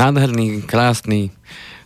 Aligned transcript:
Nádherný, 0.00 0.64
krásny, 0.64 1.28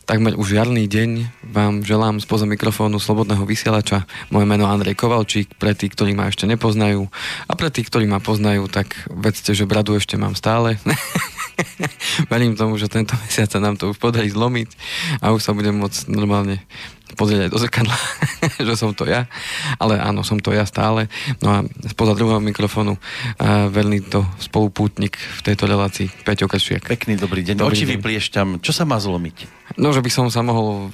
takmer 0.07 0.39
už 0.39 0.55
jarný 0.55 0.87
deň 0.87 1.35
vám 1.51 1.83
želám 1.83 2.23
spoza 2.23 2.47
mikrofónu 2.47 3.03
Slobodného 3.03 3.43
vysielača. 3.43 4.07
Moje 4.31 4.47
meno 4.47 4.71
Andrej 4.71 4.95
Kovalčík, 4.95 5.59
pre 5.59 5.75
tých, 5.75 5.99
ktorí 5.99 6.15
ma 6.15 6.31
ešte 6.31 6.47
nepoznajú 6.47 7.11
a 7.51 7.53
pre 7.59 7.75
tých, 7.75 7.91
ktorí 7.91 8.07
ma 8.07 8.23
poznajú, 8.23 8.71
tak 8.71 8.95
vedzte, 9.11 9.51
že 9.51 9.67
bradu 9.67 9.99
ešte 9.99 10.15
mám 10.15 10.39
stále. 10.39 10.79
Verím 12.31 12.55
tomu, 12.55 12.79
že 12.79 12.87
tento 12.87 13.19
mesiac 13.27 13.51
sa 13.51 13.59
nám 13.59 13.83
to 13.83 13.91
už 13.91 13.99
podarí 13.99 14.31
zlomiť 14.31 14.71
a 15.19 15.35
už 15.35 15.43
sa 15.43 15.51
budem 15.51 15.75
môcť 15.75 16.07
normálne 16.07 16.63
pozrieť 17.15 17.49
aj 17.49 17.51
do 17.51 17.59
zrkadla, 17.59 17.97
že 18.69 18.75
som 18.75 18.93
to 18.93 19.07
ja. 19.09 19.27
Ale 19.79 19.99
áno, 19.99 20.27
som 20.27 20.39
to 20.39 20.51
ja 20.51 20.67
stále. 20.67 21.09
No 21.41 21.49
a 21.51 21.59
spoza 21.89 22.19
druhého 22.19 22.43
mikrofónu 22.43 22.99
uh, 22.99 23.71
verný 23.71 24.03
to 24.05 24.27
spolupútnik 24.43 25.17
v 25.17 25.41
tejto 25.41 25.71
relácii, 25.71 26.11
Peťo 26.27 26.51
Kršiak. 26.51 26.87
Pekný 26.87 27.17
dobrý 27.17 27.47
deň. 27.47 27.63
Dobrý 27.63 27.75
Oči 27.75 27.87
deň. 27.87 27.93
vypliešťam. 27.99 28.49
Čo 28.61 28.73
sa 28.75 28.85
má 28.85 28.99
zlomiť? 28.99 29.65
No, 29.81 29.91
že 29.91 30.05
by 30.05 30.11
som 30.13 30.27
sa 30.29 30.45
mohol 30.45 30.93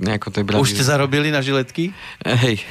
nejako 0.00 0.32
tej 0.32 0.42
brady... 0.48 0.62
Už 0.64 0.72
ste 0.72 0.86
zarobili 0.86 1.28
na 1.28 1.44
žiletky? 1.44 1.92
Hej. 2.24 2.64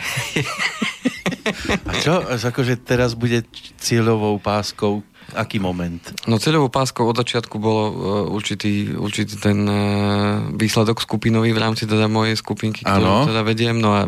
A 1.88 1.92
čo? 2.02 2.26
Akože 2.26 2.80
teraz 2.82 3.14
bude 3.14 3.46
cieľovou 3.80 4.42
páskou 4.42 5.06
aký 5.36 5.60
moment? 5.60 6.00
No 6.30 6.40
cieľovou 6.40 6.72
páskou 6.72 7.10
od 7.10 7.18
začiatku 7.18 7.60
bolo 7.60 7.84
uh, 7.88 7.94
určitý, 8.32 8.94
určitý 8.96 9.36
ten 9.36 9.68
uh, 9.68 10.48
výsledok 10.56 11.04
skupinový 11.04 11.52
v 11.52 11.60
rámci 11.60 11.90
teda 11.90 12.08
mojej 12.08 12.40
skupinky, 12.40 12.86
ktorú 12.88 13.04
ano. 13.04 13.28
teda 13.28 13.42
vediem, 13.44 13.76
no 13.80 13.92
a 13.92 14.08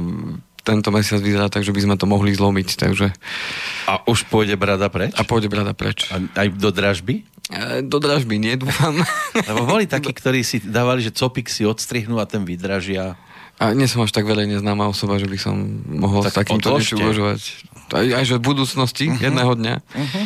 tento 0.64 0.94
mesiac 0.94 1.18
vyzerá 1.24 1.48
tak, 1.50 1.66
že 1.66 1.74
by 1.74 1.82
sme 1.82 1.96
to 1.98 2.06
mohli 2.06 2.36
zlomiť, 2.36 2.70
takže... 2.78 3.10
A 3.90 4.06
už 4.06 4.30
pôjde 4.30 4.54
brada 4.60 4.86
preč? 4.92 5.18
A 5.18 5.26
pôjde 5.26 5.50
brada 5.50 5.74
preč. 5.74 6.06
A 6.14 6.22
aj 6.22 6.48
do 6.54 6.70
dražby? 6.70 7.26
E, 7.50 7.82
do 7.82 7.98
dražby 7.98 8.38
nie, 8.38 8.54
dúfam. 8.54 8.94
Lebo 9.50 9.66
boli 9.66 9.90
takí, 9.90 10.14
ktorí 10.14 10.46
si 10.46 10.62
dávali, 10.62 11.02
že 11.02 11.10
copik 11.10 11.50
si 11.50 11.66
odstrihnú 11.66 12.22
a 12.22 12.30
ten 12.30 12.46
vydražia. 12.46 13.18
A 13.60 13.76
nie 13.76 13.90
som 13.90 14.06
až 14.06 14.16
tak 14.16 14.24
veľmi 14.24 14.56
známa 14.62 14.88
osoba, 14.88 15.20
že 15.20 15.28
by 15.28 15.38
som 15.42 15.56
mohol 15.84 16.24
tak 16.24 16.32
s 16.32 16.36
takýmto 16.46 16.80
niečo 16.80 16.96
uvažovať. 16.96 17.40
Aj, 17.92 18.08
aj 18.22 18.24
že 18.24 18.36
v 18.40 18.44
budúcnosti, 18.46 19.06
uh-huh. 19.12 19.20
jedného 19.20 19.52
dňa. 19.58 19.76
Uh-huh. 19.84 20.24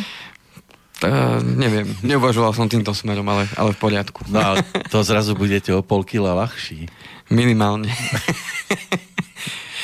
Uh, 1.04 1.40
neviem, 1.44 1.84
neuvažoval 2.00 2.56
som 2.56 2.66
týmto 2.66 2.96
smerom, 2.96 3.28
ale, 3.28 3.44
ale 3.60 3.76
v 3.76 3.78
poriadku. 3.78 4.24
No 4.32 4.40
ale 4.40 4.56
to 4.92 5.04
zrazu 5.04 5.36
budete 5.36 5.70
o 5.76 5.84
pol 5.84 6.02
kila 6.02 6.32
ľahší. 6.32 6.88
Minimálne. 7.28 7.92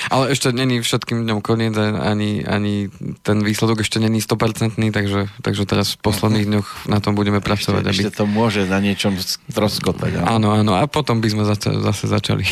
Ale 0.09 0.33
ešte 0.33 0.55
není 0.55 0.81
všetkým 0.81 1.29
dňom 1.29 1.45
koniec, 1.45 1.77
ani, 1.77 2.41
ani 2.47 2.89
ten 3.20 3.45
výsledok 3.45 3.84
ešte 3.84 4.01
není 4.01 4.25
100%, 4.25 4.81
takže, 4.95 5.29
takže 5.45 5.62
teraz 5.69 5.98
v 5.98 5.98
posledných 6.01 6.47
mhm. 6.47 6.51
dňoch 6.55 6.69
na 6.89 6.98
tom 7.05 7.12
budeme 7.12 7.45
pracovať. 7.45 7.84
Ešte, 7.84 7.92
aby... 7.92 8.01
ešte 8.09 8.17
to 8.17 8.25
môže 8.25 8.65
na 8.65 8.81
niečom 8.81 9.12
troskotať. 9.53 10.25
Áno, 10.25 10.57
áno, 10.57 10.73
a 10.79 10.89
potom 10.89 11.20
by 11.20 11.29
sme 11.29 11.45
zase, 11.45 11.69
zase 11.84 12.05
začali 12.09 12.45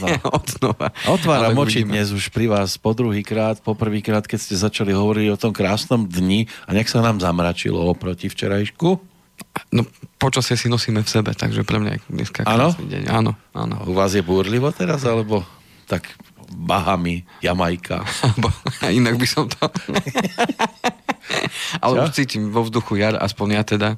no. 0.00 0.06
od 0.36 0.44
znova. 0.46 0.88
Otváram 1.10 1.56
oči 1.60 1.84
dnes 1.84 2.14
už 2.14 2.32
pri 2.32 2.48
vás 2.48 2.80
po 2.80 2.96
druhý 2.96 3.20
krát, 3.20 3.60
po 3.60 3.76
prvý 3.76 4.00
krát, 4.00 4.24
keď 4.24 4.38
ste 4.40 4.54
začali 4.56 4.94
hovoriť 4.94 5.26
o 5.34 5.40
tom 5.40 5.52
krásnom 5.52 6.08
dni 6.08 6.48
a 6.64 6.72
nech 6.72 6.88
sa 6.88 7.04
nám 7.04 7.20
zamračilo 7.20 7.80
oproti 7.90 8.30
včerajšku. 8.30 9.10
No, 9.72 9.82
počasie 10.20 10.54
si 10.54 10.68
nosíme 10.68 11.02
v 11.02 11.08
sebe, 11.08 11.32
takže 11.32 11.64
pre 11.64 11.80
mňa 11.80 11.90
je 11.96 12.00
dneska 12.12 12.40
krásny 12.44 12.86
deň. 12.86 13.02
Áno, 13.08 13.32
áno. 13.56 13.74
U 13.88 13.96
vás 13.96 14.12
je 14.12 14.22
búrlivo 14.22 14.68
teraz, 14.70 15.02
alebo 15.08 15.42
tak 15.88 16.06
Bahamy, 16.50 17.22
Jamajka. 17.42 18.02
Inak 18.98 19.16
by 19.16 19.26
som 19.26 19.46
to... 19.46 19.70
Ale 21.84 22.02
už 22.02 22.10
cítim 22.10 22.50
vo 22.50 22.66
vzduchu 22.66 22.98
jar, 22.98 23.14
aspoň 23.14 23.48
ja 23.54 23.62
teda. 23.62 23.90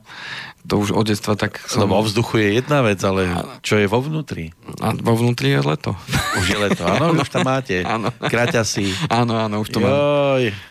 To 0.68 0.78
už 0.78 0.92
od 0.94 1.08
detstva 1.08 1.34
tak 1.34 1.58
som... 1.64 1.88
No 1.88 1.96
vo 1.96 2.04
vzduchu 2.04 2.38
je 2.38 2.48
jedna 2.62 2.84
vec, 2.84 3.00
ale 3.02 3.34
čo 3.64 3.80
je 3.80 3.88
vo 3.90 3.98
vnútri? 3.98 4.54
A 4.78 4.94
vo 4.94 5.16
vnútri 5.18 5.50
je 5.56 5.64
leto. 5.64 5.96
Už 6.38 6.46
je 6.46 6.58
leto, 6.60 6.86
áno, 6.86 7.18
už 7.18 7.28
tam 7.32 7.42
máte. 7.48 7.82
Áno. 7.82 8.12
si. 8.62 8.94
Áno, 9.10 9.36
áno, 9.36 9.60
už 9.64 9.68
to 9.74 9.78
Joj. 9.82 9.84
mám. 9.84 9.98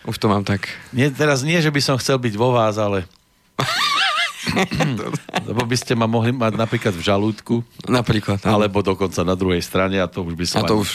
Už 0.08 0.16
to 0.16 0.26
mám 0.32 0.44
tak. 0.46 0.70
Nie, 0.96 1.12
teraz 1.12 1.44
nie, 1.44 1.60
že 1.60 1.70
by 1.70 1.80
som 1.82 1.96
chcel 2.00 2.16
byť 2.18 2.34
vo 2.38 2.56
vás, 2.56 2.80
ale... 2.80 3.04
Lebo 5.48 5.62
by 5.62 5.76
ste 5.78 5.94
ma 5.94 6.10
mohli 6.10 6.34
mať 6.34 6.58
napríklad 6.58 6.94
v 6.94 7.02
žalúdku. 7.02 7.54
Napríklad. 7.86 8.42
Áno. 8.42 8.62
Alebo 8.62 8.82
dokonca 8.82 9.22
na 9.22 9.38
druhej 9.38 9.62
strane 9.62 10.02
a 10.02 10.06
to 10.10 10.26
už 10.26 10.34
by 10.34 10.46
som... 10.46 10.66
A 10.66 10.68
to 10.68 10.78
ani... 10.78 10.82
už... 10.82 10.90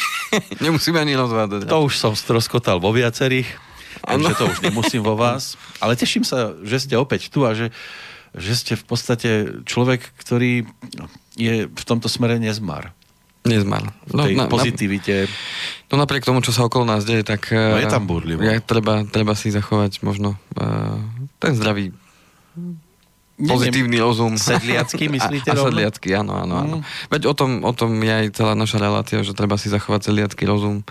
Nemusíme 0.64 0.98
ani 0.98 1.14
rozvádať. 1.14 1.70
To 1.70 1.86
už 1.86 1.94
som 1.96 2.12
stroskotal 2.18 2.82
vo 2.82 2.90
viacerých, 2.90 3.46
takže 4.02 4.32
to 4.36 4.44
už 4.50 4.58
nemusím 4.60 5.02
vo 5.06 5.14
vás. 5.14 5.54
Ale 5.78 5.94
teším 5.96 6.26
sa, 6.26 6.52
že 6.66 6.82
ste 6.82 6.94
opäť 6.98 7.30
tu 7.30 7.46
a 7.46 7.54
že, 7.54 7.70
že 8.34 8.52
ste 8.58 8.72
v 8.74 8.84
podstate 8.84 9.30
človek, 9.64 10.02
ktorý 10.18 10.66
je 11.38 11.70
v 11.70 11.84
tomto 11.86 12.10
smere 12.10 12.36
nezmar. 12.42 12.92
Nezmar. 13.46 13.94
No, 14.10 14.26
tej 14.26 14.34
na, 14.34 14.50
pozitivite. 14.50 15.30
No 15.86 16.02
napriek 16.02 16.26
tomu, 16.26 16.42
čo 16.42 16.50
sa 16.50 16.66
okolo 16.66 16.82
nás 16.82 17.06
deje, 17.06 17.22
tak... 17.22 17.54
No 17.54 17.78
je 17.78 17.86
tam 17.86 18.10
burlivo. 18.10 18.42
Je, 18.42 18.58
treba, 18.58 19.06
treba 19.06 19.38
si 19.38 19.54
zachovať 19.54 20.02
možno 20.02 20.34
uh, 20.58 20.98
ten 21.38 21.54
zdravý 21.54 21.94
pozitívny 23.36 24.00
rozum. 24.00 24.40
Sedliacky, 24.40 25.08
myslíte? 25.16 25.52
A, 25.52 25.54
a 25.54 25.64
sedliacky, 25.68 26.08
áno, 26.16 26.40
áno, 26.40 26.54
áno. 26.56 26.76
Mm. 26.80 26.84
Veď 27.12 27.22
o 27.28 27.34
tom, 27.36 27.50
o 27.62 27.72
tom 27.76 27.92
je 28.00 28.12
aj 28.12 28.26
celá 28.32 28.56
naša 28.56 28.80
relácia, 28.80 29.20
že 29.20 29.36
treba 29.36 29.60
si 29.60 29.68
zachovať 29.68 30.10
sedliacký 30.10 30.48
rozum 30.48 30.82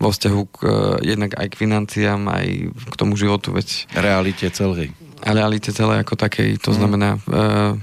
vo 0.00 0.08
vzťahu 0.08 0.42
k, 0.48 0.56
uh, 0.64 0.96
jednak 1.04 1.36
aj 1.36 1.46
k 1.52 1.54
financiám, 1.60 2.20
aj 2.24 2.46
k 2.72 2.94
tomu 2.96 3.20
životu, 3.20 3.52
veď... 3.52 3.90
Realite 3.92 4.48
celej. 4.48 4.96
A 5.20 5.36
realite 5.36 5.68
celej 5.76 6.00
ako 6.00 6.16
takej, 6.16 6.56
to 6.56 6.72
mm. 6.72 6.76
znamená... 6.76 7.10
Uh, 7.28 7.76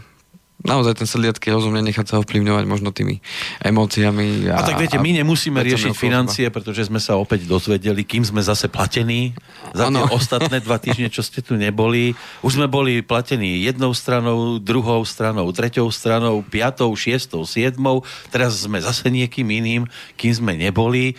naozaj 0.68 1.00
ten 1.00 1.08
sedliacký 1.08 1.48
rozum 1.56 1.72
nenechať 1.72 2.06
sa 2.06 2.16
ovplyvňovať 2.20 2.66
možno 2.68 2.92
tými 2.92 3.24
emóciami. 3.64 4.52
A, 4.52 4.60
a 4.60 4.68
tak 4.68 4.78
viete, 4.78 5.00
my 5.00 5.24
nemusíme 5.24 5.64
riešiť 5.64 5.96
financie, 5.96 6.46
pretože 6.52 6.92
sme 6.92 7.00
sa 7.00 7.16
opäť 7.16 7.48
dozvedeli, 7.48 8.04
kým 8.04 8.28
sme 8.28 8.44
zase 8.44 8.68
platení 8.68 9.32
za 9.72 9.88
ano. 9.88 10.04
tie 10.04 10.14
ostatné 10.20 10.60
dva 10.60 10.76
týždne, 10.78 11.08
čo 11.08 11.24
ste 11.24 11.40
tu 11.40 11.56
neboli. 11.56 12.14
Už 12.44 12.60
sme 12.60 12.68
boli 12.68 13.00
platení 13.00 13.64
jednou 13.64 13.96
stranou, 13.96 14.60
druhou 14.60 15.08
stranou, 15.08 15.48
treťou 15.56 15.88
stranou, 15.88 16.44
piatou, 16.44 16.92
šiestou, 16.94 17.48
siedmou. 17.48 18.04
Teraz 18.28 18.68
sme 18.68 18.84
zase 18.84 19.08
niekým 19.08 19.48
iným, 19.48 19.88
kým 20.20 20.36
sme 20.36 20.54
neboli. 20.60 21.16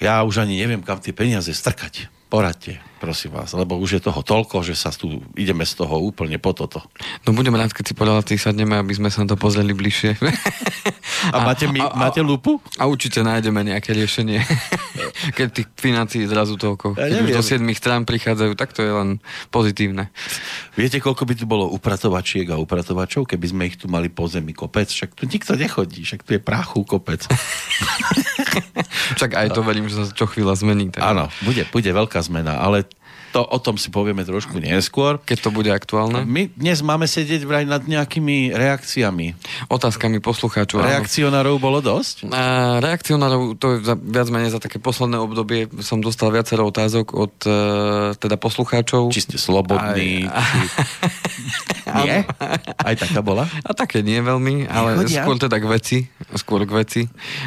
Ja 0.00 0.24
už 0.24 0.42
ani 0.42 0.58
neviem, 0.58 0.82
kam 0.82 0.98
tie 0.98 1.12
peniaze 1.14 1.52
strkať. 1.52 2.08
Poradte 2.32 2.91
prosím 3.02 3.34
vás, 3.34 3.50
lebo 3.50 3.74
už 3.82 3.98
je 3.98 4.00
toho 4.06 4.22
toľko, 4.22 4.62
že 4.62 4.78
sa 4.78 4.94
tu 4.94 5.18
ideme 5.34 5.66
z 5.66 5.74
toho 5.74 5.98
úplne 5.98 6.38
po 6.38 6.54
toto. 6.54 6.78
No 7.26 7.34
budem 7.34 7.58
rád, 7.58 7.74
keď 7.74 7.90
si 7.90 7.94
po 7.98 8.06
relácii 8.06 8.38
sadneme, 8.38 8.78
aby 8.78 8.94
sme 8.94 9.10
sa 9.10 9.26
na 9.26 9.34
to 9.34 9.34
pozreli 9.34 9.74
bližšie. 9.74 10.22
A, 11.34 11.38
a 11.38 11.46
máte, 11.46 11.70
mi, 11.70 11.78
a, 11.78 11.90
a, 11.90 11.98
máte 11.98 12.18
lupu? 12.18 12.58
A 12.78 12.86
určite 12.90 13.22
nájdeme 13.22 13.62
nejaké 13.62 13.94
riešenie. 13.94 14.42
keď 15.38 15.46
tých 15.54 15.68
financií 15.78 16.26
zrazu 16.26 16.58
toľko. 16.58 16.98
Ja 16.98 17.10
keď 17.10 17.18
už 17.26 17.30
do 17.38 17.42
7 17.42 17.62
strán 17.78 18.02
prichádzajú, 18.02 18.52
tak 18.58 18.74
to 18.74 18.82
je 18.82 18.90
len 18.90 19.22
pozitívne. 19.54 20.10
Viete, 20.74 20.98
koľko 20.98 21.22
by 21.22 21.34
tu 21.38 21.44
bolo 21.46 21.70
upratovačiek 21.70 22.50
a 22.50 22.58
upratovačov, 22.58 23.30
keby 23.30 23.46
sme 23.46 23.62
ich 23.70 23.78
tu 23.78 23.86
mali 23.86 24.10
po 24.10 24.26
zemi 24.26 24.50
kopec? 24.50 24.90
Však 24.90 25.14
tu 25.14 25.30
nikto 25.30 25.54
nechodí, 25.54 26.02
však 26.02 26.26
tu 26.26 26.34
je 26.34 26.40
prachu 26.42 26.82
kopec. 26.82 27.22
Však 29.16 29.32
aj 29.36 29.48
to 29.56 29.60
verím, 29.64 29.88
že 29.88 29.96
sa 30.02 30.04
čo 30.12 30.28
chvíľa 30.28 30.56
zmení. 30.56 30.92
Áno, 31.00 31.28
bude, 31.44 31.64
bude 31.68 31.88
veľká 31.88 32.20
zmena, 32.24 32.60
ale 32.60 32.84
to 33.32 33.40
o 33.40 33.58
tom 33.58 33.80
si 33.80 33.88
povieme 33.88 34.28
trošku 34.28 34.60
neskôr. 34.60 35.16
Keď 35.24 35.38
to 35.40 35.50
bude 35.50 35.72
aktuálne. 35.72 36.28
My 36.28 36.52
dnes 36.52 36.84
máme 36.84 37.08
sedieť 37.08 37.48
vraj 37.48 37.64
nad 37.64 37.80
nejakými 37.80 38.52
reakciami. 38.52 39.32
Otázkami 39.72 40.20
poslucháčov. 40.20 40.84
Reakcionárov 40.84 41.56
bolo 41.56 41.80
dosť? 41.80 42.28
A, 42.28 42.78
reakcionárov, 42.84 43.56
to 43.56 43.80
je 43.80 43.88
za, 43.88 43.96
viac 43.96 44.28
menej 44.28 44.52
za 44.52 44.60
také 44.60 44.76
posledné 44.76 45.16
obdobie 45.16 45.72
som 45.80 46.04
dostal 46.04 46.28
viacero 46.28 46.68
otázok 46.68 47.06
od 47.16 47.34
e, 47.48 47.52
teda 48.20 48.36
poslucháčov. 48.36 49.08
Či 49.08 49.24
ste 49.24 49.36
slobodní? 49.40 50.28
Aj, 50.28 50.44
či... 50.44 50.60
nie? 52.04 52.18
Aj 52.76 52.94
taká 53.00 53.24
bola? 53.24 53.48
A 53.64 53.72
také 53.72 54.04
nie 54.04 54.20
veľmi, 54.20 54.68
ale 54.68 55.00
Nechodia? 55.00 55.24
skôr 55.24 55.36
teda 55.40 55.56
k 55.56 55.66
veci. 55.72 55.98
Skôr 56.36 56.68
k 56.68 56.72
veci. 56.72 57.02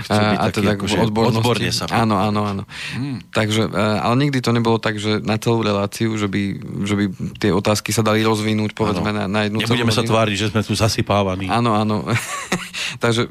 A, 0.10 0.50
a 0.50 0.50
teda 0.50 0.74
k 0.74 0.82
akože 0.82 0.98
odbornosti. 0.98 1.40
Odborne 1.46 1.70
sa. 1.70 1.86
Áno, 1.94 2.18
áno, 2.18 2.42
áno. 2.42 2.64
Hmm. 2.98 3.22
Takže, 3.30 3.70
e, 3.70 3.82
ale 4.02 4.16
nikdy 4.26 4.42
to 4.42 4.50
nebolo 4.50 4.82
tak, 4.82 4.98
že 4.98 5.22
na 5.22 5.38
celú 5.38 5.62
reláciu, 5.76 6.16
že 6.16 6.32
by, 6.32 6.42
že 6.88 6.96
by 6.96 7.06
tie 7.36 7.52
otázky 7.52 7.92
sa 7.92 8.00
dali 8.00 8.24
rozvinúť, 8.24 8.72
povedzme, 8.72 9.12
na, 9.12 9.28
na 9.28 9.44
jednu 9.44 9.60
Nebudeme 9.60 9.92
sa 9.92 10.08
tváriť, 10.08 10.36
že 10.40 10.48
sme 10.56 10.64
tu 10.64 10.72
zasypávaní. 10.72 11.52
Áno, 11.52 11.76
áno. 11.76 12.08
Takže 13.00 13.22
e, 13.26 13.30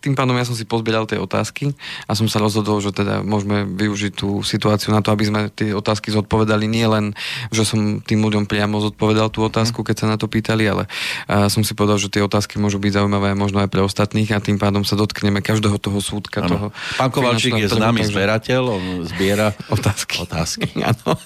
tým 0.00 0.14
pádom 0.14 0.36
ja 0.36 0.46
som 0.46 0.56
si 0.56 0.68
pozbieral 0.68 1.08
tie 1.08 1.20
otázky 1.20 1.72
a 2.06 2.12
som 2.14 2.26
sa 2.26 2.42
rozhodol, 2.42 2.78
že 2.80 2.92
teda 2.92 3.24
môžeme 3.24 3.66
využiť 3.66 4.12
tú 4.16 4.40
situáciu 4.40 4.92
na 4.92 5.00
to, 5.00 5.12
aby 5.12 5.24
sme 5.26 5.40
tie 5.52 5.72
otázky 5.72 6.12
zodpovedali 6.12 6.68
nie 6.68 6.86
len, 6.86 7.16
že 7.50 7.66
som 7.66 8.00
tým 8.00 8.20
ľuďom 8.22 8.44
priamo 8.48 8.78
zodpovedal 8.80 9.32
tú 9.32 9.44
otázku, 9.44 9.82
keď 9.82 9.96
sa 9.96 10.06
na 10.12 10.16
to 10.20 10.30
pýtali, 10.30 10.64
ale 10.66 10.84
e, 11.28 11.48
som 11.52 11.64
si 11.64 11.72
povedal, 11.72 12.00
že 12.00 12.12
tie 12.12 12.22
otázky 12.24 12.56
môžu 12.60 12.80
byť 12.80 13.02
zaujímavé 13.02 13.32
možno 13.36 13.60
aj 13.64 13.68
pre 13.70 13.82
ostatných 13.82 14.30
a 14.32 14.42
tým 14.42 14.56
pádom 14.60 14.84
sa 14.84 14.98
dotkneme 14.98 15.40
každého 15.40 15.76
toho 15.80 15.98
súdka. 16.00 16.44
Toho 16.46 16.70
Pán 16.96 17.10
Kovalčík 17.10 17.56
je 17.56 17.68
známy 17.68 18.04
takže... 18.04 18.12
zberateľ, 18.12 18.62
on 18.72 18.84
zbiera 19.08 19.52
otázky. 19.76 20.22
otázky. 20.22 20.68
Áno. 20.82 21.18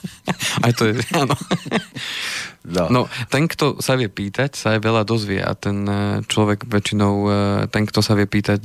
Aj 0.62 0.72
to 0.72 0.90
je, 0.90 0.94
áno. 1.14 1.34
No. 2.60 2.92
no, 2.92 3.00
ten, 3.32 3.48
kto 3.48 3.80
sa 3.80 3.96
vie 3.96 4.12
pýtať, 4.12 4.52
sa 4.52 4.76
aj 4.76 4.84
veľa 4.84 5.02
dozvie 5.08 5.40
a 5.40 5.56
ten 5.56 5.80
e, 5.88 6.20
človek 6.28 6.68
väčšinou, 6.68 7.14
e, 7.24 7.30
ten, 7.72 7.88
kto 7.88 8.04
sa 8.04 8.12
vie 8.12 8.28
pýtať, 8.28 8.60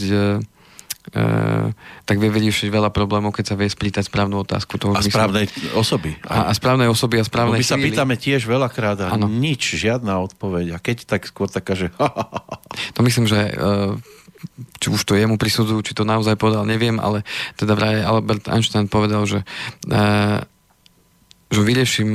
Uh, 1.13 1.69
tak 2.01 2.17
vie 2.17 2.33
vyriešiť 2.33 2.73
veľa 2.73 2.89
problémov, 2.89 3.29
keď 3.29 3.53
sa 3.53 3.55
vie 3.55 3.69
splítať 3.69 4.09
správnu 4.09 4.41
otázku. 4.41 4.81
To 4.81 4.89
a 4.89 5.05
správnej 5.05 5.45
osoby. 5.77 6.17
A, 6.25 6.49
a 6.49 6.51
správnej 6.57 6.89
osoby 6.89 7.21
a 7.21 7.25
správnej 7.29 7.61
My 7.61 7.65
sa 7.65 7.77
chvíli. 7.77 7.93
pýtame 7.93 8.17
tiež 8.17 8.49
veľakrát 8.49 9.05
a 9.05 9.13
ano. 9.13 9.29
nič, 9.29 9.77
žiadna 9.77 10.17
odpoveď. 10.25 10.73
A 10.73 10.77
keď 10.81 11.05
tak 11.05 11.29
skôr 11.29 11.45
taká, 11.45 11.77
že... 11.77 11.93
to 12.97 13.05
myslím, 13.05 13.29
že 13.29 13.53
uh, 13.53 13.93
či 14.81 14.87
už 14.89 15.05
to 15.05 15.13
jemu 15.13 15.37
prisudzujú, 15.37 15.85
či 15.85 15.93
to 15.93 16.09
naozaj 16.09 16.41
povedal, 16.41 16.65
neviem, 16.65 16.97
ale 16.97 17.21
teda 17.53 17.77
vraj 17.77 18.01
Albert 18.01 18.49
Einstein 18.49 18.89
povedal, 18.89 19.29
že 19.29 19.45
uh, 19.93 20.41
že 21.45 21.61
vyrieším, 21.61 22.09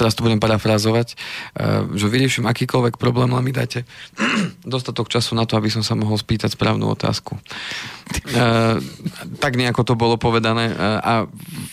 teraz 0.00 0.16
to 0.16 0.24
budem 0.24 0.40
parafrázovať, 0.40 1.12
eh, 1.12 1.84
že 1.92 2.06
vyrieším 2.08 2.48
akýkoľvek 2.48 2.96
problém, 2.96 3.28
len 3.28 3.44
mi 3.44 3.52
dajte 3.52 3.84
dostatok 4.64 5.12
času 5.12 5.36
na 5.36 5.44
to, 5.44 5.60
aby 5.60 5.68
som 5.68 5.84
sa 5.84 5.92
mohol 5.92 6.16
spýtať 6.16 6.56
správnu 6.56 6.88
otázku. 6.88 7.36
Eh, 8.06 8.78
tak 9.42 9.58
nejako 9.60 9.82
to 9.82 9.94
bolo 9.98 10.16
povedané 10.16 10.72
eh, 10.72 10.76
a 10.80 11.12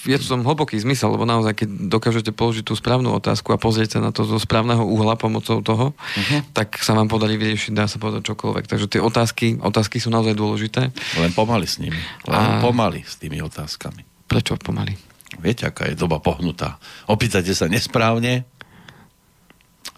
je 0.03 0.17
to 0.19 0.35
tom 0.35 0.43
hlboký 0.43 0.75
zmysel, 0.75 1.15
lebo 1.15 1.23
naozaj, 1.23 1.63
keď 1.63 1.69
dokážete 1.87 2.31
položiť 2.35 2.67
tú 2.67 2.75
správnu 2.75 3.15
otázku 3.15 3.55
a 3.55 3.61
pozrieť 3.61 3.97
sa 3.97 3.99
na 4.03 4.11
to 4.11 4.27
zo 4.27 4.35
správneho 4.41 4.83
uhla 4.83 5.15
pomocou 5.15 5.63
toho, 5.63 5.95
uh-huh. 5.95 6.41
tak 6.51 6.81
sa 6.83 6.97
vám 6.97 7.07
podarí 7.07 7.39
vyriešiť, 7.39 7.71
dá 7.71 7.87
sa 7.87 8.01
povedať 8.01 8.33
čokoľvek. 8.33 8.65
Takže 8.67 8.91
tie 8.91 8.99
otázky, 8.99 9.61
otázky 9.61 10.03
sú 10.03 10.11
naozaj 10.11 10.35
dôležité. 10.35 10.91
Len 11.21 11.31
pomaly 11.31 11.69
s 11.69 11.79
nimi. 11.79 12.01
Len 12.27 12.59
a... 12.59 12.59
pomaly 12.59 13.05
s 13.05 13.21
tými 13.21 13.39
otázkami. 13.39 14.03
Prečo 14.27 14.57
pomaly? 14.57 15.12
Viete, 15.39 15.69
aká 15.69 15.89
je 15.89 15.95
doba 15.97 16.19
pohnutá. 16.19 16.77
Opýtate 17.09 17.53
sa 17.55 17.69
nesprávne, 17.69 18.45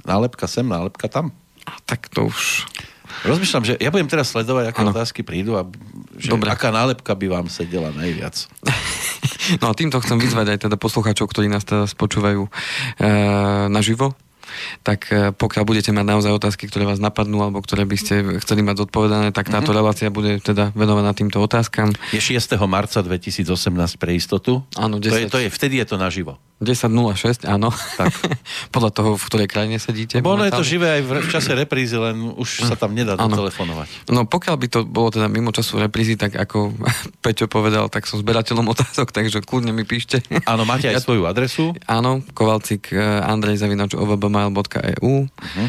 nálepka 0.06 0.46
sem, 0.46 0.64
nálepka 0.66 1.10
tam. 1.10 1.34
A 1.66 1.76
tak 1.84 2.08
to 2.14 2.30
už... 2.30 2.70
Rozmýšľam, 3.26 3.64
že 3.66 3.74
ja 3.82 3.90
budem 3.90 4.06
teraz 4.06 4.30
sledovať, 4.30 4.70
aké 4.70 4.82
ano. 4.86 4.94
otázky 4.94 5.26
prídu 5.26 5.58
a 5.58 5.66
že 6.20 6.30
Dobre. 6.30 6.52
aká 6.52 6.70
nálepka 6.70 7.18
by 7.18 7.26
vám 7.32 7.48
sedela 7.50 7.90
najviac. 7.92 8.36
No 9.62 9.70
a 9.70 9.78
týmto 9.78 10.02
chcem 10.02 10.18
vyzvať 10.18 10.58
aj 10.58 10.60
teda 10.66 10.74
poslucháčov, 10.74 11.30
ktorí 11.30 11.46
nás 11.46 11.62
teraz 11.62 11.94
počúvajú 11.94 12.50
e, 12.50 12.52
naživo, 13.70 14.18
tak 14.81 15.10
e, 15.12 15.31
pokiaľ 15.36 15.63
budete 15.66 15.92
mať 15.92 16.06
naozaj 16.06 16.31
otázky, 16.36 16.68
ktoré 16.69 16.88
vás 16.88 17.02
napadnú 17.02 17.42
alebo 17.44 17.62
ktoré 17.62 17.84
by 17.84 17.98
ste 18.00 18.13
chceli 18.42 18.62
mať 18.62 18.88
zodpovedané, 18.88 19.31
tak 19.36 19.52
táto 19.52 19.72
mm-hmm. 19.72 19.80
relácia 19.80 20.07
bude 20.13 20.40
teda 20.42 20.72
venovaná 20.74 21.12
týmto 21.12 21.42
otázkam. 21.42 21.92
Je 22.16 22.22
6. 22.22 22.56
marca 22.66 23.02
2018 23.04 23.48
pre 24.02 24.16
istotu? 24.16 24.63
Áno, 24.80 24.98
10. 24.98 25.10
To 25.10 25.18
je, 25.18 25.25
to 25.28 25.38
je, 25.46 25.48
vtedy 25.52 25.81
je 25.81 25.86
to 25.90 25.98
naživo. 26.00 26.40
10.06, 26.63 27.44
áno. 27.52 27.68
Tak. 27.68 28.16
Podľa 28.75 28.92
toho, 28.96 29.10
v 29.19 29.24
ktorej 29.28 29.48
krajine 29.52 29.75
sedíte. 29.75 30.24
Bo 30.24 30.40
ono 30.40 30.48
je 30.48 30.56
to 30.56 30.63
živé 30.63 31.00
aj 31.00 31.02
v 31.04 31.28
čase 31.28 31.52
reprízy, 31.52 32.00
len 32.00 32.31
už 32.31 32.72
sa 32.72 32.80
tam 32.80 32.96
nedá 32.96 33.19
telefonovať. 33.19 34.07
No 34.07 34.24
pokiaľ 34.24 34.56
by 34.56 34.68
to 34.72 34.80
bolo 34.88 35.12
teda 35.12 35.28
mimo 35.28 35.52
času 35.52 35.84
reprízy, 35.84 36.16
tak 36.16 36.31
ako 36.40 36.72
Peťo 37.24 37.52
povedal, 37.52 37.92
tak 37.92 38.07
som 38.07 38.24
zberateľom 38.24 38.72
otázok, 38.72 39.12
takže 39.12 39.44
kľudne 39.44 39.75
mi 39.75 39.84
píšte. 39.84 40.24
Áno, 40.48 40.63
máte 40.63 40.88
aj 40.88 40.96
ja, 40.96 41.04
svoju 41.04 41.28
adresu? 41.28 41.75
Áno, 41.92 42.24
kovalcik 42.31 42.96
eh, 42.96 43.04
Andrej 43.04 43.60
Zavinač 43.60 43.92
ovbmail.eu 44.51 45.27
uh-huh. 45.27 45.68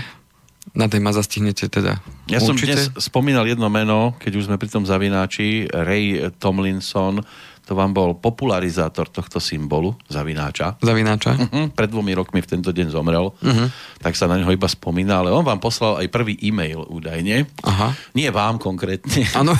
Na 0.76 0.90
tej 0.90 0.98
ma 0.98 1.14
zastihnete 1.14 1.70
teda. 1.70 2.02
Ja 2.26 2.42
určite. 2.42 2.44
som 2.44 2.54
dnes 2.58 2.82
spomínal 3.00 3.46
jedno 3.46 3.70
meno, 3.70 4.18
keď 4.18 4.32
už 4.34 4.44
sme 4.50 4.58
pri 4.58 4.68
tom 4.68 4.82
zavináči, 4.84 5.70
Ray 5.70 6.26
Tomlinson, 6.36 7.22
to 7.66 7.72
vám 7.74 7.96
bol 7.96 8.18
popularizátor 8.18 9.08
tohto 9.08 9.40
symbolu, 9.40 9.94
zavináča. 10.10 10.76
Zavináča. 10.82 11.32
Uh-huh. 11.38 11.66
Pred 11.72 11.90
dvomi 11.90 12.12
rokmi 12.18 12.42
v 12.42 12.50
tento 12.50 12.70
deň 12.74 12.92
zomrel, 12.92 13.32
uh-huh. 13.32 13.68
tak 14.02 14.18
sa 14.18 14.28
na 14.28 14.36
neho 14.36 14.50
iba 14.52 14.66
spomína, 14.66 15.22
ale 15.22 15.32
on 15.32 15.46
vám 15.46 15.62
poslal 15.62 16.02
aj 16.02 16.12
prvý 16.12 16.36
e-mail 16.44 16.82
údajne. 16.86 17.46
Aha. 17.62 17.94
Nie 18.12 18.34
vám 18.34 18.58
konkrétne. 18.60 19.26
Áno. 19.34 19.54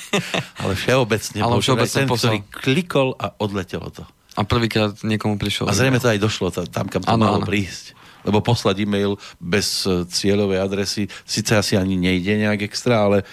ale 0.62 0.72
všeobecne. 0.78 1.38
Ale 1.40 1.58
všeobecne 1.62 2.00
ten, 2.04 2.10
poslal. 2.10 2.22
ktorý 2.22 2.38
klikol 2.52 3.08
a 3.16 3.32
odletelo 3.38 3.88
to. 3.90 4.02
A 4.38 4.46
prvýkrát 4.46 4.94
niekomu 5.02 5.38
prišiel. 5.38 5.66
A 5.66 5.74
zrejme 5.74 5.98
to 5.98 6.06
aj 6.06 6.22
došlo 6.22 6.54
tam, 6.54 6.86
kam 6.86 7.02
to 7.02 7.10
ano, 7.10 7.24
malo 7.26 7.38
ano. 7.42 7.48
prísť 7.48 7.98
lebo 8.24 8.44
poslať 8.44 8.84
e-mail 8.84 9.16
bez 9.40 9.84
e, 9.88 10.04
cieľovej 10.08 10.58
adresy, 10.60 11.02
síce 11.24 11.56
asi 11.56 11.74
ani 11.76 11.96
nejde 11.96 12.36
nejak 12.40 12.66
extra, 12.66 13.06
ale 13.06 13.22
e, 13.22 13.24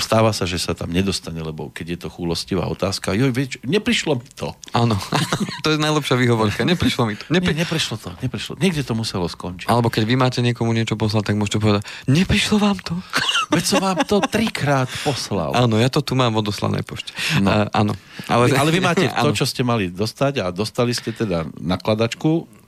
stáva 0.00 0.34
sa, 0.34 0.44
že 0.44 0.60
sa 0.60 0.76
tam 0.76 0.92
nedostane, 0.92 1.40
lebo 1.40 1.72
keď 1.72 1.86
je 1.96 1.98
to 2.04 2.08
chúlostivá 2.12 2.68
otázka, 2.68 3.16
joj, 3.16 3.32
vieš, 3.32 3.58
neprišlo 3.64 4.20
mi 4.20 4.28
to. 4.32 4.52
Áno, 4.76 4.96
to 5.64 5.74
je 5.74 5.78
najlepšia 5.80 6.16
výhovorka, 6.18 6.64
neprišlo 6.64 7.08
mi 7.08 7.14
to. 7.16 7.24
Nepri... 7.32 7.52
Nie, 7.52 7.64
neprišlo 7.64 7.96
to, 7.96 8.10
neprišlo. 8.20 8.58
Niekde 8.60 8.82
to 8.84 8.94
muselo 8.96 9.26
skončiť. 9.28 9.68
Alebo 9.68 9.88
keď 9.88 10.02
vy 10.04 10.14
máte 10.18 10.40
niekomu 10.44 10.72
niečo 10.72 10.98
poslať, 10.98 11.32
tak 11.32 11.36
môžete 11.40 11.58
povedať, 11.62 11.82
neprišlo 12.08 12.56
vám 12.60 12.78
to? 12.80 12.94
Veď 13.54 13.64
som 13.64 13.80
vám 13.80 14.00
to 14.04 14.20
trikrát 14.24 14.88
poslal. 15.04 15.52
Áno, 15.52 15.76
ja 15.76 15.92
to 15.92 16.00
tu 16.00 16.16
mám 16.16 16.32
v 16.32 16.40
odoslanej 16.44 16.84
pošte. 16.84 17.12
No. 17.40 17.48
Uh, 17.48 17.68
áno. 17.72 17.92
Ale... 18.26 18.52
ale 18.56 18.70
vy 18.72 18.80
máte 18.80 19.06
to, 19.22 19.28
čo 19.36 19.44
ste 19.44 19.62
mali 19.64 19.92
dostať 19.92 20.42
a 20.42 20.46
dostali 20.48 20.92
ste 20.96 21.12
teda 21.12 21.48
nakladačku 21.60 22.61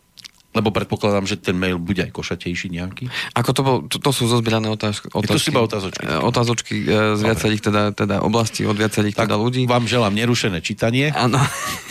lebo 0.55 0.71
predpokladám, 0.71 1.27
že 1.27 1.37
ten 1.37 1.59
mail 1.59 1.83
bude 1.83 1.99
aj 2.06 2.15
košatejší 2.15 2.71
nejaký. 2.71 3.11
Ako 3.35 3.51
to, 3.51 3.61
bol, 3.67 3.77
to, 3.91 3.99
to 3.99 4.11
sú 4.15 4.31
zozbierané 4.31 4.71
otázky. 4.71 5.11
Je 5.11 5.27
to 5.27 5.43
si 5.43 5.51
iba 5.51 5.67
otázočky. 5.67 6.06
E, 6.06 6.15
otázočky 6.23 6.75
e, 6.79 7.19
z 7.19 7.21
Dobre. 7.21 7.27
viacerých 7.27 7.62
teda, 7.67 7.83
teda 7.91 8.17
oblastí, 8.23 8.62
od 8.62 8.79
viacerých 8.79 9.19
tak 9.19 9.27
teda 9.27 9.37
ľudí. 9.37 9.67
vám 9.67 9.91
želám 9.91 10.15
nerušené 10.15 10.62
čítanie. 10.62 11.11
Áno. 11.11 11.43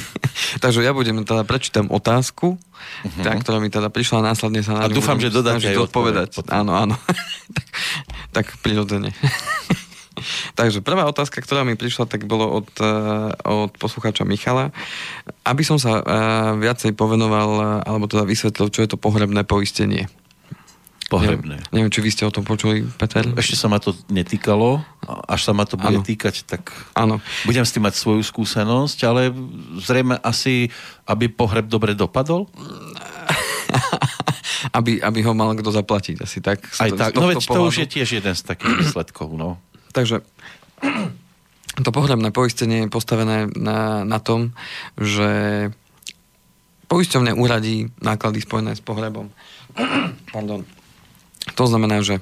Takže 0.64 0.80
ja 0.80 0.96
budem 0.96 1.28
teda 1.28 1.44
prečítam 1.44 1.92
otázku, 1.92 2.56
uh-huh. 2.56 3.24
tá, 3.24 3.36
ktorá 3.36 3.60
mi 3.60 3.68
teda 3.68 3.92
prišla 3.92 4.24
a 4.24 4.28
následne 4.32 4.64
sa 4.64 4.80
na 4.80 4.88
A 4.88 4.92
dúfam, 4.92 5.20
že 5.20 5.28
dodáte 5.28 5.68
aj 5.68 5.92
odpovedať. 5.92 6.48
Áno, 6.48 6.72
áno. 6.80 6.96
tak, 7.58 7.68
tak 8.32 8.46
prirodzene. 8.64 9.12
Takže 10.56 10.84
prvá 10.84 11.08
otázka, 11.08 11.42
ktorá 11.42 11.64
mi 11.64 11.80
prišla, 11.80 12.10
tak 12.10 12.28
bolo 12.28 12.64
od, 12.64 12.70
eh, 12.80 13.48
od 13.48 13.72
poslucháča 13.78 14.28
Michala. 14.28 14.72
Aby 15.44 15.68
som 15.68 15.76
sa 15.76 16.00
uh, 16.00 16.04
viacej 16.56 16.96
povenoval, 16.96 17.84
alebo 17.84 18.08
teda 18.08 18.24
vysvetlil, 18.24 18.72
čo 18.72 18.84
je 18.84 18.96
to 18.96 18.98
pohrebné 19.00 19.44
poistenie. 19.44 20.08
Pohrebné. 21.12 21.60
Neviem, 21.60 21.72
neviem, 21.76 21.92
či 21.92 22.00
vy 22.00 22.10
ste 22.10 22.24
o 22.26 22.34
tom 22.34 22.48
počuli, 22.48 22.88
Peter? 22.98 23.28
Ešte 23.38 23.60
sa 23.60 23.68
ma 23.68 23.78
to 23.78 23.92
netýkalo. 24.08 24.82
Až 25.28 25.46
sa 25.46 25.52
ma 25.52 25.68
to 25.68 25.76
bude 25.76 26.00
ano. 26.00 26.06
týkať, 26.06 26.48
tak 26.48 26.72
ano. 26.96 27.20
budem 27.46 27.62
s 27.62 27.76
tým 27.76 27.84
mať 27.84 28.00
svoju 28.00 28.24
skúsenosť, 28.24 28.98
ale 29.06 29.30
zrejme 29.84 30.16
asi, 30.24 30.72
aby 31.06 31.28
pohreb 31.28 31.68
dobre 31.68 31.94
dopadol? 31.94 32.48
aby, 34.78 35.04
aby 35.04 35.20
ho 35.22 35.34
mal 35.36 35.54
kto 35.54 35.70
zaplatiť. 35.70 36.24
Asi 36.24 36.40
tak. 36.40 36.66
Aj 36.80 36.90
tak. 36.90 37.14
No 37.14 37.30
veď 37.30 37.46
to 37.46 37.62
už 37.62 37.84
je 37.84 37.88
tiež 38.00 38.24
jeden 38.24 38.34
z 38.34 38.42
takých 38.42 38.88
výsledkov. 38.88 39.36
No. 39.36 39.60
Takže 39.94 40.26
to 41.82 41.90
pohrebné 41.90 42.30
poistenie 42.30 42.86
je 42.86 42.94
postavené 42.94 43.50
na, 43.58 44.06
na 44.06 44.20
tom, 44.22 44.54
že 45.00 45.70
poisťovne 46.86 47.34
úradí 47.34 47.90
náklady 47.98 48.46
spojené 48.46 48.78
s 48.78 48.84
pohrebom. 48.86 49.34
Pardon. 50.36 50.62
To 51.58 51.66
znamená, 51.66 52.06
že 52.06 52.22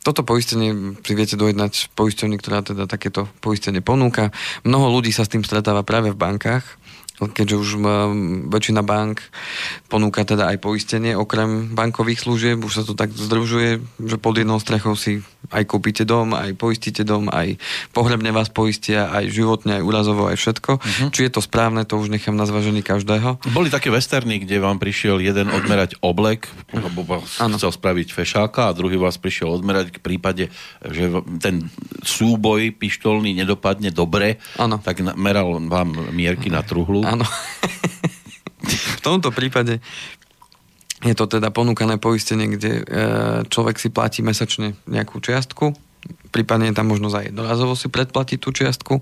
toto 0.00 0.20
poistenie 0.24 0.96
si 1.04 1.12
viete 1.12 1.36
dojednať 1.36 1.92
poisťovni, 1.92 2.36
ktorá 2.40 2.64
teda 2.64 2.88
takéto 2.88 3.28
poistenie 3.44 3.84
ponúka. 3.84 4.32
Mnoho 4.64 4.88
ľudí 5.00 5.12
sa 5.12 5.28
s 5.28 5.32
tým 5.32 5.44
stretáva 5.44 5.84
práve 5.84 6.12
v 6.12 6.20
bankách, 6.20 6.64
keďže 7.14 7.56
už 7.62 7.70
väčšina 8.50 8.82
bank 8.82 9.22
ponúka 9.86 10.26
teda 10.26 10.50
aj 10.50 10.58
poistenie 10.58 11.14
okrem 11.14 11.70
bankových 11.70 12.26
služieb, 12.26 12.58
už 12.58 12.72
sa 12.74 12.82
to 12.82 12.98
tak 12.98 13.14
združuje, 13.14 13.78
že 14.02 14.16
pod 14.18 14.34
jednou 14.34 14.58
strechou 14.58 14.98
si 14.98 15.22
aj 15.54 15.62
kúpite 15.70 16.02
dom, 16.02 16.34
aj 16.34 16.56
poistíte 16.58 17.06
dom, 17.06 17.30
aj 17.30 17.54
pohrebne 17.94 18.34
vás 18.34 18.50
poistia, 18.50 19.12
aj 19.14 19.30
životne, 19.30 19.78
aj 19.78 19.86
úrazovo, 19.86 20.26
aj 20.26 20.40
všetko. 20.40 20.70
Uh-huh. 20.80 21.08
Či 21.14 21.28
je 21.28 21.32
to 21.38 21.44
správne, 21.44 21.86
to 21.86 22.00
už 22.00 22.10
nechám 22.10 22.34
na 22.34 22.48
zvažení 22.48 22.82
každého. 22.82 23.38
Boli 23.54 23.70
také 23.70 23.94
westerny, 23.94 24.42
kde 24.42 24.58
vám 24.58 24.82
prišiel 24.82 25.22
jeden 25.22 25.52
odmerať 25.52 26.00
oblek, 26.02 26.50
lebo 26.74 27.22
ano. 27.38 27.54
chcel 27.60 27.70
spraviť 27.70 28.10
fešáka 28.10 28.72
a 28.72 28.76
druhý 28.76 28.98
vás 28.98 29.20
prišiel 29.20 29.52
odmerať 29.54 29.94
k 29.94 30.02
prípade, 30.02 30.44
že 30.82 31.12
ten 31.38 31.68
súboj 32.02 32.74
pištolný 32.74 33.36
nedopadne 33.36 33.94
dobre, 33.94 34.42
ano. 34.58 34.80
tak 34.82 35.04
meral 35.14 35.60
vám 35.70 36.10
mierky 36.10 36.48
na 36.50 36.64
truhlu 36.64 37.03
Áno. 37.04 37.24
v 38.98 39.00
tomto 39.04 39.28
prípade 39.30 39.84
je 41.04 41.12
to 41.12 41.28
teda 41.28 41.52
ponúkané 41.52 42.00
poistenie, 42.00 42.56
kde 42.56 42.72
e, 42.80 42.82
človek 43.52 43.76
si 43.76 43.92
platí 43.92 44.24
mesačne 44.24 44.72
nejakú 44.88 45.20
čiastku 45.20 45.76
prípadne 46.34 46.74
je 46.74 46.76
tam 46.76 46.90
možnosť 46.90 47.14
aj 47.14 47.24
jednorazovo 47.30 47.78
si 47.78 47.86
predplatiť 47.86 48.38
tú 48.42 48.50
čiastku, 48.50 48.94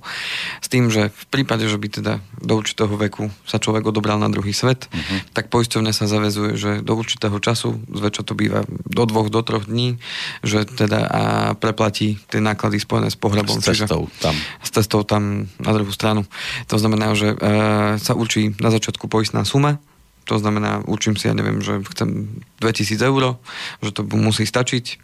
s 0.61 0.69
tým, 0.69 0.93
že 0.93 1.09
v 1.09 1.25
prípade, 1.33 1.65
že 1.65 1.81
by 1.81 1.89
teda 1.89 2.13
do 2.45 2.55
určitého 2.61 2.93
veku 2.93 3.33
sa 3.49 3.57
človek 3.57 3.89
odobral 3.89 4.21
na 4.21 4.29
druhý 4.29 4.53
svet, 4.53 4.93
uh-huh. 4.93 5.33
tak 5.33 5.49
poisťovne 5.49 5.97
sa 5.97 6.05
zavezuje, 6.05 6.61
že 6.61 6.71
do 6.85 6.93
určitého 6.93 7.35
času, 7.41 7.81
zväčša 7.89 8.23
to 8.29 8.37
býva 8.37 8.69
do 8.69 9.03
dvoch, 9.09 9.33
do 9.33 9.41
troch 9.41 9.65
dní, 9.65 9.97
že 10.45 10.69
teda 10.69 11.01
a 11.09 11.23
preplatí 11.57 12.21
tie 12.29 12.45
náklady 12.45 12.77
spojené 12.77 13.09
s 13.09 13.17
pohrebom. 13.17 13.57
S 13.57 13.65
cestou 13.65 14.13
tam. 14.21 14.37
S 14.61 14.69
cestou 14.69 15.01
tam 15.03 15.49
na 15.57 15.73
druhú 15.73 15.91
stranu. 15.91 16.29
To 16.69 16.77
znamená, 16.77 17.17
že 17.17 17.33
e, 17.33 17.37
sa 17.97 18.13
určí 18.13 18.53
na 18.61 18.69
začiatku 18.69 19.09
poistná 19.09 19.49
suma, 19.49 19.81
to 20.23 20.39
znamená, 20.39 20.87
učím 20.87 21.19
si, 21.19 21.27
ja 21.27 21.35
neviem, 21.35 21.59
že 21.59 21.83
chcem 21.83 22.39
2000 22.63 22.95
eur, 23.03 23.43
že 23.83 23.91
to 23.91 24.07
musí 24.15 24.47
stačiť 24.47 25.03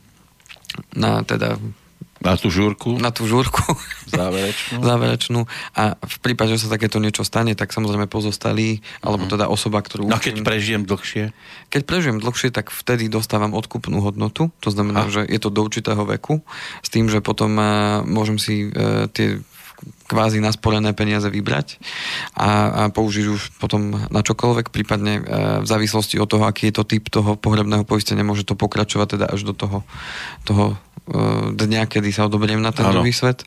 na 0.95 1.26
teda 1.26 1.59
na 2.19 2.35
tú 2.35 2.51
žúrku? 2.51 2.99
Na 2.99 3.15
tú 3.15 3.25
žúrku. 3.31 3.63
Záverečnú. 4.11 4.79
Záverečnú. 4.83 5.41
A 5.75 5.95
v 5.95 6.17
prípade, 6.19 6.55
že 6.59 6.67
sa 6.67 6.75
takéto 6.75 6.99
niečo 6.99 7.23
stane, 7.23 7.55
tak 7.55 7.71
samozrejme 7.71 8.11
pozostalí, 8.11 8.83
alebo 9.03 9.27
mhm. 9.27 9.33
teda 9.39 9.47
osoba, 9.47 9.79
ktorú... 9.79 10.11
No 10.11 10.19
keď 10.19 10.43
prežijem 10.43 10.83
dlhšie? 10.83 11.31
Keď 11.71 11.83
prežijem 11.87 12.19
dlhšie, 12.19 12.51
tak 12.51 12.75
vtedy 12.75 13.07
dostávam 13.07 13.55
odkupnú 13.55 14.03
hodnotu. 14.03 14.51
To 14.67 14.71
znamená, 14.75 15.07
a. 15.07 15.13
že 15.13 15.23
je 15.27 15.39
to 15.39 15.55
do 15.55 15.63
určitého 15.63 16.03
veku. 16.03 16.43
S 16.83 16.89
tým, 16.91 17.07
že 17.07 17.23
potom 17.23 17.55
uh, 17.59 18.03
môžem 18.03 18.37
si 18.41 18.69
uh, 18.69 19.07
tie 19.15 19.39
kvázi 20.09 20.41
nasporené 20.43 20.91
peniaze 20.97 21.29
vybrať 21.29 21.79
a, 22.35 22.49
a 22.49 22.83
použiť 22.91 23.27
už 23.29 23.41
potom 23.63 23.95
na 24.09 24.21
čokoľvek, 24.25 24.73
prípadne 24.73 25.15
e, 25.21 25.23
v 25.63 25.67
závislosti 25.69 26.17
od 26.19 26.27
toho, 26.27 26.45
aký 26.49 26.73
je 26.73 26.81
to 26.81 26.85
typ 26.89 27.07
toho 27.13 27.37
pohrebného 27.39 27.85
poistenia, 27.85 28.27
môže 28.27 28.49
to 28.49 28.59
pokračovať 28.59 29.19
teda 29.19 29.27
až 29.31 29.47
do 29.47 29.55
toho, 29.55 29.79
toho 30.43 30.75
dňa, 31.55 31.88
kedy 31.88 32.12
sa 32.12 32.29
odoberiem 32.29 32.61
na 32.61 32.71
ten 32.71 32.85
ano. 32.85 33.00
druhý 33.00 33.12
svet. 33.12 33.43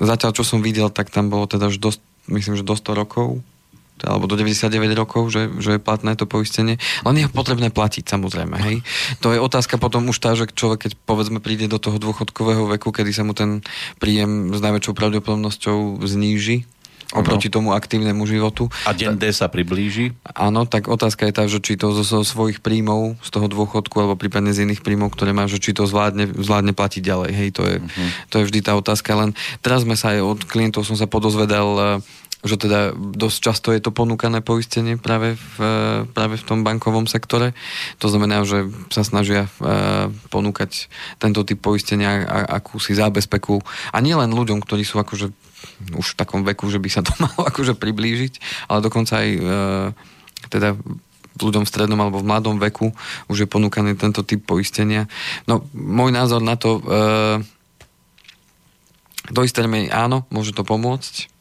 Zatiaľ, 0.00 0.32
čo 0.32 0.44
som 0.44 0.64
videl, 0.64 0.88
tak 0.88 1.12
tam 1.12 1.28
bolo 1.28 1.44
teda 1.44 1.68
už 1.68 1.78
dosť, 1.78 2.00
myslím, 2.32 2.54
že 2.56 2.64
do 2.64 2.74
100 2.74 2.96
rokov 2.96 3.44
alebo 4.02 4.26
do 4.26 4.34
99 4.34 4.66
rokov, 4.98 5.30
že, 5.30 5.46
že 5.62 5.78
je 5.78 5.80
platné 5.80 6.18
to 6.18 6.26
poistenie. 6.26 6.74
Len 7.06 7.16
je 7.22 7.30
potrebné 7.30 7.70
platiť, 7.70 8.02
samozrejme. 8.10 8.56
Hej. 8.58 8.76
To 9.22 9.30
je 9.30 9.38
otázka 9.38 9.78
potom 9.78 10.10
už 10.10 10.18
tá, 10.18 10.34
že 10.34 10.50
človek, 10.50 10.90
keď 10.90 10.92
povedzme 11.06 11.38
príde 11.38 11.70
do 11.70 11.78
toho 11.78 12.02
dôchodkového 12.02 12.66
veku, 12.66 12.90
kedy 12.90 13.14
sa 13.14 13.22
mu 13.22 13.30
ten 13.30 13.62
príjem 14.02 14.50
s 14.50 14.58
najväčšou 14.58 14.98
pravdepodobnosťou 14.98 16.02
zníži, 16.02 16.66
oproti 17.12 17.52
tomu 17.52 17.76
aktívnemu 17.76 18.24
životu. 18.24 18.72
A 18.88 18.96
deň 18.96 19.20
D 19.20 19.30
sa 19.30 19.48
priblíži? 19.52 20.16
Áno, 20.32 20.64
tak 20.64 20.88
otázka 20.88 21.28
je 21.28 21.34
tá, 21.36 21.44
že 21.46 21.60
či 21.60 21.76
to 21.76 21.92
zo, 21.92 22.24
svojich 22.24 22.64
príjmov, 22.64 23.20
z 23.20 23.28
toho 23.28 23.46
dôchodku, 23.46 23.94
alebo 24.00 24.16
prípadne 24.16 24.50
z 24.50 24.64
iných 24.64 24.80
príjmov, 24.80 25.12
ktoré 25.12 25.36
má, 25.36 25.44
že 25.46 25.60
či 25.60 25.76
to 25.76 25.84
zvládne, 25.84 26.32
zvládne 26.32 26.72
platiť 26.72 27.02
ďalej. 27.04 27.30
Hej, 27.32 27.48
to 27.54 27.62
je, 27.68 27.76
uh-huh. 27.78 28.08
to 28.32 28.34
je 28.40 28.46
vždy 28.48 28.60
tá 28.64 28.72
otázka. 28.74 29.12
Len 29.14 29.30
teraz 29.60 29.84
sme 29.84 29.94
sa 29.94 30.16
aj 30.16 30.20
od 30.24 30.40
klientov 30.48 30.88
som 30.88 30.96
sa 30.96 31.06
podozvedal, 31.06 32.00
že 32.42 32.58
teda 32.58 32.90
dosť 32.94 33.38
často 33.38 33.68
je 33.70 33.78
to 33.78 33.94
ponúkané 33.94 34.42
poistenie 34.42 34.98
práve 34.98 35.38
v, 35.38 35.56
práve 36.10 36.34
v 36.34 36.46
tom 36.46 36.66
bankovom 36.66 37.06
sektore. 37.06 37.54
To 38.02 38.10
znamená, 38.10 38.42
že 38.42 38.66
sa 38.90 39.06
snažia 39.06 39.46
uh, 39.46 40.10
ponúkať 40.26 40.90
tento 41.22 41.46
typ 41.46 41.62
poistenia 41.62 42.26
a, 42.26 42.58
akúsi 42.58 42.98
zábezpeku. 42.98 43.62
A 43.94 44.02
nielen 44.02 44.34
ľuďom, 44.34 44.58
ktorí 44.58 44.82
sú 44.82 44.98
akože 44.98 45.30
už 45.96 46.14
v 46.14 46.18
takom 46.18 46.42
veku, 46.46 46.68
že 46.68 46.78
by 46.82 46.88
sa 46.88 47.02
to 47.02 47.12
malo 47.24 47.42
akože 47.46 47.76
priblížiť, 47.78 48.66
ale 48.70 48.84
dokonca 48.84 49.22
aj 49.22 49.28
uh, 49.38 49.88
teda 50.48 50.76
ľuďom 51.40 51.64
v 51.64 51.70
strednom 51.72 51.96
alebo 51.96 52.20
v 52.20 52.28
mladom 52.28 52.60
veku 52.60 52.92
už 53.32 53.44
je 53.44 53.48
ponúkaný 53.48 53.96
tento 53.96 54.20
typ 54.20 54.44
poistenia. 54.44 55.08
No, 55.48 55.64
môj 55.72 56.12
názor 56.12 56.44
na 56.44 56.60
to 56.60 56.78
uh, 56.84 57.40
do 59.32 59.40
istej 59.40 59.64
áno, 59.94 60.26
môže 60.28 60.52
to 60.52 60.66
pomôcť, 60.66 61.32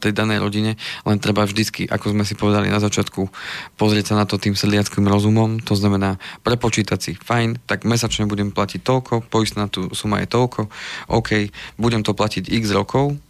tej 0.00 0.12
danej 0.16 0.40
rodine, 0.40 0.80
len 1.04 1.18
treba 1.20 1.44
vždycky, 1.44 1.84
ako 1.84 2.16
sme 2.16 2.24
si 2.24 2.32
povedali 2.32 2.72
na 2.72 2.80
začiatku, 2.80 3.28
pozrieť 3.76 4.12
sa 4.12 4.14
na 4.16 4.24
to 4.24 4.40
tým 4.40 4.56
sedliackým 4.56 5.04
rozumom, 5.04 5.60
to 5.60 5.76
znamená 5.76 6.16
prepočítať 6.40 6.98
si, 6.98 7.12
fajn, 7.12 7.68
tak 7.68 7.84
mesačne 7.84 8.24
budem 8.24 8.56
platiť 8.56 8.80
toľko, 8.80 9.28
poistná 9.28 9.68
tú 9.68 9.92
suma 9.92 10.24
je 10.24 10.32
toľko, 10.32 10.72
OK, 11.12 11.52
budem 11.76 12.00
to 12.00 12.16
platiť 12.16 12.48
x 12.48 12.72
rokov, 12.72 13.20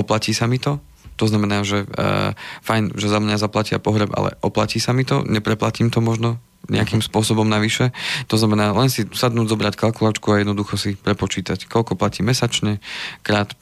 oplatí 0.00 0.32
sa 0.32 0.48
mi 0.48 0.56
to, 0.56 0.80
to 1.20 1.28
znamená, 1.28 1.60
že 1.68 1.84
uh, 1.84 2.32
fajn, 2.64 2.96
že 2.96 3.12
za 3.12 3.20
mňa 3.20 3.36
zaplatia 3.36 3.76
pohreb, 3.76 4.08
ale 4.16 4.40
oplatí 4.40 4.80
sa 4.80 4.96
mi 4.96 5.04
to, 5.04 5.20
nepreplatím 5.28 5.92
to 5.92 6.00
možno 6.00 6.40
nejakým 6.72 7.04
uh-huh. 7.04 7.12
spôsobom 7.12 7.44
navyše. 7.44 7.92
To 8.32 8.40
znamená 8.40 8.72
len 8.72 8.88
si 8.88 9.04
sadnúť, 9.04 9.52
zobrať 9.52 9.74
kalkulačku 9.76 10.32
a 10.32 10.40
jednoducho 10.40 10.80
si 10.80 10.96
prepočítať, 10.96 11.68
koľko 11.68 11.96
platí 12.00 12.24
mesačne, 12.24 12.80
krát 13.20 13.52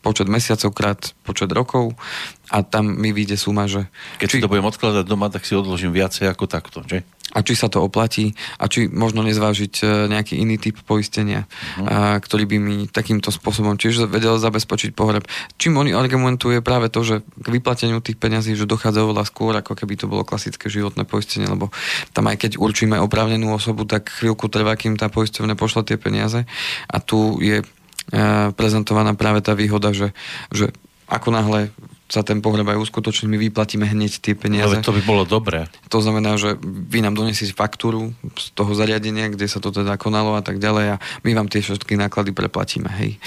počet 0.00 0.26
mesiacov 0.32 0.70
krát 0.72 1.00
počet 1.22 1.52
rokov 1.52 1.92
a 2.50 2.66
tam 2.66 2.98
mi 2.98 3.14
vyjde 3.14 3.38
suma, 3.38 3.70
že... 3.70 3.86
Keď 4.18 4.26
či... 4.26 4.36
si 4.40 4.42
to 4.42 4.50
budem 4.50 4.66
odkladať 4.66 5.04
doma, 5.06 5.30
tak 5.30 5.46
si 5.46 5.54
odložím 5.54 5.94
viacej 5.94 6.26
ako 6.26 6.44
takto, 6.50 6.82
že? 6.82 7.06
A 7.30 7.46
či 7.46 7.54
sa 7.54 7.70
to 7.70 7.78
oplatí 7.78 8.34
a 8.58 8.66
či 8.66 8.90
možno 8.90 9.22
nezvážiť 9.22 9.74
e, 9.78 10.10
nejaký 10.10 10.34
iný 10.34 10.58
typ 10.58 10.82
poistenia, 10.82 11.46
uh-huh. 11.46 11.86
a, 11.86 11.96
ktorý 12.18 12.50
by 12.50 12.56
mi 12.58 12.76
takýmto 12.90 13.30
spôsobom 13.30 13.78
tiež 13.78 14.10
vedel 14.10 14.34
zabezpečiť 14.34 14.90
pohreb. 14.98 15.22
Čím 15.54 15.78
oni 15.78 15.94
argumentuje 15.94 16.58
práve 16.58 16.90
to, 16.90 17.06
že 17.06 17.22
k 17.22 17.46
vyplateniu 17.46 18.02
tých 18.02 18.18
peňazí, 18.18 18.58
že 18.58 18.66
dochádza 18.66 19.06
oveľa 19.06 19.30
skôr, 19.30 19.54
ako 19.54 19.78
keby 19.78 19.94
to 19.94 20.10
bolo 20.10 20.26
klasické 20.26 20.66
životné 20.66 21.06
poistenie, 21.06 21.46
lebo 21.46 21.70
tam 22.10 22.26
aj 22.26 22.50
keď 22.50 22.52
určíme 22.58 22.98
oprávnenú 22.98 23.54
osobu, 23.54 23.86
tak 23.86 24.10
chvíľku 24.10 24.50
trvá, 24.50 24.74
kým 24.74 24.98
tá 24.98 25.06
poisťovňa 25.06 25.54
pošla 25.54 25.86
tie 25.86 26.02
peniaze 26.02 26.42
a 26.90 26.98
tu 26.98 27.38
je 27.38 27.62
prezentovaná 28.58 29.14
práve 29.14 29.40
tá 29.42 29.54
výhoda, 29.54 29.94
že, 29.94 30.10
že 30.50 30.74
ako 31.10 31.28
náhle 31.34 31.60
sa 32.10 32.26
ten 32.26 32.42
pohreb 32.42 32.66
aj 32.66 32.82
uskutoční, 32.82 33.30
my 33.30 33.38
vyplatíme 33.38 33.86
hneď 33.86 34.18
tie 34.18 34.34
peniaze. 34.34 34.82
Ale 34.82 34.82
to 34.82 34.90
by 34.90 35.02
bolo 35.06 35.22
dobré. 35.22 35.70
To 35.94 36.02
znamená, 36.02 36.34
že 36.34 36.58
vy 36.66 37.06
nám 37.06 37.14
donesiete 37.14 37.54
faktúru 37.54 38.10
z 38.34 38.50
toho 38.58 38.74
zariadenia, 38.74 39.30
kde 39.30 39.46
sa 39.46 39.62
to 39.62 39.70
teda 39.70 39.94
konalo 39.94 40.34
a 40.34 40.42
tak 40.42 40.58
ďalej 40.58 40.98
a 40.98 41.00
my 41.22 41.30
vám 41.38 41.46
tie 41.46 41.62
všetky 41.62 41.94
náklady 41.94 42.34
preplatíme. 42.34 42.90
Hej. 42.98 43.22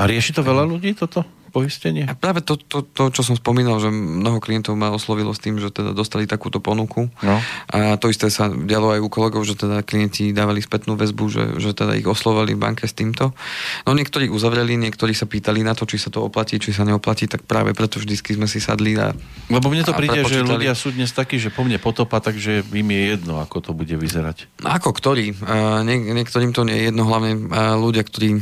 A 0.00 0.08
rieši 0.08 0.32
to 0.32 0.40
veľa 0.40 0.64
ľudí 0.64 0.96
toto? 0.96 1.28
Poistenie? 1.52 2.08
A 2.08 2.16
práve 2.16 2.40
to, 2.40 2.56
to, 2.56 2.80
to, 2.80 3.12
čo 3.12 3.20
som 3.20 3.36
spomínal, 3.36 3.76
že 3.76 3.92
mnoho 3.92 4.40
klientov 4.40 4.72
ma 4.72 4.88
oslovilo 4.88 5.36
s 5.36 5.44
tým, 5.44 5.60
že 5.60 5.68
teda 5.68 5.92
dostali 5.92 6.24
takúto 6.24 6.64
ponuku. 6.64 7.12
No. 7.20 7.36
A 7.68 8.00
to 8.00 8.08
isté 8.08 8.32
sa 8.32 8.48
dialo 8.48 8.96
aj 8.96 9.00
u 9.04 9.08
kolegov, 9.12 9.44
že 9.44 9.60
teda 9.60 9.84
klienti 9.84 10.32
dávali 10.32 10.64
spätnú 10.64 10.96
väzbu, 10.96 11.24
že, 11.28 11.44
že 11.60 11.76
teda 11.76 11.92
ich 12.00 12.08
oslovali 12.08 12.56
v 12.56 12.62
banke 12.64 12.88
s 12.88 12.96
týmto. 12.96 13.36
No 13.84 13.92
niektorí 13.92 14.32
uzavreli, 14.32 14.80
niektorí 14.80 15.12
sa 15.12 15.28
pýtali 15.28 15.60
na 15.60 15.76
to, 15.76 15.84
či 15.84 16.00
sa 16.00 16.08
to 16.08 16.24
oplatí, 16.24 16.56
či 16.56 16.72
sa 16.72 16.88
neoplatí, 16.88 17.28
tak 17.28 17.44
práve 17.44 17.76
preto 17.76 18.00
vždycky 18.00 18.32
sme 18.32 18.48
si 18.48 18.56
sadli 18.56 18.96
a 18.96 19.12
Lebo 19.52 19.68
mne 19.68 19.84
to 19.84 19.92
príde, 19.92 20.24
že 20.24 20.40
ľudia 20.40 20.72
sú 20.72 20.94
dnes 20.96 21.12
takí, 21.12 21.36
že 21.36 21.52
po 21.52 21.66
mne 21.68 21.76
potopa, 21.76 22.24
takže 22.24 22.64
im 22.72 22.88
je 22.88 23.02
jedno, 23.18 23.42
ako 23.42 23.60
to 23.60 23.70
bude 23.76 23.92
vyzerať. 23.92 24.48
Ako 24.64 24.96
ktorý? 24.96 25.36
Nie, 25.84 25.96
niektorým 26.00 26.56
to 26.56 26.64
nie 26.64 26.78
je 26.78 26.84
jedno, 26.88 27.04
hlavne 27.04 27.50
ľudia, 27.76 28.06
ktorí, 28.06 28.40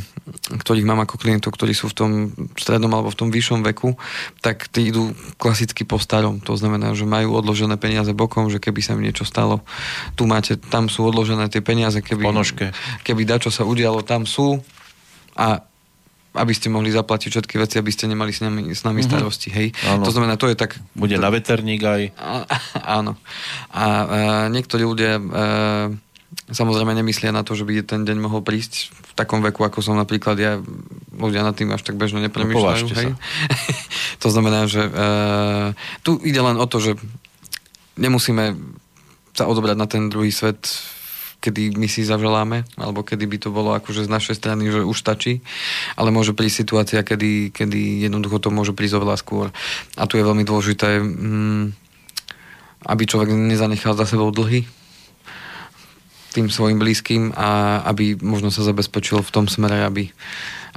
ktorých 0.61 0.87
mám 0.87 1.03
ako 1.03 1.19
klientov, 1.19 1.51
ktorí 1.57 1.73
sú 1.75 1.91
v 1.91 1.97
tom 1.97 2.09
strednom 2.55 3.00
alebo 3.01 3.09
v 3.09 3.19
tom 3.19 3.29
vyššom 3.33 3.65
veku, 3.73 3.97
tak 4.45 4.69
tí 4.69 4.93
idú 4.93 5.17
klasicky 5.41 5.81
po 5.81 5.97
starom. 5.97 6.37
To 6.45 6.53
znamená, 6.53 6.93
že 6.93 7.09
majú 7.09 7.33
odložené 7.33 7.81
peniaze 7.81 8.13
bokom, 8.13 8.53
že 8.53 8.61
keby 8.61 8.79
sa 8.85 8.93
mi 8.93 9.09
niečo 9.09 9.25
stalo, 9.25 9.65
tu 10.13 10.29
máte, 10.29 10.55
tam 10.55 10.85
sú 10.85 11.09
odložené 11.09 11.49
tie 11.49 11.65
peniaze, 11.65 11.97
keby, 11.99 12.29
Ponožke. 12.29 12.69
keby 13.01 13.25
dačo 13.25 13.49
sa 13.49 13.65
udialo, 13.65 14.05
tam 14.05 14.29
sú 14.29 14.61
a 15.33 15.65
aby 16.31 16.53
ste 16.55 16.71
mohli 16.71 16.87
zaplatiť 16.95 17.27
všetky 17.27 17.59
veci, 17.59 17.75
aby 17.75 17.91
ste 17.91 18.07
nemali 18.07 18.31
s 18.31 18.39
nami, 18.39 18.71
s 18.71 18.87
nami 18.87 19.03
mm-hmm. 19.03 19.11
starosti, 19.11 19.49
hej. 19.51 19.67
Áno. 19.83 20.07
To 20.07 20.15
znamená, 20.15 20.39
to 20.39 20.47
je 20.47 20.55
tak... 20.55 20.79
Bude 20.95 21.19
na 21.19 21.27
veterník 21.27 21.83
aj. 21.83 22.15
A, 22.15 22.47
áno. 23.03 23.19
A, 23.67 23.83
a 23.83 23.85
niektorí 24.47 24.87
ľudia... 24.87 25.19
A, 25.19 25.91
samozrejme 26.51 26.91
nemyslia 26.93 27.31
na 27.31 27.41
to, 27.41 27.55
že 27.55 27.63
by 27.63 27.83
ten 27.83 28.03
deň 28.03 28.17
mohol 28.19 28.43
prísť 28.43 28.91
v 28.91 29.11
takom 29.15 29.39
veku, 29.41 29.63
ako 29.63 29.79
som 29.79 29.95
napríklad 29.97 30.35
ja, 30.37 30.59
ľudia 31.15 31.41
nad 31.41 31.55
tým 31.55 31.71
až 31.71 31.81
tak 31.83 31.95
bežne 31.97 32.19
nepremýšľajú. 32.27 32.85
No, 32.87 32.95
hej? 32.95 33.11
to 34.23 34.27
znamená, 34.29 34.67
že 34.67 34.83
uh, 34.85 35.71
tu 36.03 36.19
ide 36.21 36.39
len 36.39 36.59
o 36.59 36.65
to, 36.67 36.83
že 36.83 36.91
nemusíme 37.95 38.59
sa 39.31 39.47
odobrať 39.47 39.75
na 39.79 39.87
ten 39.87 40.11
druhý 40.11 40.29
svet 40.29 40.67
kedy 41.41 41.73
my 41.73 41.89
si 41.89 42.05
zaželáme, 42.05 42.69
alebo 42.77 43.01
kedy 43.01 43.25
by 43.25 43.37
to 43.41 43.49
bolo 43.49 43.73
akože 43.73 44.05
z 44.05 44.13
našej 44.13 44.37
strany, 44.37 44.69
že 44.69 44.85
už 44.85 44.93
stačí, 44.93 45.41
ale 45.97 46.13
môže 46.13 46.37
prísť 46.37 46.61
situácia, 46.61 47.01
kedy, 47.01 47.49
kedy 47.49 48.05
jednoducho 48.05 48.37
to 48.37 48.53
môže 48.53 48.77
prísť 48.77 49.01
oveľa 49.01 49.17
skôr. 49.17 49.49
A 49.97 50.05
tu 50.05 50.21
je 50.21 50.27
veľmi 50.27 50.45
dôležité, 50.45 51.01
mm, 51.01 51.63
aby 52.93 53.03
človek 53.09 53.33
nezanechal 53.33 53.97
za 53.97 54.05
sebou 54.05 54.29
dlhy, 54.29 54.69
tým 56.31 56.47
svojim 56.47 56.79
blízkym 56.79 57.35
a 57.35 57.81
aby 57.91 58.15
možno 58.19 58.49
sa 58.49 58.63
zabezpečil 58.63 59.19
v 59.19 59.33
tom 59.33 59.45
smere, 59.51 59.83
aby, 59.83 60.07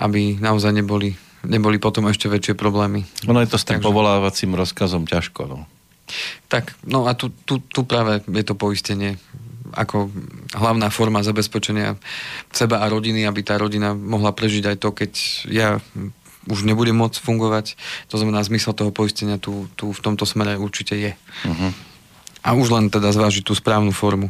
aby 0.03 0.39
naozaj 0.43 0.75
neboli, 0.75 1.15
neboli 1.47 1.79
potom 1.79 2.11
ešte 2.11 2.27
väčšie 2.27 2.59
problémy. 2.59 3.07
Ono 3.31 3.39
je 3.39 3.51
to 3.51 3.59
s 3.59 3.67
tým 3.67 3.79
Takže... 3.79 3.87
povolávacím 3.87 4.59
rozkazom 4.59 5.07
ťažko. 5.07 5.47
No. 5.47 5.59
Tak, 6.51 6.75
no 6.85 7.07
a 7.07 7.15
tu, 7.15 7.31
tu, 7.47 7.63
tu 7.63 7.87
práve 7.87 8.21
je 8.27 8.45
to 8.45 8.59
poistenie 8.59 9.17
ako 9.75 10.07
hlavná 10.55 10.87
forma 10.89 11.27
zabezpečenia 11.27 11.99
seba 12.55 12.83
a 12.83 12.87
rodiny, 12.87 13.27
aby 13.27 13.43
tá 13.43 13.59
rodina 13.59 13.91
mohla 13.91 14.31
prežiť 14.31 14.71
aj 14.71 14.77
to, 14.79 14.89
keď 14.95 15.13
ja 15.51 15.69
už 16.47 16.63
nebudem 16.63 16.95
môcť 16.95 17.19
fungovať. 17.19 17.75
To 18.13 18.21
znamená, 18.21 18.45
zmysel 18.45 18.77
toho 18.77 18.95
poistenia 18.95 19.41
tu, 19.41 19.67
tu 19.75 19.91
v 19.91 20.01
tomto 20.01 20.29
smere 20.29 20.61
určite 20.61 20.95
je. 20.95 21.13
Uh-huh. 21.49 21.71
A 22.45 22.53
už 22.53 22.71
len 22.71 22.93
teda 22.93 23.11
zvážiť 23.11 23.43
tú 23.49 23.57
správnu 23.57 23.91
formu. 23.91 24.29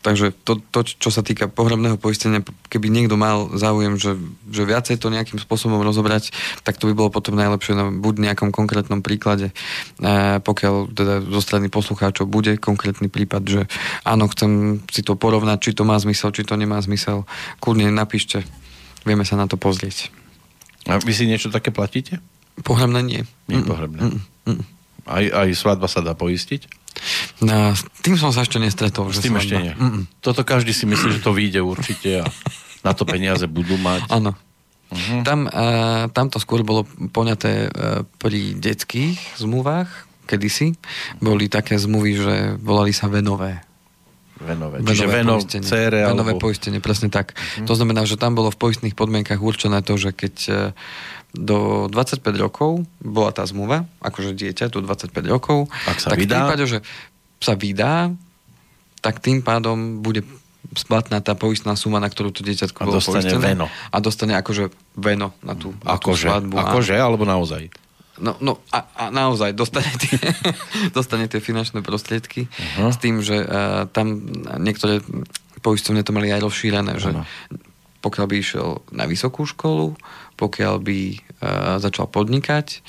Takže 0.00 0.32
to, 0.32 0.56
to, 0.72 0.80
čo 0.84 1.12
sa 1.12 1.20
týka 1.20 1.44
pohrebného 1.44 2.00
poistenia, 2.00 2.40
keby 2.72 2.88
niekto 2.88 3.20
mal 3.20 3.52
záujem, 3.52 4.00
že, 4.00 4.16
že 4.48 4.64
viacej 4.64 4.96
to 4.96 5.12
nejakým 5.12 5.36
spôsobom 5.36 5.84
rozobrať, 5.84 6.32
tak 6.64 6.80
to 6.80 6.88
by 6.88 6.96
bolo 6.96 7.12
potom 7.12 7.36
najlepšie 7.36 7.76
na 7.76 7.92
buď 7.92 8.32
nejakom 8.32 8.48
konkrétnom 8.48 9.04
príklade, 9.04 9.52
e, 10.00 10.40
pokiaľ 10.40 10.96
teda 10.96 11.14
zo 11.20 11.40
strany 11.44 11.68
poslucháčov 11.68 12.32
bude 12.32 12.56
konkrétny 12.56 13.12
prípad, 13.12 13.42
že 13.44 13.60
áno, 14.08 14.24
chcem 14.32 14.80
si 14.88 15.04
to 15.04 15.20
porovnať, 15.20 15.68
či 15.68 15.70
to 15.76 15.84
má 15.84 16.00
zmysel, 16.00 16.32
či 16.32 16.48
to 16.48 16.56
nemá 16.56 16.80
zmysel, 16.80 17.28
kľudne 17.60 17.92
napíšte, 17.92 18.40
vieme 19.04 19.28
sa 19.28 19.36
na 19.36 19.44
to 19.44 19.60
pozrieť. 19.60 20.08
A 20.88 20.96
vy 20.96 21.12
si 21.12 21.28
niečo 21.28 21.52
také 21.52 21.68
platíte? 21.68 22.24
Pohrebné 22.64 23.04
nie. 23.04 23.22
Nie 23.52 23.60
pohrebné. 23.60 24.16
Aj, 25.04 25.24
aj 25.24 25.48
svadba 25.52 25.92
sa 25.92 26.00
dá 26.00 26.16
poistiť? 26.16 26.79
No, 27.40 27.72
s 27.72 27.84
tým 28.04 28.20
som 28.20 28.30
sa 28.30 28.44
ešte 28.44 28.60
nestretol. 28.60 29.08
S 29.12 29.24
tým 29.24 29.36
ešte 29.40 29.56
nie. 29.56 29.72
Mm-mm. 29.72 30.04
Toto 30.20 30.44
každý 30.44 30.76
si 30.76 30.84
myslí, 30.84 31.16
že 31.16 31.24
to 31.24 31.32
vyjde 31.32 31.64
určite 31.64 32.24
a 32.24 32.26
na 32.84 32.92
to 32.92 33.04
peniaze 33.08 33.44
budú 33.48 33.76
mať. 33.80 34.08
Áno. 34.12 34.32
Uh-huh. 34.90 35.22
Tam, 35.22 35.46
uh, 35.46 36.10
tam 36.10 36.26
to 36.28 36.42
skôr 36.42 36.66
bolo 36.66 36.82
poňaté 37.14 37.70
uh, 37.70 38.02
pri 38.18 38.58
detských 38.58 39.38
zmluvách, 39.38 39.86
kedysi. 40.26 40.74
Boli 41.22 41.46
také 41.46 41.78
zmluvy, 41.78 42.10
že 42.18 42.36
volali 42.58 42.90
sa 42.90 43.06
venové. 43.06 43.62
Venové. 44.40 44.80
Čiže 44.80 45.06
veno, 45.06 45.36
poistenie. 45.36 45.68
Cére, 45.68 46.00
venové 46.08 46.32
alebo... 46.34 46.42
poistenie, 46.42 46.80
presne 46.82 47.06
tak. 47.06 47.36
Uh-huh. 47.36 47.70
To 47.70 47.78
znamená, 47.78 48.02
že 48.02 48.18
tam 48.18 48.34
bolo 48.34 48.50
v 48.50 48.58
poistných 48.58 48.98
podmienkach 48.98 49.38
určené 49.38 49.78
to, 49.84 49.94
že 49.94 50.10
keď 50.10 50.34
uh, 50.48 50.58
do 51.30 51.86
25 51.90 52.22
rokov 52.38 52.82
bola 52.98 53.30
tá 53.30 53.46
zmluva, 53.46 53.86
akože 54.02 54.34
dieťa 54.34 54.70
do 54.74 54.82
25 54.82 55.14
rokov, 55.30 55.70
Ak 55.86 56.02
sa 56.02 56.10
tak 56.10 56.18
vydá? 56.18 56.26
v 56.26 56.38
prípade, 56.42 56.64
že 56.66 56.78
sa 57.38 57.54
vydá, 57.54 58.10
tak 59.00 59.22
tým 59.22 59.40
pádom 59.40 60.04
bude 60.04 60.26
splatná 60.76 61.18
tá 61.24 61.32
poistná 61.34 61.74
suma, 61.74 61.98
na 61.98 62.06
ktorú 62.06 62.30
to 62.30 62.44
dieťatko 62.44 62.78
bolo 62.84 63.00
dostane 63.00 63.26
poistené. 63.26 63.42
veno. 63.42 63.66
A 63.90 63.96
dostane 63.98 64.36
akože 64.36 64.70
veno 64.94 65.34
na 65.42 65.56
tú, 65.56 65.72
na 65.82 65.96
akože, 65.96 66.26
tú 66.26 66.30
svadbu. 66.30 66.54
Akože, 66.60 66.94
alebo 66.94 67.24
naozaj? 67.24 67.72
No, 68.20 68.36
no 68.38 68.60
a, 68.68 68.84
a 68.94 69.04
naozaj 69.08 69.56
dostane 69.56 69.90
tie, 69.96 70.20
dostane 70.96 71.26
tie 71.26 71.40
finančné 71.40 71.80
prostriedky 71.80 72.46
uh-huh. 72.46 72.92
s 72.92 73.00
tým, 73.00 73.24
že 73.24 73.40
uh, 73.40 73.88
tam 73.88 74.20
niektoré 74.60 75.00
poistovne 75.64 76.04
to 76.04 76.12
mali 76.12 76.28
aj 76.28 76.44
rozšírené, 76.44 77.00
uh-huh. 77.00 77.02
že 77.02 77.10
pokiaľ 78.00 78.26
by 78.28 78.36
išiel 78.36 78.68
na 78.92 79.04
vysokú 79.08 79.44
školu, 79.48 79.96
pokiaľ 80.40 80.74
by 80.80 80.98
uh, 81.12 81.76
začal 81.76 82.08
podnikať, 82.08 82.80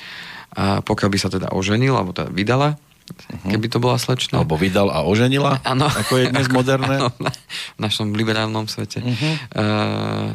a 0.52 0.80
pokiaľ 0.80 1.08
by 1.12 1.18
sa 1.20 1.28
teda 1.28 1.52
oženil, 1.52 1.92
alebo 1.92 2.16
teda 2.16 2.32
vydala, 2.32 2.76
uh-huh. 2.76 3.52
keby 3.52 3.66
to 3.68 3.80
bola 3.80 4.00
slečna. 4.00 4.40
Alebo 4.40 4.56
vydal 4.56 4.88
a 4.88 5.04
oženila, 5.04 5.60
ano, 5.72 5.88
ako 5.88 6.12
je 6.16 6.24
dnes 6.32 6.48
moderné. 6.48 6.96
Ano, 7.00 7.12
na, 7.20 7.32
v 7.76 7.80
našom 7.80 8.16
liberálnom 8.16 8.68
svete. 8.68 9.04
Uh-huh. 9.04 9.32
Uh, 9.52 10.28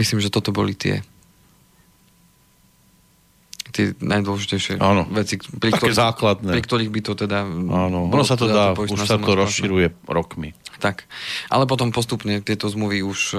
myslím, 0.00 0.24
že 0.24 0.32
toto 0.32 0.52
boli 0.52 0.72
tie 0.72 1.04
tie 3.74 3.90
najdôležitejšie 3.98 4.78
ano. 4.78 5.02
veci, 5.10 5.34
pri, 5.34 5.74
Také 5.74 5.90
ktorých, 5.90 5.98
základné. 5.98 6.52
pri 6.54 6.62
ktorých 6.62 6.90
by 6.94 7.00
to 7.02 7.12
teda... 7.18 7.42
Áno, 7.74 8.06
ono 8.06 8.22
sa 8.22 8.38
to 8.38 8.46
teda 8.46 8.70
dá, 8.70 8.78
už 8.78 9.02
sa 9.02 9.18
to 9.18 9.34
rozširuje 9.34 10.06
rokmi. 10.06 10.54
Tak, 10.78 11.06
ale 11.48 11.64
potom 11.64 11.94
postupne 11.94 12.42
tieto 12.42 12.66
zmluvy 12.66 13.04
už 13.06 13.20
e, 13.34 13.38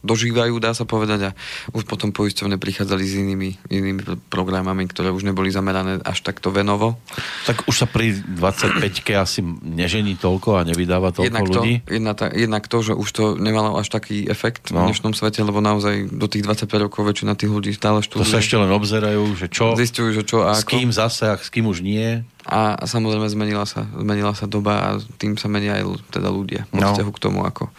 dožívajú, 0.00 0.56
dá 0.58 0.72
sa 0.72 0.88
povedať, 0.88 1.20
a 1.28 1.36
už 1.76 1.84
potom 1.84 2.10
poisťovne 2.10 2.56
prichádzali 2.56 3.02
s 3.04 3.14
inými, 3.20 3.50
inými 3.68 4.02
programami, 4.32 4.88
ktoré 4.88 5.12
už 5.12 5.28
neboli 5.28 5.52
zamerané 5.52 6.00
až 6.00 6.24
takto 6.24 6.48
venovo. 6.48 6.96
Tak 7.44 7.68
už 7.68 7.74
sa 7.74 7.86
pri 7.86 8.16
25-ke 8.16 9.12
asi 9.16 9.44
nežení 9.60 10.16
toľko 10.16 10.60
a 10.60 10.64
nevydáva 10.64 11.12
toľko 11.12 11.26
jednak 11.28 11.48
ľudí? 11.48 11.74
To, 11.84 11.92
jedna 11.92 12.12
ta, 12.16 12.26
jednak 12.32 12.64
to, 12.66 12.78
že 12.80 12.92
už 12.96 13.08
to 13.12 13.24
nemalo 13.36 13.76
až 13.76 13.92
taký 13.92 14.24
efekt 14.28 14.72
no. 14.72 14.88
v 14.88 14.92
dnešnom 14.92 15.12
svete, 15.12 15.44
lebo 15.44 15.60
naozaj 15.60 16.08
do 16.08 16.26
tých 16.26 16.48
25 16.48 16.86
rokov 16.88 17.04
väčšina 17.04 17.36
tých 17.36 17.52
ľudí 17.52 17.70
stále 17.76 18.00
študuje. 18.00 18.24
To 18.24 18.32
sa 18.32 18.40
ešte 18.40 18.56
len 18.56 18.72
obzerajú, 18.72 19.24
že 19.36 19.46
čo, 19.52 19.76
Zistujú, 19.76 20.10
že 20.16 20.22
čo 20.24 20.48
a 20.48 20.56
s 20.56 20.64
kým 20.64 20.88
zase 20.92 21.28
a 21.28 21.36
s 21.36 21.52
kým 21.52 21.68
už 21.68 21.84
nie. 21.84 22.24
A 22.50 22.82
samozrejme 22.82 23.30
zmenila 23.30 23.62
sa, 23.62 23.86
zmenila 23.94 24.34
sa 24.34 24.50
doba 24.50 24.74
a 24.82 24.88
tým 25.22 25.38
sa 25.38 25.46
menia 25.46 25.78
aj 25.78 26.02
teda 26.10 26.34
ľudia 26.34 26.66
vo 26.74 26.82
no. 26.82 26.90
vzťahu 26.90 27.10
k 27.14 27.22
tomu, 27.22 27.46
ako, 27.46 27.70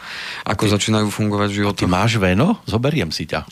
ako 0.48 0.64
ty, 0.64 0.72
začínajú 0.72 1.12
fungovať 1.12 1.50
v 1.52 1.58
živote. 1.60 1.84
Ty 1.84 1.92
máš 1.92 2.16
veno? 2.16 2.64
Zoberiem 2.64 3.12
si 3.12 3.28
ťa. 3.28 3.44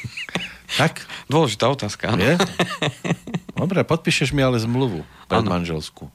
tak? 0.80 1.00
Dôležitá 1.32 1.64
otázka. 1.72 2.12
Je? 2.20 2.36
Dobre, 3.56 3.80
podpíšeš 3.88 4.36
mi 4.36 4.44
ale 4.44 4.60
zmluvu 4.60 5.00
manželskú. 5.32 6.12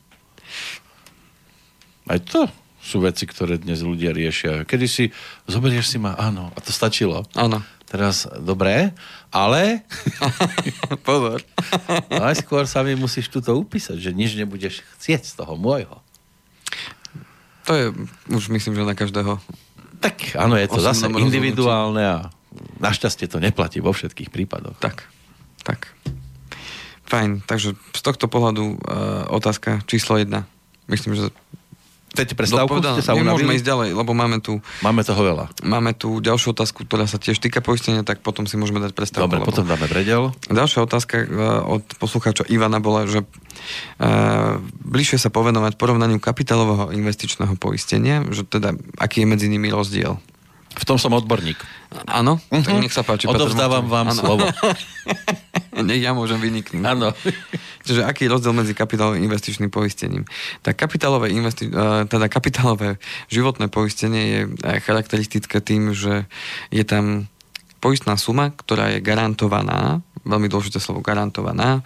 Aj 2.06 2.22
to 2.22 2.46
sú 2.80 3.02
veci, 3.02 3.26
ktoré 3.26 3.58
dnes 3.58 3.82
ľudia 3.82 4.13
riešia. 4.13 4.65
Kedy 4.65 4.86
si 4.86 5.10
zoberieš 5.46 5.94
si 5.94 5.98
ma, 5.98 6.15
áno, 6.18 6.50
a 6.54 6.60
to 6.62 6.74
stačilo. 6.74 7.26
Áno. 7.34 7.62
Teraz, 7.89 8.30
dobré, 8.38 8.93
ale... 9.34 9.82
Pozor. 11.10 11.41
Najskôr 12.13 12.69
sa 12.69 12.86
mi 12.86 12.93
musíš 12.93 13.34
tuto 13.34 13.58
upísať, 13.58 13.97
že 13.97 14.13
nič 14.13 14.38
nebudeš 14.38 14.86
chcieť 14.97 15.25
z 15.25 15.34
toho 15.34 15.58
môjho. 15.58 15.97
To 17.65 17.71
je 17.73 17.86
už 18.30 18.54
myslím, 18.54 18.78
že 18.78 18.86
na 18.86 18.93
každého. 18.93 19.41
Tak 19.99 20.38
áno, 20.38 20.54
je 20.54 20.69
to 20.69 20.82
zase 20.82 21.10
individuálne 21.10 22.02
a 22.02 22.17
našťastie 22.78 23.25
to 23.25 23.41
neplatí 23.41 23.82
vo 23.82 23.89
všetkých 23.89 24.30
prípadoch. 24.30 24.78
Tak, 24.78 25.10
tak. 25.65 25.89
Fajn, 27.10 27.41
takže 27.49 27.73
z 27.73 28.02
tohto 28.06 28.30
pohľadu 28.30 28.78
uh, 28.78 28.78
otázka 29.34 29.82
číslo 29.89 30.21
jedna. 30.21 30.45
Myslím, 30.86 31.17
že 31.17 31.34
Chcete 32.10 32.34
prestávku? 32.34 32.82
Ste 32.82 33.06
sa 33.06 33.13
Môžeme 33.13 33.54
ísť 33.56 33.67
ďalej, 33.67 33.89
lebo 33.93 34.12
máme 34.17 34.41
tu... 34.41 34.58
Máme 34.82 35.06
toho 35.06 35.22
veľa. 35.22 35.45
Máme 35.62 35.93
tu 35.93 36.17
ďalšiu 36.19 36.58
otázku, 36.58 36.84
ktorá 36.84 37.06
sa 37.06 37.22
tiež 37.22 37.38
týka 37.38 37.62
poistenia, 37.62 38.02
tak 38.02 38.26
potom 38.26 38.50
si 38.50 38.58
môžeme 38.58 38.82
dať 38.82 38.91
prestávku. 38.98 39.30
Dobre, 39.30 39.45
potom 39.45 39.65
dáme 39.69 39.86
predel. 39.86 40.34
Ďalšia 40.50 40.80
otázka 40.84 41.15
uh, 41.24 41.28
od 41.80 41.84
poslucháča 42.02 42.50
Ivana 42.50 42.82
bola, 42.82 43.06
že 43.06 43.24
uh, 43.24 44.58
bližšie 44.84 45.22
sa 45.22 45.30
povenovať 45.30 45.78
porovnaniu 45.78 46.17
kapitálového 46.17 46.89
investičného 46.91 47.54
poistenia, 47.56 48.26
že 48.34 48.43
teda 48.43 48.74
aký 48.98 49.24
je 49.24 49.28
medzi 49.30 49.48
nimi 49.48 49.69
rozdiel. 49.69 50.17
V 50.80 50.84
tom 50.88 50.96
som 50.96 51.12
odborník. 51.12 51.60
Áno, 52.08 52.39
uh-huh. 52.39 52.63
tak 52.63 52.74
mhm. 52.74 52.82
nech 52.88 52.96
sa 52.96 53.04
páči. 53.04 53.28
Odovzdávam 53.28 53.92
vám 53.92 54.15
ano. 54.15 54.20
slovo. 54.20 54.46
nech 55.89 56.00
ja 56.00 56.15
môžem 56.15 56.39
vyniknúť. 56.39 56.84
Áno. 56.88 57.12
Čiže 57.84 58.08
aký 58.08 58.28
je 58.28 58.34
rozdiel 58.34 58.56
medzi 58.56 58.72
kapitálovým 58.72 59.24
investičným 59.28 59.72
poistením? 59.72 60.24
Tak 60.63 60.80
kapitálové, 60.80 61.32
investi- 61.36 61.72
teda 62.08 62.32
kapitálové 62.32 63.00
životné 63.28 63.68
poistenie 63.68 64.24
je 64.28 64.42
charakteristické 64.84 65.60
tým, 65.60 65.92
že 65.92 66.28
je 66.72 66.84
tam 66.88 67.28
poistná 67.80 68.20
suma, 68.20 68.52
ktorá 68.52 68.92
je 68.92 69.00
garantovaná, 69.00 70.04
veľmi 70.28 70.52
dôležité 70.52 70.84
slovo 70.84 71.00
garantovaná, 71.00 71.82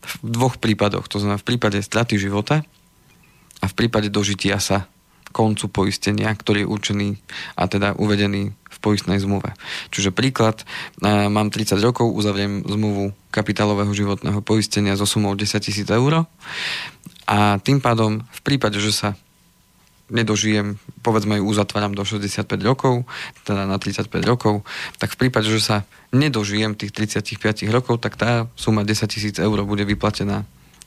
v 0.00 0.12
dvoch 0.24 0.56
prípadoch. 0.56 1.08
To 1.12 1.20
znamená 1.20 1.36
v 1.40 1.48
prípade 1.54 1.78
straty 1.84 2.16
života 2.16 2.64
a 3.60 3.64
v 3.68 3.74
prípade 3.76 4.08
dožitia 4.08 4.56
sa 4.60 4.88
koncu 5.34 5.66
poistenia, 5.66 6.30
ktorý 6.30 6.62
je 6.62 6.70
určený 6.70 7.08
a 7.58 7.66
teda 7.66 7.98
uvedený 7.98 8.54
v 8.54 8.78
poistnej 8.78 9.18
zmluve. 9.18 9.50
Čiže 9.90 10.14
príklad, 10.14 10.62
e, 11.02 11.26
mám 11.26 11.50
30 11.50 11.82
rokov, 11.82 12.14
uzavriem 12.14 12.62
zmluvu 12.62 13.10
kapitálového 13.34 13.90
životného 13.90 14.38
poistenia 14.46 14.94
so 14.94 15.10
sumou 15.10 15.34
10 15.34 15.58
tisíc 15.58 15.90
eur 15.90 16.30
a 17.26 17.58
tým 17.58 17.82
pádom 17.82 18.22
v 18.22 18.40
prípade, 18.46 18.78
že 18.78 18.94
sa 18.94 19.10
nedožijem, 20.12 20.76
povedzme 21.00 21.40
ju 21.40 21.48
uzatváram 21.48 21.96
do 21.96 22.04
65 22.04 22.46
rokov, 22.60 23.08
teda 23.48 23.64
na 23.64 23.80
35 23.80 24.12
rokov, 24.22 24.62
tak 25.00 25.16
v 25.16 25.26
prípade, 25.26 25.48
že 25.48 25.64
sa 25.64 25.76
nedožijem 26.12 26.76
tých 26.76 26.92
35 26.92 27.64
rokov, 27.72 28.04
tak 28.04 28.20
tá 28.20 28.46
suma 28.54 28.84
10 28.84 29.08
tisíc 29.08 29.34
eur 29.40 29.58
bude 29.64 29.82
vyplatená 29.88 30.44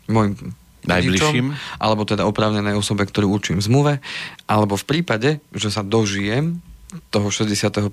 môjim 0.08 0.56
najbližším, 0.88 1.46
alebo 1.78 2.08
teda 2.08 2.24
oprávnenej 2.24 2.76
osobe, 2.80 3.04
ktorú 3.06 3.36
učím 3.36 3.60
v 3.60 3.68
zmluve, 3.68 3.94
alebo 4.48 4.80
v 4.80 4.86
prípade, 4.88 5.44
že 5.52 5.70
sa 5.70 5.84
dožijem 5.84 6.64
toho 7.12 7.28
65. 7.28 7.84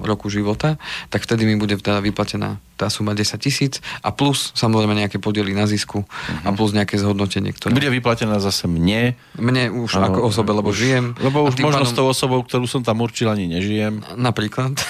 roku 0.00 0.32
života, 0.32 0.80
tak 1.12 1.28
vtedy 1.28 1.44
mi 1.44 1.60
bude 1.60 1.76
teda 1.76 2.00
vyplatená 2.00 2.56
tá 2.80 2.88
suma 2.88 3.12
10 3.12 3.36
tisíc 3.36 3.84
a 4.00 4.16
plus 4.16 4.56
samozrejme 4.56 4.96
nejaké 4.96 5.20
podiely 5.20 5.52
na 5.52 5.68
zisku 5.68 6.08
uh-huh. 6.08 6.44
a 6.44 6.48
mhm. 6.48 6.56
plus 6.56 6.72
nejaké 6.72 6.96
zhodnotenie, 6.96 7.52
ktoré... 7.52 7.76
Bude 7.76 7.92
vyplatená 7.92 8.40
zase 8.40 8.64
mne. 8.64 9.12
Mne 9.36 9.68
už 9.68 10.00
ano, 10.00 10.04
ako 10.08 10.18
osobe, 10.32 10.56
lebo 10.56 10.72
už, 10.72 10.80
žijem. 10.80 11.06
Lebo 11.20 11.44
už 11.44 11.60
možno 11.60 11.84
s 11.84 11.92
tou 11.92 12.08
osobou, 12.08 12.40
ktorú 12.40 12.64
som 12.64 12.80
tam 12.80 13.04
určil, 13.04 13.28
ani 13.28 13.44
nežijem. 13.44 14.00
Napríklad. 14.16 14.80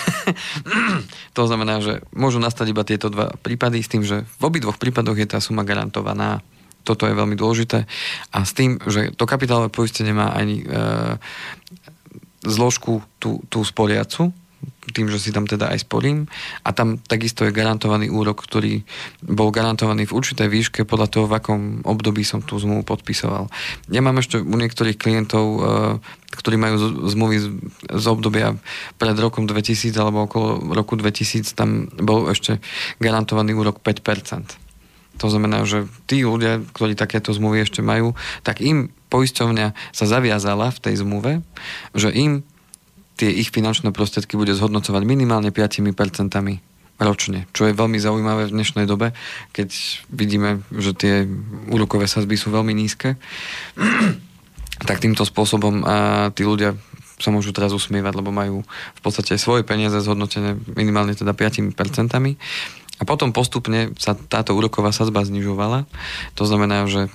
to 1.36 1.42
znamená, 1.50 1.82
že 1.82 2.06
môžu 2.14 2.38
nastať 2.38 2.70
iba 2.70 2.86
tieto 2.86 3.10
dva 3.10 3.34
prípady 3.42 3.82
s 3.82 3.90
tým, 3.90 4.06
že 4.06 4.22
v 4.38 4.42
obidvoch 4.46 4.78
prípadoch 4.78 5.18
je 5.18 5.26
tá 5.26 5.42
suma 5.42 5.66
garantovaná 5.66 6.38
toto 6.84 7.06
je 7.06 7.14
veľmi 7.14 7.36
dôležité. 7.36 7.86
A 8.34 8.38
s 8.44 8.52
tým, 8.56 8.80
že 8.88 9.12
to 9.14 9.28
kapitálové 9.28 9.68
poistenie 9.68 10.14
má 10.14 10.32
ani 10.32 10.62
e, 10.62 10.66
zložku 12.44 13.04
tú, 13.20 13.44
tú 13.52 13.60
spoliacu, 13.64 14.32
tým, 14.90 15.06
že 15.06 15.22
si 15.22 15.30
tam 15.30 15.46
teda 15.46 15.70
aj 15.70 15.86
sporím 15.86 16.26
a 16.66 16.74
tam 16.74 16.98
takisto 16.98 17.46
je 17.46 17.54
garantovaný 17.54 18.10
úrok, 18.10 18.42
ktorý 18.42 18.82
bol 19.22 19.54
garantovaný 19.54 20.10
v 20.10 20.16
určitej 20.18 20.48
výške 20.50 20.80
podľa 20.82 21.08
toho, 21.08 21.24
v 21.30 21.36
akom 21.38 21.60
období 21.86 22.26
som 22.26 22.42
tú 22.42 22.58
zmluvu 22.58 22.82
podpisoval. 22.82 23.46
Ja 23.88 24.02
mám 24.02 24.18
ešte 24.18 24.42
u 24.42 24.56
niektorých 24.56 24.98
klientov, 24.98 25.44
e, 25.46 25.58
ktorí 26.34 26.56
majú 26.58 27.06
zmluvy 27.06 27.36
z 27.86 28.04
obdobia 28.10 28.58
pred 28.98 29.16
rokom 29.16 29.46
2000 29.46 29.94
alebo 29.94 30.26
okolo 30.26 30.74
roku 30.74 30.98
2000, 30.98 31.54
tam 31.54 31.86
bol 32.00 32.28
ešte 32.28 32.58
garantovaný 32.98 33.54
úrok 33.54 33.78
5%. 33.80 34.69
To 35.20 35.28
znamená, 35.28 35.68
že 35.68 35.84
tí 36.08 36.24
ľudia, 36.24 36.64
ktorí 36.72 36.96
takéto 36.96 37.30
zmluvy 37.36 37.68
ešte 37.68 37.84
majú, 37.84 38.16
tak 38.40 38.64
im 38.64 38.88
poisťovňa 39.12 39.92
sa 39.92 40.04
zaviazala 40.08 40.72
v 40.72 40.78
tej 40.80 40.94
zmluve, 41.04 41.32
že 41.92 42.08
im 42.10 42.40
tie 43.20 43.28
ich 43.28 43.52
finančné 43.52 43.92
prostriedky 43.92 44.40
bude 44.40 44.56
zhodnocovať 44.56 45.02
minimálne 45.04 45.52
5% 45.52 45.84
ročne, 47.00 47.48
čo 47.56 47.68
je 47.68 47.76
veľmi 47.76 47.96
zaujímavé 47.96 48.48
v 48.48 48.54
dnešnej 48.56 48.84
dobe, 48.88 49.12
keď 49.52 49.72
vidíme, 50.12 50.64
že 50.72 50.92
tie 50.96 51.14
úrokové 51.68 52.08
sazby 52.08 52.36
sú 52.36 52.52
veľmi 52.52 52.72
nízke. 52.72 53.16
tak 54.88 55.04
týmto 55.04 55.28
spôsobom 55.28 55.84
a 55.84 56.28
tí 56.32 56.44
ľudia 56.44 56.76
sa 57.20 57.28
môžu 57.28 57.52
teraz 57.52 57.76
usmievať, 57.76 58.16
lebo 58.16 58.32
majú 58.32 58.64
v 58.96 59.00
podstate 59.04 59.36
svoje 59.36 59.60
peniaze 59.60 60.00
zhodnotené 60.00 60.56
minimálne 60.72 61.12
teda 61.12 61.36
5%. 61.36 61.76
A 63.00 63.02
potom 63.08 63.32
postupne 63.32 63.96
sa 63.96 64.12
táto 64.12 64.52
úroková 64.52 64.92
sazba 64.92 65.24
znižovala. 65.24 65.88
To 66.36 66.44
znamená, 66.44 66.84
že 66.84 67.08
e, 67.08 67.10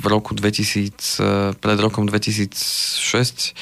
v 0.00 0.04
roku 0.08 0.32
2000, 0.32 0.96
e, 1.20 1.52
pred 1.52 1.78
rokom 1.78 2.08
2006, 2.08 3.52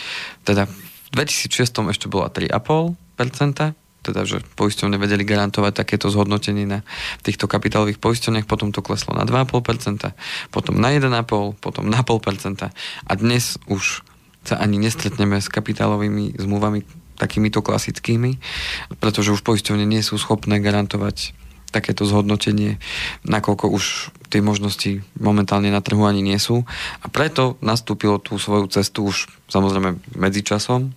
teda 0.46 0.70
v 0.70 1.11
2006 1.18 1.90
ešte 1.90 2.07
bola 2.07 2.31
3,5%, 2.31 3.75
teda 4.01 4.20
že 4.25 4.40
poisťovne 4.57 4.96
vedeli 4.96 5.27
garantovať 5.27 5.85
takéto 5.85 6.09
zhodnotenie 6.09 6.64
na 6.64 6.81
týchto 7.20 7.51
kapitálových 7.51 8.01
poisťovniach, 8.01 8.49
potom 8.49 8.73
to 8.73 8.81
kleslo 8.81 9.12
na 9.12 9.27
2,5%, 9.27 10.14
potom 10.55 10.75
na 10.79 10.94
1,5%, 10.94 11.59
potom 11.61 11.85
na 11.90 12.01
0,5% 12.01 12.70
a 12.70 13.12
dnes 13.18 13.61
už 13.68 14.07
sa 14.40 14.57
ani 14.57 14.81
nestretneme 14.81 15.37
s 15.37 15.53
kapitálovými 15.53 16.40
zmluvami, 16.40 16.81
takýmito 17.20 17.61
klasickými, 17.61 18.40
pretože 18.96 19.37
už 19.37 19.44
poisťovne 19.44 19.85
nie 19.85 20.00
sú 20.00 20.16
schopné 20.16 20.56
garantovať 20.56 21.37
takéto 21.70 22.02
zhodnotenie, 22.02 22.83
nakoľko 23.22 23.70
už 23.70 24.11
tie 24.26 24.42
možnosti 24.42 25.06
momentálne 25.14 25.70
na 25.70 25.78
trhu 25.78 26.02
ani 26.02 26.18
nie 26.18 26.38
sú. 26.40 26.66
A 26.98 27.06
preto 27.06 27.61
nastúpilo 27.62 28.18
tú 28.18 28.42
svoju 28.42 28.66
cestu 28.66 29.06
už 29.06 29.30
samozrejme 29.46 30.02
medzičasom, 30.18 30.90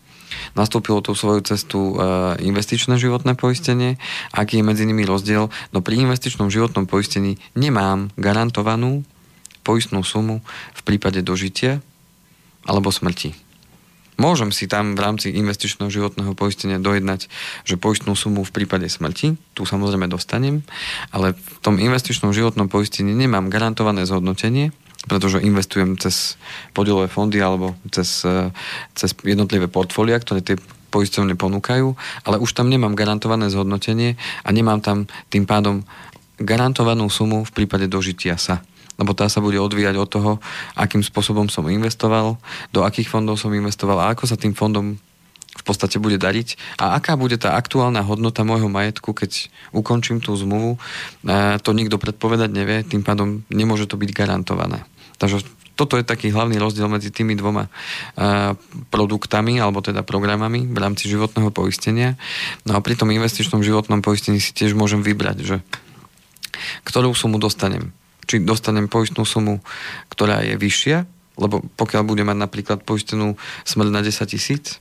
nastúpilo 0.58 1.06
tú 1.06 1.14
svoju 1.14 1.46
cestu 1.46 1.94
e, 1.94 1.96
investičné 2.42 2.98
životné 2.98 3.38
poistenie. 3.38 4.02
Aký 4.34 4.60
je 4.62 4.66
medzi 4.66 4.90
nimi 4.90 5.06
rozdiel? 5.06 5.54
No 5.70 5.80
pri 5.86 6.02
investičnom 6.02 6.50
životnom 6.50 6.90
poistení 6.90 7.38
nemám 7.54 8.10
garantovanú 8.18 9.06
poistnú 9.62 10.02
sumu 10.02 10.42
v 10.74 10.82
prípade 10.82 11.22
dožitia 11.22 11.86
alebo 12.66 12.90
smrti. 12.90 13.43
Môžem 14.18 14.54
si 14.54 14.70
tam 14.70 14.94
v 14.94 15.04
rámci 15.04 15.34
investičného 15.34 15.90
životného 15.90 16.38
poistenia 16.38 16.78
dojednať, 16.78 17.28
že 17.66 17.82
poistnú 17.82 18.14
sumu 18.14 18.46
v 18.46 18.54
prípade 18.54 18.86
smrti, 18.86 19.38
tu 19.58 19.66
samozrejme 19.66 20.06
dostanem, 20.06 20.62
ale 21.10 21.34
v 21.34 21.58
tom 21.66 21.82
investičnom 21.82 22.30
životnom 22.30 22.70
poistení 22.70 23.14
nemám 23.18 23.50
garantované 23.50 24.06
zhodnotenie, 24.06 24.70
pretože 25.10 25.44
investujem 25.44 26.00
cez 26.00 26.40
podielové 26.72 27.12
fondy 27.12 27.44
alebo 27.44 27.76
cez, 27.92 28.24
e, 28.24 28.54
cez 28.96 29.12
jednotlivé 29.26 29.68
portfólia, 29.68 30.16
ktoré 30.22 30.40
tie 30.40 30.56
poisťovne 30.94 31.34
ponúkajú, 31.34 31.88
ale 32.30 32.38
už 32.38 32.54
tam 32.54 32.70
nemám 32.70 32.94
garantované 32.94 33.50
zhodnotenie 33.50 34.16
a 34.46 34.50
nemám 34.54 34.80
tam 34.80 35.10
tým 35.34 35.50
pádom 35.50 35.82
garantovanú 36.38 37.10
sumu 37.10 37.42
v 37.44 37.52
prípade 37.52 37.90
dožitia 37.90 38.38
sa 38.38 38.62
lebo 39.00 39.12
tá 39.18 39.26
sa 39.28 39.42
bude 39.42 39.58
odvíjať 39.58 39.96
od 39.98 40.10
toho, 40.10 40.32
akým 40.78 41.02
spôsobom 41.02 41.50
som 41.50 41.66
investoval, 41.70 42.38
do 42.70 42.86
akých 42.86 43.10
fondov 43.10 43.42
som 43.42 43.54
investoval 43.54 44.00
a 44.02 44.14
ako 44.14 44.30
sa 44.30 44.38
tým 44.38 44.54
fondom 44.54 44.98
v 45.54 45.64
podstate 45.70 46.02
bude 46.02 46.18
dariť 46.18 46.82
a 46.82 46.98
aká 46.98 47.14
bude 47.14 47.38
tá 47.38 47.54
aktuálna 47.54 48.02
hodnota 48.02 48.42
môjho 48.42 48.74
majetku, 48.74 49.14
keď 49.14 49.54
ukončím 49.70 50.18
tú 50.18 50.34
zmluvu, 50.34 50.82
to 51.62 51.70
nikto 51.78 52.02
predpovedať 52.02 52.50
nevie, 52.50 52.82
tým 52.82 53.06
pádom 53.06 53.46
nemôže 53.54 53.86
to 53.86 53.94
byť 53.94 54.10
garantované. 54.18 54.82
Takže 55.22 55.46
toto 55.78 55.98
je 55.98 56.06
taký 56.06 56.34
hlavný 56.34 56.58
rozdiel 56.58 56.90
medzi 56.90 57.14
tými 57.14 57.38
dvoma 57.38 57.70
produktami 58.90 59.62
alebo 59.62 59.82
teda 59.82 60.02
programami 60.02 60.66
v 60.70 60.78
rámci 60.78 61.06
životného 61.10 61.54
poistenia. 61.54 62.18
No 62.66 62.78
a 62.78 62.82
pri 62.82 62.98
tom 62.98 63.14
investičnom 63.14 63.62
životnom 63.62 64.02
poistení 64.02 64.42
si 64.42 64.58
tiež 64.58 64.74
môžem 64.74 65.06
vybrať, 65.06 65.38
že 65.46 65.58
ktorú 66.86 67.14
sumu 67.14 67.38
dostanem 67.38 67.94
či 68.28 68.44
dostanem 68.44 68.88
poistnú 68.88 69.28
sumu, 69.28 69.60
ktorá 70.12 70.44
je 70.44 70.56
vyššia, 70.56 71.06
lebo 71.38 71.66
pokiaľ 71.80 72.02
budem 72.06 72.30
mať 72.30 72.38
napríklad 72.38 72.80
poistenú 72.86 73.40
smrť 73.66 73.90
na 73.90 74.02
10 74.06 74.30
tisíc, 74.30 74.78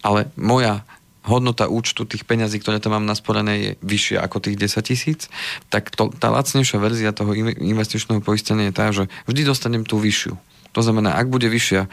ale 0.00 0.32
moja 0.34 0.82
hodnota 1.20 1.68
účtu 1.68 2.08
tých 2.08 2.24
peňazí, 2.24 2.58
ktoré 2.58 2.80
tam 2.80 2.96
mám 2.96 3.04
nasporené, 3.04 3.52
je 3.60 3.70
vyššia 3.84 4.24
ako 4.24 4.40
tých 4.40 4.56
10 4.56 4.80
tisíc, 4.88 5.20
tak 5.68 5.92
to, 5.92 6.08
tá 6.16 6.32
lacnejšia 6.32 6.80
verzia 6.80 7.12
toho 7.12 7.36
investičného 7.36 8.24
poistenia 8.24 8.72
je 8.72 8.74
tá, 8.74 8.86
že 8.88 9.04
vždy 9.28 9.42
dostanem 9.44 9.84
tú 9.84 10.00
vyššiu. 10.00 10.34
To 10.70 10.80
znamená, 10.80 11.18
ak 11.18 11.28
bude 11.28 11.50
vyššia 11.50 11.82
uh, 11.84 11.90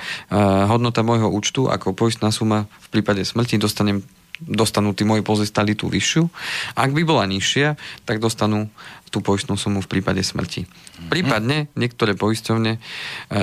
hodnota 0.70 1.02
môjho 1.02 1.28
účtu 1.28 1.66
ako 1.68 1.98
poistná 1.98 2.30
suma 2.30 2.70
v 2.88 2.88
prípade 2.94 3.26
smrti, 3.26 3.58
dostanem 3.58 4.06
dostanú 4.38 4.94
tí 4.94 5.02
moji 5.02 5.26
pozostali 5.26 5.74
tú 5.74 5.90
vyššiu. 5.90 6.30
Ak 6.78 6.94
by 6.94 7.02
bola 7.02 7.26
nižšia, 7.26 7.74
tak 8.06 8.22
dostanú 8.22 8.70
tú 9.08 9.24
poistnú 9.24 9.56
sumu 9.56 9.80
v 9.80 9.90
prípade 9.90 10.20
smrti. 10.22 10.68
Prípadne 11.08 11.72
niektoré 11.80 12.14
poisťovne 12.18 12.72
e, 12.76 12.80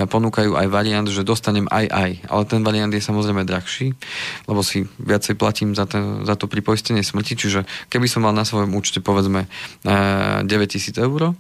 ponúkajú 0.07 0.55
aj 0.59 0.67
variant, 0.69 1.09
že 1.09 1.25
dostanem 1.25 1.65
aj 1.73 1.87
aj, 1.89 2.11
ale 2.29 2.43
ten 2.45 2.61
variant 2.61 2.93
je 2.93 3.01
samozrejme 3.01 3.49
drahší, 3.49 3.97
lebo 4.45 4.61
si 4.61 4.85
viacej 5.01 5.35
platím 5.41 5.73
za, 5.73 5.89
ten, 5.89 6.27
za 6.29 6.37
to 6.37 6.51
pripoistenie 6.51 7.01
smrti, 7.01 7.35
čiže 7.39 7.65
keby 7.89 8.07
som 8.11 8.27
mal 8.27 8.37
na 8.37 8.45
svojom 8.45 8.73
účte 8.77 9.01
povedzme 9.01 9.49
e, 9.85 10.45
9000 10.45 11.01
eur, 11.01 11.33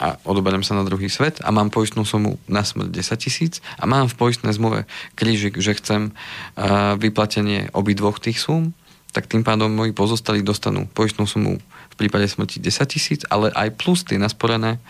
a 0.00 0.16
odoberiem 0.24 0.64
sa 0.64 0.72
na 0.72 0.80
druhý 0.80 1.12
svet 1.12 1.44
a 1.44 1.52
mám 1.52 1.68
poistnú 1.68 2.08
sumu 2.08 2.40
na 2.48 2.64
smrť 2.64 2.88
10 2.88 3.20
tisíc 3.20 3.54
a 3.76 3.84
mám 3.84 4.08
v 4.08 4.16
poistnej 4.16 4.56
zmluve 4.56 4.88
krížik, 5.12 5.60
že 5.60 5.76
chcem 5.76 6.16
uh, 6.16 6.96
vyplatenie 6.96 7.68
obidvoch 7.76 8.16
tých 8.16 8.40
súm, 8.40 8.72
tak 9.12 9.28
tým 9.28 9.44
pádom 9.44 9.68
moji 9.68 9.92
pozostali 9.92 10.40
dostanú 10.40 10.88
poistnú 10.96 11.28
sumu 11.28 11.60
prípade 12.00 12.24
smrti 12.24 12.64
10 12.64 12.88
tisíc, 12.88 13.20
ale 13.28 13.52
aj 13.52 13.76
plus 13.76 14.08
tie 14.08 14.16
nasporené, 14.16 14.80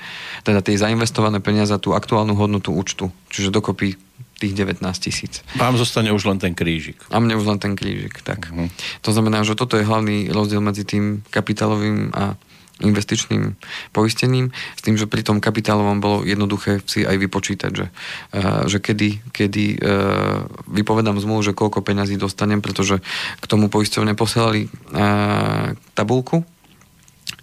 teda 0.46 0.62
tie 0.62 0.78
zainvestované 0.78 1.42
peniaze 1.42 1.74
za 1.74 1.78
tú 1.82 1.94
aktuálnu 1.94 2.34
hodnotu 2.38 2.74
účtu. 2.74 3.10
Čiže 3.30 3.54
dokopy 3.54 3.98
tých 4.40 4.56
19 4.56 4.80
tisíc. 4.96 5.44
Vám 5.60 5.76
zostane 5.76 6.10
už 6.16 6.24
len 6.24 6.40
ten 6.40 6.56
krížik. 6.56 6.96
A 7.12 7.20
mne 7.20 7.36
už 7.36 7.44
len 7.44 7.60
ten 7.60 7.76
krížik, 7.76 8.24
tak. 8.24 8.48
Uh-huh. 8.48 8.72
To 9.04 9.12
znamená, 9.12 9.44
že 9.44 9.52
toto 9.52 9.76
je 9.76 9.84
hlavný 9.84 10.32
rozdiel 10.32 10.64
medzi 10.64 10.88
tým 10.88 11.20
kapitálovým 11.28 12.10
a 12.16 12.40
investičným 12.80 13.60
poistením, 13.92 14.48
s 14.72 14.80
tým, 14.80 14.96
že 14.96 15.04
pri 15.04 15.20
tom 15.20 15.36
kapitálovom 15.36 16.00
bolo 16.00 16.24
jednoduché 16.24 16.80
si 16.88 17.04
aj 17.04 17.20
vypočítať, 17.20 17.72
že, 17.76 17.86
uh, 17.92 18.64
že 18.64 18.80
kedy, 18.80 19.20
kedy 19.36 19.64
uh, 19.76 20.48
vypovedám 20.72 21.20
zmluvu, 21.20 21.52
že 21.52 21.52
koľko 21.52 21.84
peňazí 21.84 22.16
dostanem, 22.16 22.64
pretože 22.64 23.04
k 23.36 23.44
tomu 23.44 23.68
poisťovne 23.68 24.16
posielali 24.16 24.72
uh, 24.96 25.76
tabulku, 25.92 26.40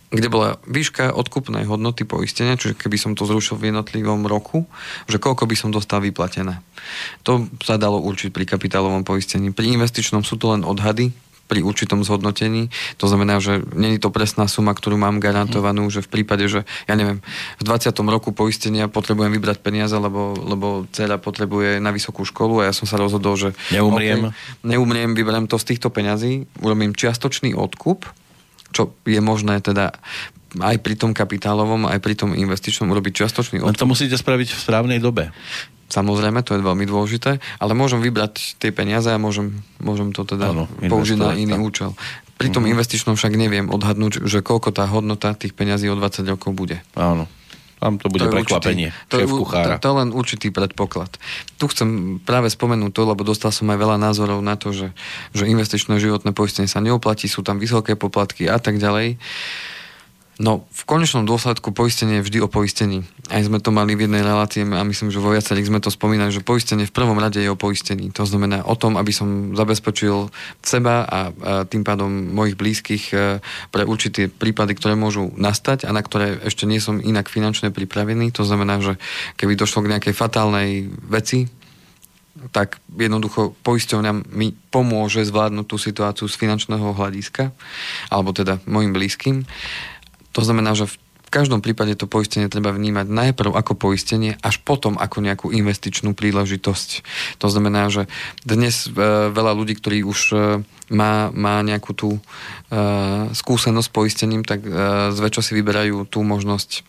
kde 0.07 0.27
bola 0.31 0.55
výška 0.63 1.11
odkupnej 1.11 1.67
hodnoty 1.67 2.07
poistenia, 2.07 2.55
čiže 2.55 2.79
keby 2.79 2.95
som 2.95 3.11
to 3.11 3.27
zrušil 3.27 3.59
v 3.59 3.75
jednotlivom 3.75 4.23
roku, 4.23 4.63
že 5.11 5.19
koľko 5.19 5.43
by 5.43 5.55
som 5.59 5.69
dostal 5.75 5.99
vyplatené. 5.99 6.63
To 7.27 7.51
sa 7.59 7.75
dalo 7.75 7.99
určiť 7.99 8.31
pri 8.31 8.47
kapitálovom 8.47 9.03
poistení. 9.03 9.51
Pri 9.51 9.75
investičnom 9.75 10.23
sú 10.23 10.39
to 10.39 10.55
len 10.55 10.63
odhady, 10.63 11.11
pri 11.47 11.63
určitom 11.63 12.03
zhodnotení. 12.03 12.69
To 12.99 13.07
znamená, 13.07 13.39
že 13.39 13.63
není 13.71 13.97
to 13.97 14.11
presná 14.11 14.51
suma, 14.51 14.75
ktorú 14.75 14.99
mám 14.99 15.23
garantovanú, 15.23 15.87
že 15.87 16.03
v 16.03 16.11
prípade, 16.19 16.45
že 16.51 16.67
ja 16.85 16.95
neviem, 16.99 17.23
v 17.57 17.63
20. 17.63 17.95
roku 18.11 18.35
poistenia 18.35 18.91
potrebujem 18.91 19.31
vybrať 19.31 19.63
peniaze, 19.63 19.95
lebo, 19.95 20.35
lebo 20.35 20.83
dcera 20.91 21.15
potrebuje 21.15 21.79
na 21.79 21.95
vysokú 21.95 22.27
školu 22.27 22.61
a 22.61 22.67
ja 22.69 22.73
som 22.75 22.83
sa 22.83 22.99
rozhodol, 22.99 23.39
že 23.39 23.49
neumriem, 23.71 24.29
okay, 24.29 24.67
neumriem 24.67 25.15
vyberiem 25.15 25.47
to 25.47 25.55
z 25.55 25.73
týchto 25.73 25.87
peňazí, 25.87 26.45
urobím 26.59 26.91
čiastočný 26.91 27.55
odkup, 27.55 28.03
čo 28.77 28.93
je 29.09 29.17
možné 29.17 29.57
teda 29.65 29.97
aj 30.61 30.77
pri 30.79 30.95
tom 30.95 31.11
kapitálovom, 31.17 31.89
aj 31.89 31.99
pri 31.99 32.13
tom 32.13 32.31
investičnom 32.37 32.87
urobiť 32.93 33.25
čiastočný 33.25 33.59
odkup. 33.61 33.69
Len 33.73 33.77
to 33.77 33.89
musíte 33.89 34.15
spraviť 34.15 34.53
v 34.53 34.59
správnej 34.61 34.99
dobe. 35.01 35.33
Samozrejme, 35.87 36.43
to 36.43 36.59
je 36.59 36.61
veľmi 36.61 36.83
dôležité, 36.83 37.39
ale 37.63 37.71
môžem 37.71 38.03
vybrať 38.03 38.59
tie 38.59 38.75
peniaze 38.75 39.07
a 39.07 39.15
môžem, 39.15 39.63
môžem 39.79 40.11
to 40.11 40.27
teda 40.27 40.51
ano, 40.51 40.67
použiť 40.83 41.15
na 41.15 41.31
iný 41.31 41.55
tak. 41.55 41.63
účel. 41.63 41.91
Pri 42.37 42.53
tom 42.53 42.67
mm 42.67 42.75
investičnom 42.75 43.15
však 43.17 43.33
neviem 43.33 43.71
odhadnúť, 43.71 44.27
že 44.27 44.45
koľko 44.45 44.69
tá 44.75 44.85
hodnota 44.85 45.33
tých 45.33 45.57
peňazí 45.57 45.89
o 45.89 45.97
20 45.97 46.27
rokov 46.27 46.53
bude. 46.53 46.83
Áno. 46.93 47.25
Tam 47.77 48.01
to 48.01 48.09
bude 48.09 48.25
to 48.25 48.33
prekvapenie. 48.33 48.89
Určitý, 48.89 49.09
to, 49.09 49.15
je, 49.21 49.25
to, 49.29 49.71
to 49.77 49.91
len 49.93 50.09
určitý 50.09 50.47
predpoklad. 50.49 51.13
Tu 51.61 51.65
chcem 51.69 52.17
práve 52.25 52.49
spomenúť 52.49 52.91
to, 52.93 53.01
lebo 53.05 53.21
dostal 53.21 53.53
som 53.53 53.69
aj 53.69 53.77
veľa 53.77 53.97
názorov 54.01 54.41
na 54.41 54.57
to, 54.57 54.73
že, 54.73 54.97
že 55.37 55.45
investičné 55.45 56.01
životné 56.01 56.33
poistenie 56.33 56.65
sa 56.65 56.81
neoplatí, 56.81 57.29
sú 57.29 57.45
tam 57.45 57.61
vysoké 57.61 57.93
poplatky 57.93 58.49
a 58.49 58.57
tak 58.57 58.81
ďalej. 58.81 59.21
No, 60.37 60.69
v 60.69 60.83
konečnom 60.85 61.25
dôsledku 61.25 61.73
poistenie 61.73 62.21
je 62.21 62.25
vždy 62.29 62.37
o 62.45 62.49
poistení. 62.49 63.01
Aj 63.37 63.45
sme 63.45 63.61
to 63.61 63.69
mali 63.69 63.93
v 63.93 64.09
jednej 64.09 64.25
relácii 64.25 64.65
a 64.65 64.81
myslím, 64.81 65.13
že 65.13 65.21
vo 65.21 65.29
viacerých 65.29 65.69
sme 65.69 65.77
to 65.77 65.93
spomínali, 65.93 66.33
že 66.33 66.41
poistenie 66.41 66.89
v 66.89 66.95
prvom 66.97 67.21
rade 67.21 67.37
je 67.37 67.45
o 67.45 67.53
poistení. 67.53 68.09
To 68.17 68.25
znamená 68.25 68.65
o 68.65 68.73
tom, 68.73 68.97
aby 68.97 69.13
som 69.13 69.53
zabezpečil 69.53 70.33
seba 70.65 71.05
a, 71.05 71.05
a 71.05 71.21
tým 71.69 71.85
pádom 71.85 72.09
mojich 72.09 72.57
blízkych 72.57 73.03
e, 73.13 73.37
pre 73.69 73.85
určité 73.85 74.25
prípady, 74.25 74.73
ktoré 74.73 74.97
môžu 74.97 75.29
nastať 75.37 75.85
a 75.85 75.93
na 75.93 76.01
ktoré 76.01 76.41
ešte 76.49 76.65
nie 76.65 76.81
som 76.81 76.97
inak 76.97 77.29
finančne 77.29 77.69
pripravený. 77.69 78.33
To 78.33 78.41
znamená, 78.41 78.81
že 78.81 78.97
keby 79.37 79.53
došlo 79.53 79.85
k 79.85 79.93
nejakej 79.93 80.17
fatálnej 80.17 80.89
veci, 81.05 81.45
tak 82.49 82.81
jednoducho 82.89 83.53
poisťovňa 83.61 84.33
mi 84.33 84.49
pomôže 84.49 85.21
zvládnuť 85.29 85.65
tú 85.69 85.77
situáciu 85.77 86.25
z 86.25 86.41
finančného 86.41 86.89
hľadiska, 86.89 87.53
alebo 88.09 88.33
teda 88.33 88.65
mojim 88.65 88.97
blízkym. 88.97 89.45
To 90.33 90.41
znamená, 90.41 90.73
že 90.73 90.89
v 90.89 90.97
každom 91.33 91.59
prípade 91.59 91.93
to 91.99 92.07
poistenie 92.07 92.47
treba 92.47 92.71
vnímať 92.71 93.07
najprv 93.07 93.51
ako 93.51 93.73
poistenie, 93.75 94.39
až 94.39 94.63
potom 94.63 94.95
ako 94.95 95.19
nejakú 95.19 95.47
investičnú 95.51 96.15
príležitosť. 96.15 96.89
To 97.43 97.47
znamená, 97.51 97.91
že 97.91 98.07
dnes 98.47 98.87
e, 98.87 98.95
veľa 99.31 99.51
ľudí, 99.55 99.75
ktorí 99.75 100.07
už 100.07 100.19
e, 100.31 100.35
má, 100.93 101.29
má 101.35 101.59
nejakú 101.63 101.91
tú 101.91 102.09
e, 102.15 102.21
skúsenosť 103.35 103.87
s 103.87 103.95
poistením, 103.95 104.47
tak 104.47 104.63
e, 104.63 104.71
zväčša 105.11 105.41
si 105.43 105.51
vyberajú 105.57 106.07
tú 106.07 106.23
možnosť 106.23 106.87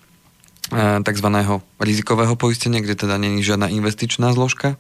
tzv. 1.01 1.29
rizikového 1.81 2.37
poistenia, 2.37 2.85
kde 2.85 2.93
teda 2.93 3.17
není 3.17 3.41
žiadna 3.41 3.73
investičná 3.73 4.37
zložka. 4.37 4.77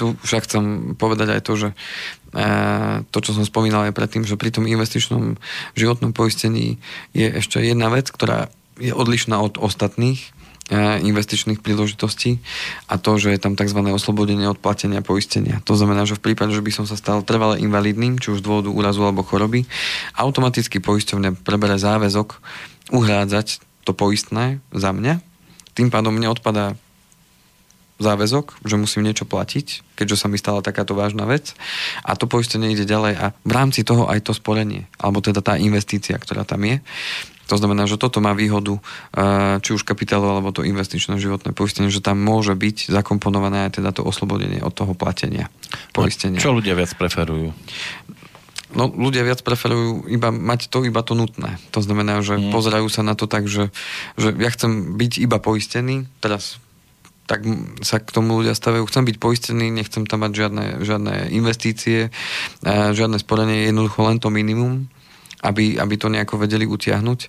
Tu 0.00 0.16
však 0.24 0.48
chcem 0.48 0.64
povedať 0.96 1.38
aj 1.38 1.40
to, 1.44 1.52
že 1.60 1.68
to, 3.14 3.18
čo 3.22 3.30
som 3.30 3.46
spomínal 3.46 3.86
aj 3.88 3.94
predtým, 3.94 4.26
že 4.26 4.34
pri 4.34 4.50
tom 4.50 4.66
investičnom 4.66 5.38
životnom 5.78 6.10
poistení 6.10 6.82
je 7.14 7.30
ešte 7.30 7.62
jedna 7.62 7.88
vec, 7.94 8.10
ktorá 8.10 8.50
je 8.82 8.90
odlišná 8.90 9.38
od 9.38 9.54
ostatných 9.62 10.18
e, 10.66 10.98
investičných 11.06 11.62
príležitostí 11.62 12.42
a 12.90 12.98
to, 12.98 13.22
že 13.22 13.30
je 13.30 13.38
tam 13.38 13.54
tzv. 13.54 13.78
oslobodenie 13.86 14.50
od 14.50 14.58
platenia 14.58 14.98
poistenia. 14.98 15.62
To 15.70 15.78
znamená, 15.78 16.10
že 16.10 16.18
v 16.18 16.26
prípade, 16.30 16.50
že 16.50 16.64
by 16.64 16.74
som 16.74 16.84
sa 16.90 16.98
stal 16.98 17.22
trvale 17.22 17.62
invalidným, 17.62 18.18
či 18.18 18.34
už 18.34 18.42
z 18.42 18.46
dôvodu 18.46 18.70
úrazu 18.74 19.06
alebo 19.06 19.22
choroby, 19.22 19.70
automaticky 20.18 20.82
poisťovne 20.82 21.38
prebere 21.46 21.78
záväzok 21.78 22.42
uhrádzať 22.90 23.62
to 23.86 23.94
poistné 23.94 24.58
za 24.74 24.90
mňa. 24.90 25.22
Tým 25.78 25.90
pádom 25.90 26.10
mne 26.10 26.34
odpadá 26.34 26.74
záväzok, 28.02 28.66
že 28.66 28.74
musím 28.74 29.06
niečo 29.06 29.26
platiť, 29.26 29.94
keďže 29.94 30.16
sa 30.18 30.26
mi 30.26 30.34
stala 30.34 30.64
takáto 30.64 30.98
vážna 30.98 31.24
vec 31.30 31.54
a 32.02 32.18
to 32.18 32.26
poistenie 32.26 32.74
ide 32.74 32.88
ďalej 32.88 33.14
a 33.14 33.26
v 33.30 33.52
rámci 33.54 33.86
toho 33.86 34.10
aj 34.10 34.26
to 34.26 34.32
sporenie, 34.34 34.90
alebo 34.98 35.22
teda 35.22 35.38
tá 35.44 35.54
investícia, 35.54 36.18
ktorá 36.18 36.42
tam 36.42 36.66
je. 36.66 36.82
To 37.52 37.60
znamená, 37.60 37.84
že 37.84 38.00
toto 38.00 38.24
má 38.24 38.32
výhodu, 38.32 38.80
eh, 38.80 39.60
či 39.60 39.76
už 39.76 39.84
kapitálu, 39.84 40.24
alebo 40.24 40.48
to 40.50 40.64
investičné 40.64 41.20
životné 41.20 41.52
poistenie, 41.52 41.92
že 41.92 42.00
tam 42.00 42.16
môže 42.16 42.56
byť 42.56 42.88
zakomponované 42.88 43.68
aj 43.68 43.80
teda 43.80 43.92
to 43.92 44.00
oslobodenie 44.00 44.64
od 44.64 44.72
toho 44.72 44.96
platenia 44.96 45.52
poistenia. 45.92 46.40
No, 46.40 46.44
čo 46.44 46.56
ľudia 46.56 46.72
viac 46.72 46.96
preferujú? 46.96 47.52
No, 48.74 48.90
ľudia 48.90 49.22
viac 49.22 49.44
preferujú 49.46 50.10
iba 50.10 50.34
mať 50.34 50.66
to 50.66 50.82
iba 50.82 50.98
to 51.06 51.14
nutné. 51.14 51.62
To 51.70 51.78
znamená, 51.78 52.18
že 52.26 52.40
mm. 52.40 52.50
pozerajú 52.50 52.90
sa 52.90 53.06
na 53.06 53.14
to 53.14 53.30
tak, 53.30 53.46
že, 53.46 53.70
že 54.18 54.34
ja 54.34 54.50
chcem 54.50 54.98
byť 54.98 55.22
iba 55.22 55.38
poistený, 55.38 56.10
teraz 56.18 56.58
tak 57.24 57.44
sa 57.80 58.00
k 58.00 58.12
tomu 58.12 58.36
ľudia 58.40 58.52
stavajú. 58.52 58.84
Chcem 58.84 59.08
byť 59.08 59.16
poistený, 59.16 59.72
nechcem 59.72 60.04
tam 60.04 60.28
mať 60.28 60.32
žiadne, 60.44 60.64
žiadne 60.84 61.14
investície, 61.32 62.12
žiadne 62.64 63.16
sporenie, 63.16 63.68
jednoducho 63.68 64.04
len 64.04 64.20
to 64.20 64.28
minimum, 64.28 64.92
aby, 65.44 65.76
aby 65.80 65.94
to 65.96 66.12
nejako 66.12 66.40
vedeli 66.40 66.68
utiahnuť. 66.68 67.20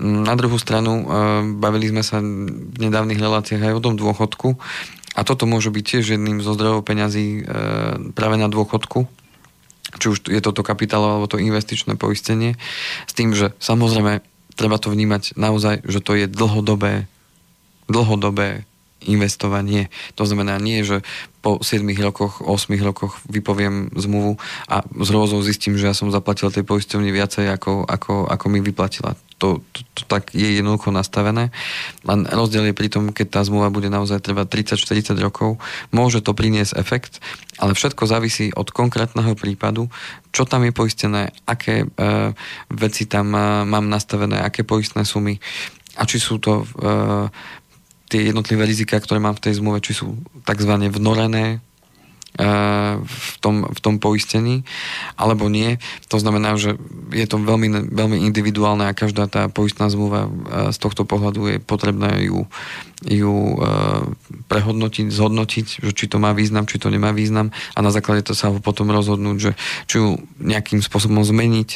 Na 0.00 0.36
druhú 0.36 0.60
stranu, 0.60 0.92
e, 1.00 1.04
bavili 1.56 1.88
sme 1.88 2.04
sa 2.04 2.20
v 2.20 2.76
nedávnych 2.76 3.20
reláciách 3.20 3.72
aj 3.72 3.76
o 3.76 3.84
tom 3.84 3.94
dôchodku 3.96 4.56
a 5.16 5.20
toto 5.24 5.48
môže 5.48 5.72
byť 5.72 5.84
tiež 5.84 6.04
jedným 6.16 6.44
zo 6.44 6.52
zdrojov 6.52 6.84
peňazí 6.84 7.40
e, 7.40 7.42
práve 8.12 8.36
na 8.36 8.52
dôchodku, 8.52 9.08
či 9.96 10.06
už 10.12 10.28
je 10.28 10.40
toto 10.44 10.60
kapitálové 10.60 11.20
alebo 11.20 11.30
to 11.32 11.40
investičné 11.40 11.96
poistenie, 11.96 12.60
s 13.08 13.12
tým, 13.16 13.32
že 13.32 13.56
samozrejme 13.60 14.20
treba 14.56 14.76
to 14.76 14.92
vnímať 14.92 15.36
naozaj, 15.40 15.84
že 15.88 16.04
to 16.04 16.12
je 16.20 16.26
dlhodobé, 16.28 17.08
dlhodobé 17.88 18.68
investovanie. 19.06 19.92
To 20.18 20.24
znamená 20.24 20.58
nie, 20.58 20.82
že 20.82 21.04
po 21.44 21.60
7 21.60 21.84
rokoch, 22.00 22.40
8 22.40 22.72
rokoch 22.80 23.20
vypoviem 23.28 23.92
zmluvu 23.92 24.40
a 24.64 24.80
z 24.80 25.08
rôzou 25.12 25.44
zistím, 25.44 25.76
že 25.76 25.92
ja 25.92 25.94
som 25.94 26.08
zaplatil 26.08 26.48
tej 26.48 26.64
poisťovni 26.64 27.12
viacej, 27.12 27.52
ako, 27.52 27.84
ako, 27.84 28.24
ako 28.32 28.46
mi 28.48 28.64
vyplatila. 28.64 29.12
To, 29.44 29.60
to, 29.76 29.84
to 29.92 30.02
tak 30.08 30.32
je 30.32 30.56
jednoducho 30.56 30.88
nastavené. 30.88 31.52
Len 32.08 32.24
rozdiel 32.24 32.72
je 32.72 32.78
pri 32.78 32.88
tom, 32.88 33.12
keď 33.12 33.26
tá 33.28 33.40
zmluva 33.44 33.68
bude 33.68 33.92
naozaj 33.92 34.24
trvať 34.24 34.72
30-40 34.80 35.20
rokov, 35.20 35.60
môže 35.92 36.24
to 36.24 36.32
priniesť 36.32 36.80
efekt, 36.80 37.20
ale 37.60 37.76
všetko 37.76 38.08
závisí 38.08 38.48
od 38.56 38.72
konkrétneho 38.72 39.36
prípadu, 39.36 39.92
čo 40.32 40.48
tam 40.48 40.64
je 40.64 40.72
poistené, 40.72 41.28
aké 41.44 41.84
e, 41.84 41.86
veci 42.72 43.04
tam 43.04 43.36
e, 43.36 43.68
mám 43.68 43.84
nastavené, 43.84 44.40
aké 44.40 44.64
poistné 44.64 45.04
sumy 45.04 45.36
a 45.94 46.02
či 46.08 46.18
sú 46.18 46.42
to 46.42 46.62
e, 46.62 46.66
tie 48.08 48.30
jednotlivé 48.30 48.68
rizika, 48.68 49.00
ktoré 49.00 49.20
mám 49.20 49.36
v 49.36 49.44
tej 49.48 49.60
zmluve, 49.60 49.80
či 49.80 49.96
sú 49.96 50.14
tzv. 50.44 50.72
vnorené 50.92 51.58
e, 52.36 52.46
v 53.00 53.34
tom, 53.40 53.64
v 53.64 53.78
tom 53.80 53.96
poistení, 53.96 54.62
alebo 55.16 55.48
nie. 55.48 55.80
To 56.12 56.20
znamená, 56.20 56.54
že 56.60 56.76
je 57.10 57.26
to 57.26 57.40
veľmi, 57.40 57.90
veľmi 57.90 58.18
individuálne 58.28 58.84
a 58.84 58.96
každá 58.96 59.26
tá 59.26 59.48
poistná 59.48 59.88
zmluva 59.88 60.28
e, 60.28 60.30
z 60.70 60.78
tohto 60.78 61.08
pohľadu 61.08 61.56
je 61.56 61.56
potrebné 61.64 62.28
ju, 62.28 62.44
ju 63.08 63.34
e, 63.34 63.56
prehodnotiť, 64.52 65.08
zhodnotiť, 65.08 65.66
že 65.80 65.92
či 65.96 66.04
to 66.06 66.20
má 66.20 66.36
význam, 66.36 66.68
či 66.68 66.76
to 66.76 66.92
nemá 66.92 67.10
význam 67.16 67.50
a 67.72 67.78
na 67.80 67.88
základe 67.88 68.28
to 68.28 68.36
sa 68.36 68.52
potom 68.60 68.92
rozhodnúť, 68.92 69.36
že 69.40 69.52
či 69.88 69.96
ju 69.98 70.20
nejakým 70.44 70.84
spôsobom 70.84 71.24
zmeniť, 71.24 71.70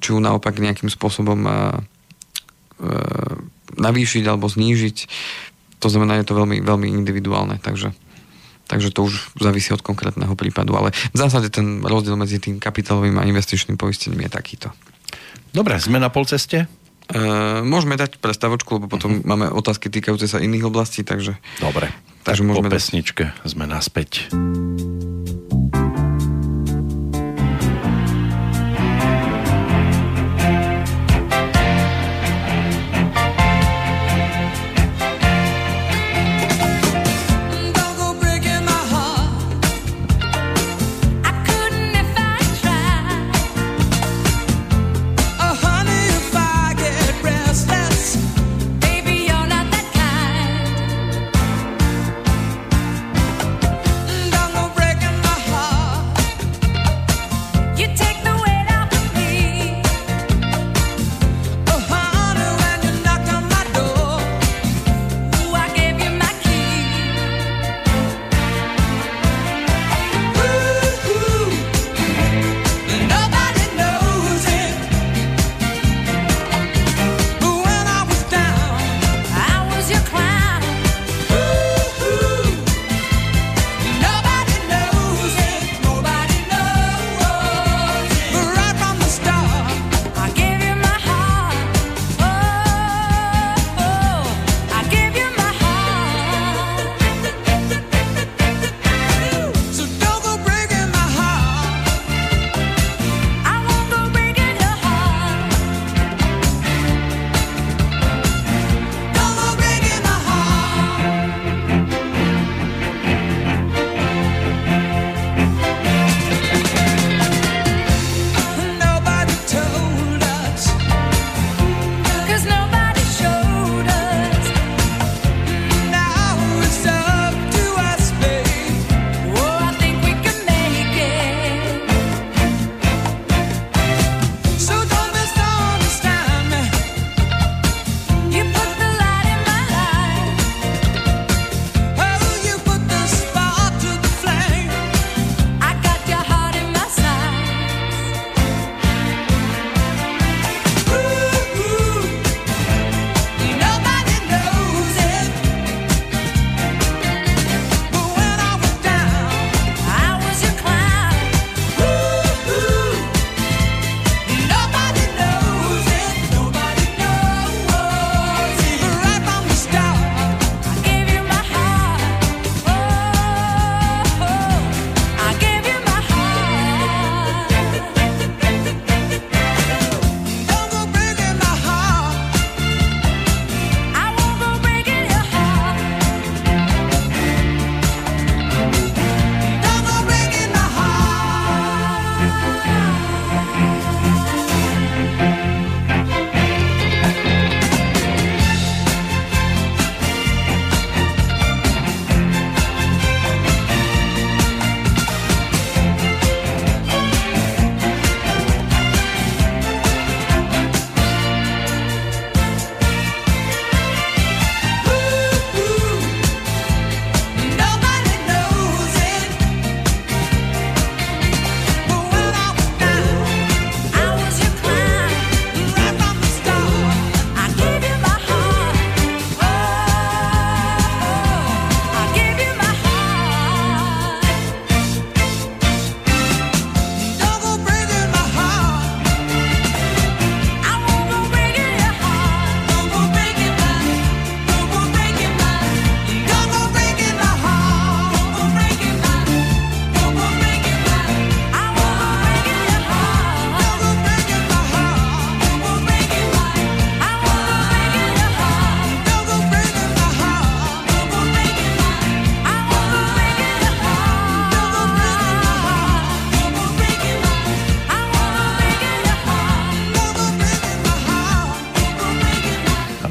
či 0.00 0.08
ju 0.10 0.18
naopak 0.18 0.58
nejakým 0.58 0.88
spôsobom 0.90 1.46
navýšiť 3.76 4.24
alebo 4.26 4.46
znížiť. 4.50 4.96
To 5.82 5.88
znamená, 5.92 6.20
je 6.20 6.26
to 6.26 6.34
veľmi, 6.38 6.64
veľmi 6.64 6.88
individuálne, 6.88 7.60
takže, 7.60 7.92
takže 8.70 8.88
to 8.94 9.06
už 9.06 9.36
závisí 9.36 9.70
od 9.76 9.84
konkrétneho 9.84 10.32
prípadu. 10.32 10.74
Ale 10.74 10.90
v 10.92 11.16
zásade 11.18 11.52
ten 11.52 11.84
rozdiel 11.84 12.16
medzi 12.16 12.40
tým 12.40 12.56
kapitálovým 12.56 13.20
a 13.20 13.28
investičným 13.28 13.76
poistením 13.76 14.24
je 14.24 14.30
takýto. 14.32 14.68
Dobre, 15.54 15.78
sme 15.78 16.02
na 16.02 16.08
polceste? 16.08 16.66
E, 17.04 17.18
môžeme 17.62 18.00
dať 18.00 18.16
prestavočku, 18.16 18.80
lebo 18.80 18.88
potom 18.88 19.20
uh-huh. 19.20 19.28
máme 19.28 19.46
otázky 19.52 19.92
týkajúce 19.92 20.24
sa 20.24 20.40
iných 20.40 20.66
oblastí, 20.72 21.04
takže... 21.04 21.36
Dobre, 21.60 21.92
takže 22.24 22.42
tak 22.42 22.48
môžeme 22.48 22.72
po 22.72 22.74
pesničke 22.74 23.24
dať... 23.30 23.46
sme 23.52 23.68
naspäť. 23.68 24.32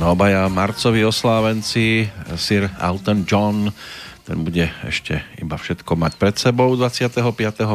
Obaja 0.04 0.52
marcovi 0.52 1.06
oslávenci, 1.06 2.08
Sir 2.36 2.68
Elton 2.82 3.24
John, 3.24 3.72
ten 4.24 4.40
bude 4.44 4.72
ešte 4.88 5.20
iba 5.36 5.60
všetko 5.60 6.00
mať 6.00 6.14
pred 6.16 6.36
sebou 6.40 6.72
25. 6.80 7.20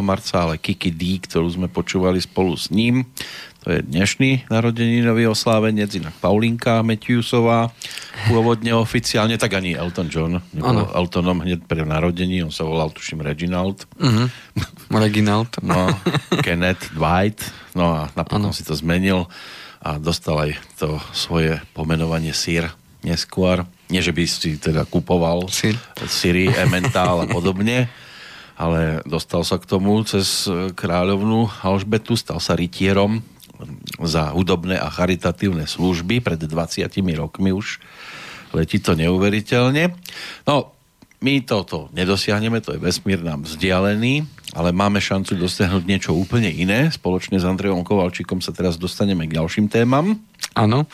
marca, 0.00 0.48
ale 0.48 0.56
Kiki 0.56 0.88
D, 0.88 1.20
ktorú 1.20 1.48
sme 1.48 1.68
počúvali 1.68 2.16
spolu 2.20 2.56
s 2.56 2.72
ním, 2.72 3.04
to 3.60 3.76
je 3.76 3.84
dnešný 3.84 4.48
narodeninový 4.48 5.28
oslávenec, 5.28 5.92
inak 5.92 6.16
Paulinka 6.24 6.80
Matthewsová, 6.80 7.68
pôvodne 8.32 8.72
oficiálne, 8.72 9.36
tak 9.36 9.60
ani 9.60 9.76
Elton 9.76 10.08
John, 10.08 10.40
nebol 10.56 10.88
Eltonom 10.88 11.44
hneď 11.44 11.68
pre 11.68 11.84
narodení, 11.84 12.40
on 12.40 12.54
sa 12.54 12.64
volal, 12.64 12.88
tuším, 12.96 13.20
Reginald. 13.20 13.84
Uh-huh. 14.00 14.32
Reginald. 14.88 15.52
no, 15.60 15.92
Kenneth 16.40 16.96
Dwight, 16.96 17.44
no 17.76 17.92
a 17.92 18.00
napokon 18.16 18.56
si 18.56 18.64
to 18.64 18.72
zmenil 18.72 19.28
a 19.78 19.98
dostal 19.98 20.50
aj 20.50 20.52
to 20.78 20.98
svoje 21.14 21.62
pomenovanie 21.72 22.34
Sir 22.34 22.70
neskôr. 23.06 23.62
Nie, 23.88 24.02
že 24.02 24.12
by 24.12 24.22
si 24.26 24.58
teda 24.58 24.84
kupoval 24.84 25.48
Sir. 25.48 25.78
Siri, 26.10 26.50
Emmental 26.50 27.24
a 27.24 27.26
podobne, 27.30 27.88
ale 28.58 29.00
dostal 29.06 29.46
sa 29.46 29.56
k 29.56 29.68
tomu 29.70 30.02
cez 30.02 30.50
kráľovnú 30.74 31.46
Alžbetu, 31.62 32.18
stal 32.18 32.42
sa 32.42 32.58
rytierom 32.58 33.22
za 34.02 34.30
hudobné 34.34 34.78
a 34.78 34.86
charitatívne 34.90 35.66
služby 35.66 36.22
pred 36.22 36.38
20 36.38 36.86
rokmi 37.18 37.50
už. 37.50 37.82
Letí 38.54 38.78
to 38.78 38.94
neuveriteľne. 38.94 39.94
No, 40.46 40.72
my 41.18 41.42
toto 41.42 41.90
nedosiahneme, 41.90 42.62
to 42.62 42.78
je 42.78 42.80
vesmír 42.82 43.18
nám 43.18 43.42
vzdialený, 43.42 44.22
ale 44.56 44.72
máme 44.72 45.02
šancu 45.02 45.36
dosiahnuť 45.36 45.84
niečo 45.84 46.16
úplne 46.16 46.48
iné. 46.48 46.88
Spoločne 46.88 47.36
s 47.36 47.44
Andrejom 47.44 47.84
Kovalčíkom 47.84 48.40
sa 48.40 48.54
teraz 48.56 48.80
dostaneme 48.80 49.28
k 49.28 49.36
ďalším 49.36 49.68
témam. 49.68 50.16
Áno. 50.56 50.88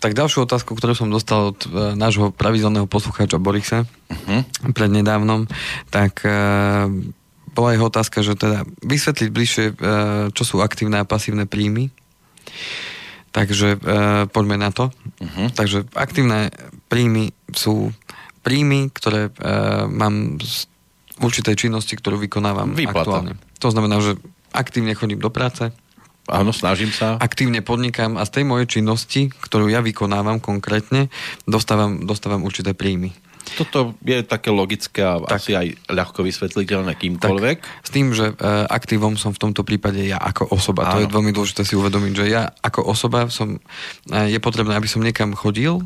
Tak 0.00 0.16
ďalšiu 0.16 0.48
otázku, 0.48 0.72
ktorú 0.72 0.96
som 0.96 1.12
dostal 1.12 1.52
od 1.52 1.60
e, 1.68 1.92
nášho 1.94 2.32
pravidelného 2.32 2.88
poslucháča 2.88 3.36
Borisa 3.36 3.84
uh-huh. 3.84 4.72
prednedávnom, 4.72 5.44
tak 5.92 6.24
e, 6.24 6.32
bola 7.54 7.76
jeho 7.76 7.86
otázka, 7.92 8.24
že 8.24 8.40
teda 8.40 8.64
vysvetliť 8.82 9.28
bližšie, 9.30 9.64
e, 9.68 9.74
čo 10.32 10.42
sú 10.42 10.56
aktívne 10.64 11.04
a 11.04 11.08
pasívne 11.08 11.44
príjmy. 11.44 11.92
Takže 13.30 13.68
e, 13.76 13.78
poďme 14.32 14.56
na 14.56 14.70
to. 14.72 14.88
Uh-huh. 15.20 15.52
Takže 15.52 15.86
aktívne 15.92 16.50
príjmy 16.88 17.36
sú 17.52 17.92
príjmy, 18.44 18.92
ktoré 18.92 19.32
uh, 19.32 19.88
mám 19.88 20.36
z 20.44 20.68
určitej 21.22 21.54
činnosti, 21.54 21.94
ktorú 21.94 22.18
vykonávam 22.18 22.74
Výplata. 22.74 23.06
aktuálne. 23.06 23.32
To 23.62 23.68
znamená, 23.70 24.02
že 24.02 24.18
aktívne 24.50 24.94
chodím 24.94 25.22
do 25.22 25.30
práce, 25.30 25.70
Áno, 26.24 26.56
snažím 26.56 26.88
sa. 26.88 27.20
Aktívne 27.20 27.60
podnikám 27.60 28.16
a 28.16 28.24
z 28.24 28.40
tej 28.40 28.44
mojej 28.48 28.80
činnosti, 28.80 29.28
ktorú 29.28 29.68
ja 29.68 29.84
vykonávam 29.84 30.40
konkrétne, 30.40 31.12
dostávam, 31.44 32.00
dostávam 32.08 32.48
určité 32.48 32.72
príjmy. 32.72 33.12
Toto 33.60 33.92
je 34.00 34.24
také 34.24 34.48
logické 34.48 35.04
a 35.04 35.20
tak. 35.20 35.36
asi 35.36 35.52
aj 35.52 35.92
ľahko 35.92 36.24
vysvetliteľné 36.24 36.96
kýmkoľvek. 36.96 37.56
Tak, 37.60 37.84
s 37.84 37.90
tým, 37.92 38.16
že 38.16 38.32
e, 38.32 38.34
aktívom 38.72 39.20
som 39.20 39.36
v 39.36 39.40
tomto 39.44 39.68
prípade 39.68 40.00
ja 40.00 40.16
ako 40.16 40.48
osoba. 40.48 40.88
Áno. 40.88 40.92
To 40.96 41.00
je 41.04 41.12
veľmi 41.12 41.32
dôležité 41.36 41.68
si 41.68 41.76
uvedomiť, 41.76 42.12
že 42.16 42.26
ja 42.32 42.48
ako 42.64 42.88
osoba 42.88 43.28
som, 43.28 43.60
e, 44.08 44.32
je 44.32 44.40
potrebné, 44.40 44.72
aby 44.72 44.88
som 44.88 45.04
niekam 45.04 45.36
chodil, 45.36 45.84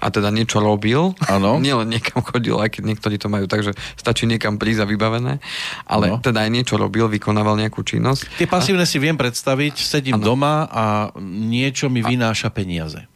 a 0.00 0.06
teda 0.12 0.28
niečo 0.28 0.60
robil. 0.60 1.16
Áno. 1.26 1.58
Nielen 1.64 1.88
niekam 1.88 2.20
chodil, 2.20 2.56
aj 2.58 2.78
keď 2.78 2.82
niektorí 2.84 3.16
to 3.16 3.28
majú, 3.32 3.48
takže 3.48 3.72
stačí 3.96 4.28
niekam 4.28 4.60
prísť 4.60 4.84
a 4.84 4.86
vybavené. 4.86 5.40
Ale 5.88 6.12
ano. 6.12 6.22
teda 6.22 6.44
aj 6.44 6.50
niečo 6.52 6.74
robil, 6.76 7.08
vykonával 7.08 7.56
nejakú 7.56 7.80
činnosť. 7.80 8.40
Tie 8.40 8.48
pasívne 8.48 8.84
a... 8.84 8.88
si 8.88 9.00
viem 9.00 9.16
predstaviť, 9.16 9.74
sedím 9.80 10.20
ano. 10.20 10.24
doma 10.24 10.68
a 10.68 10.84
niečo 11.26 11.88
mi 11.88 12.04
vynáša 12.04 12.52
peniaze. 12.52 13.08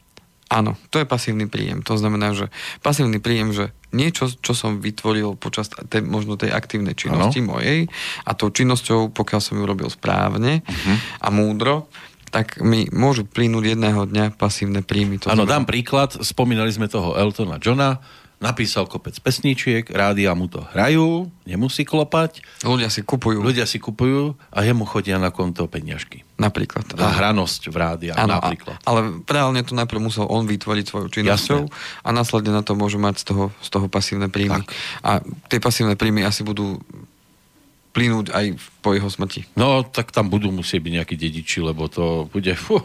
Áno, 0.51 0.75
to 0.91 0.99
je 0.99 1.07
pasívny 1.07 1.47
príjem. 1.47 1.79
To 1.87 1.95
znamená, 1.95 2.35
že 2.35 2.51
pasívny 2.83 3.23
príjem, 3.23 3.55
že 3.55 3.71
niečo, 3.95 4.27
čo 4.27 4.51
som 4.51 4.83
vytvoril 4.83 5.39
počas 5.39 5.71
tej, 5.71 6.03
možno 6.03 6.35
tej 6.35 6.51
aktívnej 6.51 6.99
činnosti 6.99 7.39
ano. 7.39 7.55
mojej 7.55 7.87
a 8.27 8.35
tou 8.35 8.51
činnosťou, 8.51 9.14
pokiaľ 9.14 9.41
som 9.41 9.62
ju 9.62 9.64
robil 9.66 9.87
správne 9.87 10.66
uh-huh. 10.66 10.97
a 11.23 11.29
múdro, 11.31 11.87
tak 12.31 12.62
mi 12.62 12.87
môžu 12.95 13.26
plínuť 13.26 13.74
jedného 13.76 14.07
dňa 14.07 14.39
pasívne 14.39 14.81
príjmy. 14.87 15.18
Áno, 15.26 15.45
dám 15.47 15.66
príklad. 15.66 16.14
Spomínali 16.22 16.70
sme 16.70 16.87
toho 16.87 17.18
Eltona 17.18 17.59
Johna. 17.59 17.99
Napísal 18.41 18.89
kopec 18.89 19.12
pesničiek, 19.20 19.85
rádia 19.93 20.33
mu 20.33 20.49
to 20.49 20.64
hrajú, 20.72 21.28
nemusí 21.45 21.85
klopať. 21.85 22.41
Ľudia 22.64 22.89
si 22.89 23.05
kupujú. 23.05 23.45
Ľudia 23.45 23.68
si 23.68 23.76
kupujú 23.76 24.33
a 24.49 24.64
jemu 24.64 24.89
chodia 24.89 25.20
na 25.20 25.28
konto 25.28 25.68
peňažky. 25.68 26.24
Napríklad. 26.41 26.89
Za 26.89 27.20
hranosť 27.20 27.68
v 27.68 27.76
rádia, 27.76 28.12
ano, 28.16 28.41
napríklad. 28.41 28.81
A, 28.81 28.89
ale 28.89 29.20
reálne 29.28 29.61
to 29.61 29.76
najprv 29.76 30.01
musel 30.01 30.24
on 30.24 30.49
vytvoriť 30.49 30.85
svojou 30.89 31.09
činnosťou 31.12 31.68
Jasne. 31.68 32.01
a 32.01 32.09
následne 32.16 32.57
na 32.57 32.64
to 32.64 32.72
môže 32.72 32.97
mať 32.97 33.20
z 33.20 33.24
toho, 33.28 33.45
z 33.61 33.68
toho 33.68 33.93
pasívne 33.93 34.33
príjmy. 34.33 34.64
Tak. 34.64 34.72
A 35.05 35.11
tie 35.53 35.61
pasívne 35.61 35.93
príjmy 36.01 36.24
asi 36.24 36.41
budú 36.41 36.81
plynúť 37.91 38.30
aj 38.30 38.47
po 38.80 38.95
jeho 38.95 39.11
smrti. 39.11 39.51
No, 39.59 39.82
tak 39.82 40.14
tam 40.14 40.30
budú 40.30 40.55
musieť 40.55 40.80
byť 40.82 40.93
nejakí 41.03 41.14
dediči, 41.18 41.59
lebo 41.59 41.91
to 41.91 42.30
bude... 42.30 42.55
Fú, 42.55 42.78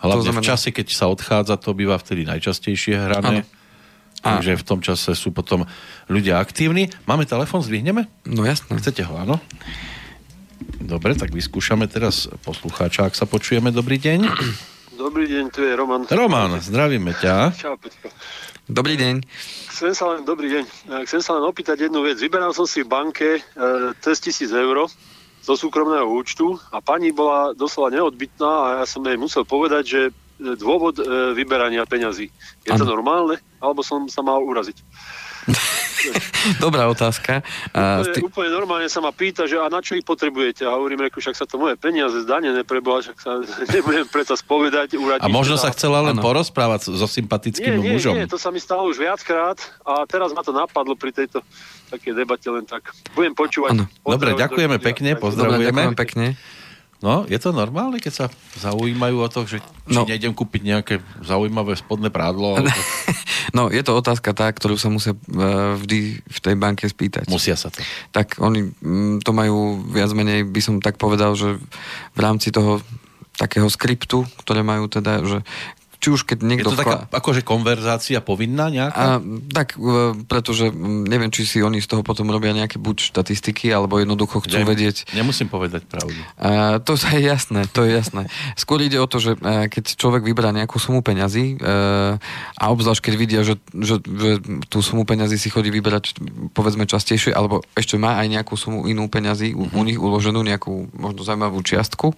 hlavne 0.00 0.32
znamená... 0.32 0.44
v 0.44 0.48
čase, 0.48 0.68
keď 0.72 0.86
sa 0.92 1.06
odchádza, 1.12 1.60
to 1.60 1.76
býva 1.76 2.00
vtedy 2.00 2.24
najčastejšie 2.24 2.96
hrané. 2.96 3.44
Ano. 3.44 3.58
Takže 4.20 4.60
v 4.60 4.64
tom 4.64 4.84
čase 4.84 5.16
sú 5.16 5.32
potom 5.32 5.64
ľudia 6.08 6.40
aktívni. 6.40 6.92
Máme 7.08 7.24
telefon, 7.24 7.64
zdvihneme? 7.64 8.04
No 8.28 8.44
jasné. 8.44 8.76
Chcete 8.76 9.00
ho, 9.08 9.16
áno? 9.16 9.40
Dobre, 10.76 11.16
tak 11.16 11.32
vyskúšame 11.32 11.88
teraz 11.88 12.28
poslucháča, 12.44 13.08
ak 13.08 13.16
sa 13.16 13.24
počujeme. 13.24 13.72
Dobrý 13.72 13.96
deň. 13.96 14.28
Dobrý 15.00 15.24
deň, 15.24 15.44
tu 15.48 15.64
je 15.64 15.72
Roman. 15.72 16.04
Roman, 16.04 16.60
zdravíme 16.60 17.16
ťa. 17.16 17.56
Čau, 17.56 17.80
Peťko. 17.80 18.12
Dobrý 18.70 18.94
deň. 18.94 19.26
Chcem 19.66 19.92
sa 19.98 20.14
len, 20.14 20.22
dobrý 20.22 20.46
deň. 20.46 20.64
Chcem 21.02 21.18
sa 21.18 21.34
len 21.34 21.42
opýtať 21.42 21.90
jednu 21.90 22.06
vec. 22.06 22.22
Vyberal 22.22 22.54
som 22.54 22.70
si 22.70 22.86
v 22.86 22.88
banke 22.88 23.28
e, 23.38 23.42
cez 23.98 24.22
tisíc 24.22 24.54
eur 24.54 24.86
zo 25.42 25.54
súkromného 25.58 26.06
účtu 26.06 26.54
a 26.70 26.78
pani 26.78 27.10
bola 27.10 27.50
doslova 27.50 27.90
neodbytná 27.90 28.46
a 28.46 28.68
ja 28.78 28.84
som 28.86 29.02
jej 29.02 29.18
musel 29.18 29.42
povedať, 29.42 29.82
že 29.82 30.00
dôvod 30.38 31.02
e, 31.02 31.34
vyberania 31.34 31.82
peňazí. 31.82 32.30
Je 32.62 32.70
ano. 32.70 32.78
to 32.78 32.86
normálne? 32.86 33.42
Alebo 33.58 33.82
som 33.82 34.06
sa 34.06 34.22
mal 34.22 34.38
uraziť? 34.38 34.78
Dobrá 36.64 36.88
otázka. 36.88 37.44
A 37.76 38.00
úplne, 38.00 38.14
ty... 38.14 38.20
úplne 38.24 38.50
normálne 38.50 38.88
sa 38.88 39.04
ma 39.04 39.12
pýta, 39.12 39.44
že 39.44 39.60
a 39.60 39.68
na 39.68 39.84
čo 39.84 39.96
ich 39.96 40.06
potrebujete? 40.06 40.64
A 40.64 40.72
hovorím, 40.74 41.04
reku, 41.04 41.20
však 41.20 41.36
sa 41.36 41.44
to 41.44 41.60
moje 41.60 41.76
peniaze 41.76 42.16
zdanené 42.24 42.64
preboha, 42.64 43.04
však 43.04 43.16
sa 43.20 43.40
nebudem 43.74 44.08
predsa 44.08 44.34
spovedať. 44.38 44.96
A 45.20 45.28
možno 45.28 45.60
sa 45.60 45.70
chcela 45.74 46.00
len 46.00 46.16
ano. 46.16 46.24
porozprávať 46.24 46.92
so 46.94 47.06
sympatickým 47.08 47.80
nie, 47.80 47.94
mužom. 47.94 48.16
Nie, 48.16 48.30
to 48.30 48.40
sa 48.40 48.48
mi 48.48 48.58
stalo 48.62 48.88
už 48.88 48.98
viackrát 49.00 49.60
a 49.84 50.04
teraz 50.08 50.32
ma 50.32 50.40
to 50.40 50.54
napadlo 50.54 50.96
pri 50.96 51.12
tejto 51.12 51.44
také 51.90 52.14
debate 52.14 52.46
len 52.46 52.64
tak. 52.64 52.94
Budem 53.18 53.34
počúvať. 53.34 53.82
Dobre, 54.06 54.38
ďakujeme 54.38 54.78
pekne, 54.78 55.18
pozdravujeme. 55.18 55.66
Dobre, 55.66 55.74
ďakujem 55.74 55.96
pekne. 55.98 56.26
No, 57.00 57.24
je 57.24 57.40
to 57.40 57.56
normálne, 57.56 57.96
keď 57.96 58.12
sa 58.12 58.26
zaujímajú 58.60 59.16
o 59.24 59.28
to, 59.32 59.48
že 59.48 59.64
či 59.88 59.96
no. 59.96 60.04
nejdem 60.04 60.36
kúpiť 60.36 60.60
nejaké 60.60 60.94
zaujímavé 61.24 61.72
spodné 61.72 62.12
prádlo? 62.12 62.60
Alebo... 62.60 62.68
No, 63.50 63.66
je 63.66 63.82
to 63.82 63.98
otázka 63.98 64.30
tá, 64.30 64.46
ktorú 64.46 64.78
sa 64.78 64.92
musia 64.92 65.16
e, 65.16 65.18
vždy 65.74 66.22
v 66.22 66.38
tej 66.38 66.54
banke 66.54 66.86
spýtať. 66.86 67.26
Musia 67.26 67.58
sa 67.58 67.72
to. 67.72 67.82
Tak 68.14 68.38
oni 68.38 68.70
mm, 68.78 69.26
to 69.26 69.34
majú 69.34 69.80
viac 69.90 70.12
menej, 70.14 70.46
by 70.46 70.60
som 70.62 70.78
tak 70.78 71.00
povedal, 71.00 71.34
že 71.34 71.58
v 72.14 72.20
rámci 72.20 72.54
toho 72.54 72.78
takého 73.34 73.66
skriptu, 73.72 74.28
ktoré 74.44 74.60
majú 74.60 74.86
teda, 74.86 75.24
že 75.24 75.38
či 76.00 76.08
už 76.08 76.24
keď 76.24 76.38
niekto... 76.40 76.72
Je 76.72 76.76
to 76.76 76.80
taká 76.80 77.04
akože 77.12 77.44
konverzácia 77.44 78.24
povinná 78.24 78.72
nejaká? 78.72 79.20
A, 79.20 79.20
tak, 79.52 79.76
e, 79.76 80.16
pretože 80.24 80.72
neviem, 80.80 81.28
či 81.28 81.44
si 81.44 81.60
oni 81.60 81.84
z 81.84 81.92
toho 81.92 82.00
potom 82.00 82.32
robia 82.32 82.56
nejaké 82.56 82.80
buď 82.80 83.12
štatistiky, 83.12 83.68
alebo 83.68 84.00
jednoducho 84.00 84.40
chcú 84.40 84.64
ne, 84.64 84.66
vedieť... 84.66 85.12
Nemusím 85.12 85.52
povedať 85.52 85.84
pravdu. 85.84 86.16
A, 86.40 86.80
to 86.80 86.96
je 86.96 87.20
jasné, 87.20 87.68
to 87.68 87.84
je 87.84 88.00
jasné. 88.00 88.32
Skôr 88.56 88.80
ide 88.80 88.96
o 88.96 89.04
to, 89.04 89.20
že 89.20 89.36
e, 89.36 89.68
keď 89.68 90.00
človek 90.00 90.24
vyberá 90.24 90.56
nejakú 90.56 90.80
sumu 90.80 91.04
peňazí 91.04 91.60
e, 91.60 91.68
a 92.56 92.64
obzvlášť 92.72 93.04
keď 93.04 93.14
vidia, 93.20 93.40
že, 93.44 93.60
že, 93.76 94.00
že 94.00 94.40
tú 94.72 94.80
sumu 94.80 95.04
peňazí 95.04 95.36
si 95.36 95.52
chodí 95.52 95.68
vyberať 95.68 96.16
povedzme 96.56 96.88
častejšie, 96.88 97.36
alebo 97.36 97.60
ešte 97.76 98.00
má 98.00 98.16
aj 98.24 98.40
nejakú 98.40 98.56
sumu 98.56 98.88
inú 98.88 99.04
peňazí 99.12 99.52
mm-hmm. 99.52 99.76
u, 99.76 99.76
u 99.76 99.82
nich 99.84 100.00
uloženú, 100.00 100.40
nejakú 100.40 100.88
možno 100.96 101.20
zaujímavú 101.28 101.60
čiastku, 101.60 102.16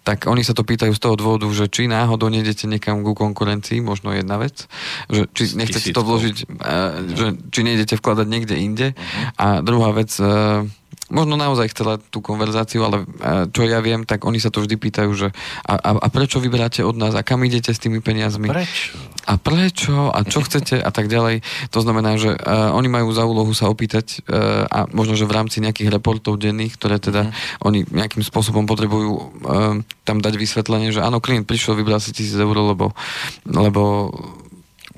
tak 0.00 0.24
oni 0.24 0.40
sa 0.40 0.56
to 0.56 0.64
pýtajú 0.64 0.96
z 0.96 1.02
toho 1.04 1.12
dôvodu, 1.20 1.44
že 1.52 1.68
či 1.68 1.84
náhodou 1.84 2.32
nejdete 2.32 2.64
niekam 2.64 3.04
ku 3.04 3.17
konkurencii, 3.18 3.82
možno 3.82 4.14
jedna 4.14 4.38
vec, 4.38 4.70
že 5.10 5.26
či 5.34 5.58
nechcete 5.58 5.90
to 5.90 6.02
vložiť, 6.06 6.36
uh, 6.46 7.02
že 7.10 7.26
či 7.50 7.60
nejdete 7.66 7.98
vkladať 7.98 8.26
niekde 8.30 8.54
inde. 8.54 8.88
Uh-huh. 8.94 9.34
A 9.34 9.46
druhá 9.66 9.90
vec, 9.90 10.14
uh, 10.22 10.62
možno 11.08 11.36
naozaj 11.36 11.72
chcela 11.72 11.98
tú 11.98 12.20
konverzáciu, 12.20 12.84
ale 12.84 13.04
uh, 13.04 13.48
čo 13.48 13.64
ja 13.64 13.80
viem, 13.84 14.04
tak 14.04 14.24
oni 14.24 14.40
sa 14.40 14.52
to 14.52 14.64
vždy 14.64 14.76
pýtajú, 14.76 15.10
že 15.16 15.28
a, 15.64 15.74
a, 15.76 15.90
a 15.98 16.08
prečo 16.08 16.40
vyberáte 16.40 16.84
od 16.84 16.96
nás 16.96 17.16
a 17.16 17.24
kam 17.24 17.44
idete 17.44 17.72
s 17.72 17.80
tými 17.80 18.00
peniazmi? 18.00 18.48
Prečo? 18.48 18.96
A 19.28 19.36
prečo? 19.36 20.08
A 20.08 20.24
čo 20.24 20.40
chcete? 20.40 20.80
A 20.80 20.88
tak 20.88 21.12
ďalej. 21.12 21.44
To 21.76 21.84
znamená, 21.84 22.16
že 22.16 22.32
uh, 22.32 22.72
oni 22.72 22.88
majú 22.88 23.12
za 23.12 23.28
úlohu 23.28 23.52
sa 23.52 23.68
opýtať 23.68 24.24
uh, 24.24 24.64
a 24.68 24.88
možno, 24.88 25.20
že 25.20 25.28
v 25.28 25.36
rámci 25.36 25.60
nejakých 25.60 25.92
reportov 25.92 26.40
denných, 26.40 26.76
ktoré 26.80 26.96
teda 26.96 27.28
uh-huh. 27.28 27.66
oni 27.68 27.84
nejakým 27.92 28.24
spôsobom 28.24 28.64
potrebujú 28.64 29.12
uh, 29.12 29.84
tam 30.08 30.24
dať 30.24 30.34
vysvetlenie, 30.36 30.96
že 30.96 31.04
áno, 31.04 31.20
klient 31.20 31.44
prišiel, 31.44 31.76
vybral 31.76 32.00
si 32.00 32.16
tisíc 32.16 32.36
eur, 32.36 32.56
lebo, 32.56 32.96
lebo 33.44 34.08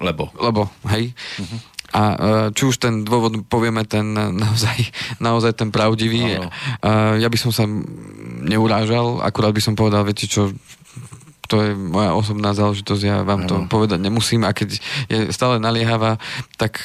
Lebo. 0.00 0.32
Lebo, 0.40 0.64
hej. 0.96 1.12
Uh-huh. 1.12 1.60
A 1.90 2.02
uh, 2.02 2.16
či 2.54 2.70
už 2.70 2.78
ten 2.78 3.02
dôvod 3.02 3.46
povieme 3.50 3.82
ten 3.82 4.14
naozaj, 4.14 4.78
naozaj 5.18 5.58
ten 5.58 5.74
pravdivý, 5.74 6.38
uh, 6.38 7.18
ja 7.18 7.26
by 7.26 7.38
som 7.38 7.50
sa 7.50 7.66
neurážal, 8.46 9.20
akurát 9.20 9.50
by 9.50 9.62
som 9.62 9.74
povedal, 9.74 10.06
viete 10.06 10.30
čo, 10.30 10.54
to 11.50 11.56
je 11.66 11.74
moja 11.74 12.14
osobná 12.14 12.54
záležitosť, 12.54 13.02
ja 13.02 13.26
vám 13.26 13.44
ano. 13.44 13.48
to 13.50 13.54
povedať 13.66 13.98
nemusím 13.98 14.46
a 14.46 14.54
keď 14.54 14.78
je 15.10 15.18
stále 15.34 15.58
naliehavá, 15.58 16.22
tak 16.54 16.78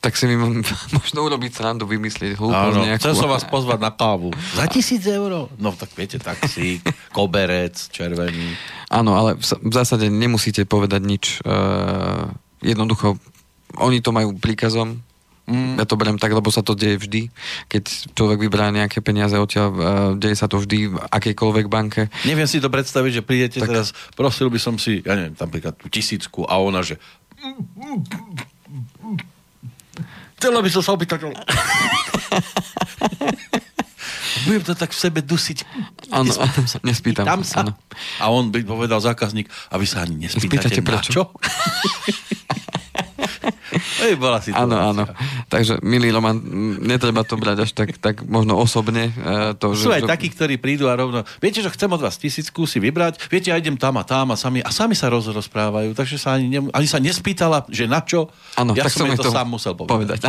tak 0.00 0.12
si 0.16 0.28
mi 0.28 0.36
možno 0.98 1.18
urobiť 1.24 1.52
srandu, 1.56 1.88
vymyslieť 1.88 2.36
hlúposť 2.36 2.76
Áno, 2.76 2.84
nejakú. 2.84 3.00
chcel 3.00 3.16
som 3.16 3.30
vás 3.32 3.48
pozvať 3.48 3.80
na 3.80 3.88
kávu. 3.88 4.28
Za 4.52 4.68
tisíc 4.68 5.00
eur? 5.08 5.48
No 5.56 5.72
tak 5.72 5.96
viete, 5.96 6.20
taxík, 6.20 6.84
koberec, 7.16 7.88
červený. 7.88 8.52
Áno, 8.92 9.16
ale 9.16 9.40
v, 9.40 9.72
zásade 9.72 10.12
nemusíte 10.12 10.68
povedať 10.68 11.00
nič. 11.00 11.24
Uh, 11.46 12.28
jednoducho, 12.60 13.16
oni 13.78 14.02
to 14.02 14.10
majú 14.10 14.34
príkazom, 14.38 15.02
Mm. 15.50 15.82
Ja 15.82 15.84
to 15.88 15.98
beriem 15.98 16.14
tak, 16.14 16.30
lebo 16.30 16.46
sa 16.54 16.62
to 16.62 16.78
deje 16.78 16.94
vždy. 16.94 17.26
Keď 17.66 18.14
človek 18.14 18.38
vybrá 18.38 18.70
nejaké 18.70 19.02
peniaze 19.02 19.34
odtiaľ, 19.34 19.68
uh, 19.74 19.82
deje 20.14 20.38
sa 20.38 20.46
to 20.46 20.62
vždy 20.62 20.94
v 20.94 20.96
akejkoľvek 21.10 21.66
banke. 21.66 22.06
Neviem 22.22 22.46
si 22.46 22.62
to 22.62 22.70
predstaviť, 22.70 23.12
že 23.18 23.22
prídete 23.26 23.58
tak... 23.58 23.66
teraz, 23.66 23.90
prosil 24.14 24.46
by 24.46 24.62
som 24.62 24.78
si, 24.78 25.02
ja 25.02 25.18
neviem, 25.18 25.34
napríklad 25.34 25.74
tú 25.74 25.90
tisícku 25.90 26.46
a 26.46 26.54
ona, 26.62 26.86
že 26.86 27.02
Chcela 30.40 30.60
by 30.64 30.70
som 30.72 30.82
sa 30.86 30.92
opýtať. 30.96 31.28
Budem 34.48 34.62
to 34.64 34.72
tak 34.72 34.96
v 34.96 34.98
sebe 34.98 35.20
dusiť. 35.20 35.68
Áno, 36.08 36.32
nespýtam 36.80 37.28
sa. 37.28 37.44
sa. 37.44 37.60
Ano. 37.60 37.76
A 38.24 38.32
on 38.32 38.48
by 38.48 38.64
povedal 38.64 38.96
zákazník, 39.04 39.52
a 39.68 39.76
vy 39.76 39.84
sa 39.84 40.00
ani 40.08 40.16
nespýtate, 40.24 40.72
Spýtate, 40.72 40.80
prečo? 40.80 41.12
na 41.12 41.12
čo? 41.12 41.22
Ej, 44.00 44.14
bola 44.16 44.40
Áno, 44.56 44.76
áno. 44.76 45.04
Takže, 45.52 45.84
milý 45.84 46.08
Roman, 46.08 46.36
netreba 46.80 47.20
to 47.22 47.36
brať 47.36 47.68
až 47.68 47.70
tak, 47.76 47.96
tak 48.00 48.24
možno 48.24 48.56
osobne. 48.56 49.12
E, 49.12 49.52
to, 49.60 49.76
Sú 49.76 49.92
že, 49.92 50.00
aj 50.00 50.04
že... 50.06 50.10
takí, 50.10 50.28
ktorí 50.32 50.56
prídu 50.56 50.88
a 50.88 50.96
rovno, 50.96 51.22
viete, 51.38 51.60
že 51.60 51.68
chcem 51.68 51.90
od 51.90 52.00
vás 52.00 52.16
tisícku 52.16 52.64
si 52.64 52.80
vybrať, 52.80 53.20
viete, 53.28 53.52
ja 53.52 53.56
idem 53.60 53.76
tam 53.76 54.00
a 54.00 54.04
tam 54.04 54.32
a 54.32 54.36
sami, 54.36 54.64
a 54.64 54.70
sami 54.72 54.96
sa 54.96 55.12
roz, 55.12 55.28
rozprávajú, 55.28 55.92
takže 55.92 56.16
sa 56.16 56.40
ani, 56.40 56.48
ne, 56.48 56.60
ani 56.72 56.86
sa 56.88 56.96
nespýtala, 56.96 57.68
že 57.68 57.84
na 57.84 58.00
čo. 58.00 58.32
Áno, 58.56 58.72
ja 58.72 58.88
tak 58.88 58.96
som 58.96 59.08
to, 59.12 59.28
to 59.28 59.32
sám 59.32 59.48
musel 59.52 59.76
povedať. 59.76 59.92
povedať 59.94 60.20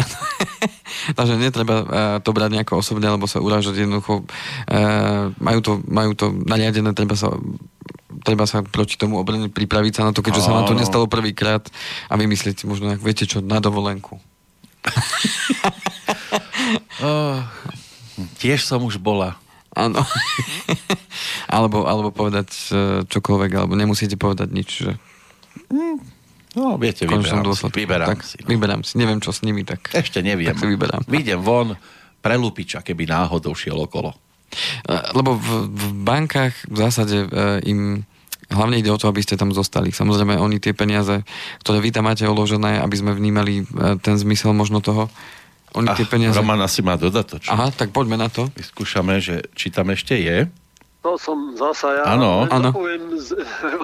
takže 1.17 1.39
netreba 1.39 1.75
uh, 1.81 1.87
to 2.19 2.35
brať 2.35 2.49
nejako 2.51 2.83
osobne, 2.83 3.07
alebo 3.07 3.25
sa 3.25 3.39
urážať 3.39 3.87
jednoducho. 3.87 4.27
Uh, 4.67 5.31
majú, 5.39 5.59
to, 5.63 5.71
majú 5.87 6.11
to 6.13 6.29
nariadené, 6.33 6.91
treba 6.91 7.15
sa 7.15 7.31
treba 8.21 8.43
sa 8.43 8.59
proti 8.61 8.99
tomu 8.99 9.15
obrniť, 9.21 9.55
pripraviť 9.55 9.93
sa 9.95 10.03
na 10.07 10.11
to, 10.11 10.19
keďže 10.19 10.47
sa 10.47 10.55
vám 10.55 10.67
to 10.67 10.75
nestalo 10.75 11.07
prvýkrát 11.07 11.63
a 12.11 12.13
vymyslieť 12.19 12.67
možno, 12.67 12.91
viete 12.99 13.23
čo, 13.23 13.39
na 13.39 13.63
dovolenku. 13.63 14.19
oh, 17.05 17.39
tiež 18.41 18.65
som 18.65 18.83
už 18.83 18.99
bola. 18.99 19.39
Áno. 19.71 20.03
alebo, 21.55 21.87
alebo 21.87 22.11
povedať 22.11 22.51
e, 22.71 22.75
čokoľvek, 23.07 23.51
alebo 23.55 23.73
nemusíte 23.79 24.19
povedať 24.19 24.51
nič. 24.51 24.69
Že... 24.83 24.91
Mm, 25.71 25.97
no, 26.59 26.75
viete, 26.75 27.07
vyberám 27.07 27.55
si, 27.55 27.71
vyberám 27.71 28.09
tak, 28.11 28.19
si. 28.27 28.35
No. 28.43 28.51
Vyberám 28.51 28.81
si, 28.83 28.99
neviem 28.99 29.23
čo 29.23 29.31
s 29.31 29.39
nimi, 29.47 29.63
tak... 29.63 29.87
Ešte 29.95 30.19
neviem. 30.19 30.51
Tak 30.51 30.59
si 30.59 30.67
vyberám. 30.67 31.07
Vyjdem 31.07 31.39
von, 31.39 31.79
pre 32.19 32.35
Lupiča, 32.35 32.83
keby 32.83 33.07
náhodou 33.07 33.55
šiel 33.55 33.79
okolo. 33.79 34.11
Lebo 35.15 35.37
v, 35.37 35.71
v 35.71 35.83
bankách 36.03 36.53
v 36.67 36.77
zásade 36.77 37.17
e, 37.23 37.27
im 37.69 38.03
hlavne 38.51 38.83
ide 38.83 38.91
o 38.91 38.99
to, 38.99 39.07
aby 39.07 39.23
ste 39.23 39.39
tam 39.39 39.55
zostali. 39.55 39.95
Samozrejme, 39.95 40.35
oni 40.35 40.59
tie 40.59 40.75
peniaze, 40.75 41.23
ktoré 41.63 41.79
vy 41.79 41.89
tam 41.95 42.11
máte 42.11 42.27
uložené, 42.27 42.83
aby 42.83 42.95
sme 42.99 43.15
vnímali 43.15 43.63
e, 43.63 43.95
ten 44.03 44.19
zmysel 44.19 44.51
možno 44.51 44.83
toho, 44.83 45.07
oni 45.71 45.87
tie 45.95 46.03
peniaze... 46.03 46.35
Roman 46.35 46.59
asi 46.59 46.83
má 46.83 46.99
dodatoč. 46.99 47.47
Aha, 47.47 47.71
tak 47.71 47.95
poďme 47.95 48.19
na 48.19 48.27
to. 48.27 48.51
Vyskúšame, 48.59 49.23
že 49.23 49.47
či 49.55 49.71
tam 49.71 49.87
ešte 49.87 50.19
je. 50.19 50.51
To 51.01 51.17
som 51.17 51.55
zasa 51.57 51.97
ja. 51.97 52.03
Áno. 52.13 52.45
Dopoviem, 52.45 53.17
z, 53.17 53.39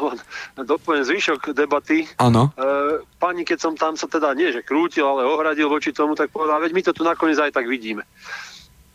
dopoviem 0.69 1.01
zvyšok 1.07 1.55
debaty. 1.55 2.05
Áno. 2.19 2.51
E, 2.53 3.01
pani, 3.17 3.47
keď 3.47 3.57
som 3.57 3.73
tam 3.73 3.95
sa 3.95 4.05
teda 4.05 4.35
nie, 4.35 4.51
že 4.51 4.61
krútil, 4.67 5.07
ale 5.07 5.23
ohradil 5.25 5.71
voči 5.71 5.95
tomu, 5.95 6.13
tak 6.13 6.29
povedal, 6.29 6.59
veď 6.59 6.71
my 6.75 6.81
to 6.83 6.91
tu 6.91 7.01
nakoniec 7.07 7.39
aj 7.39 7.55
tak 7.55 7.65
vidíme 7.65 8.03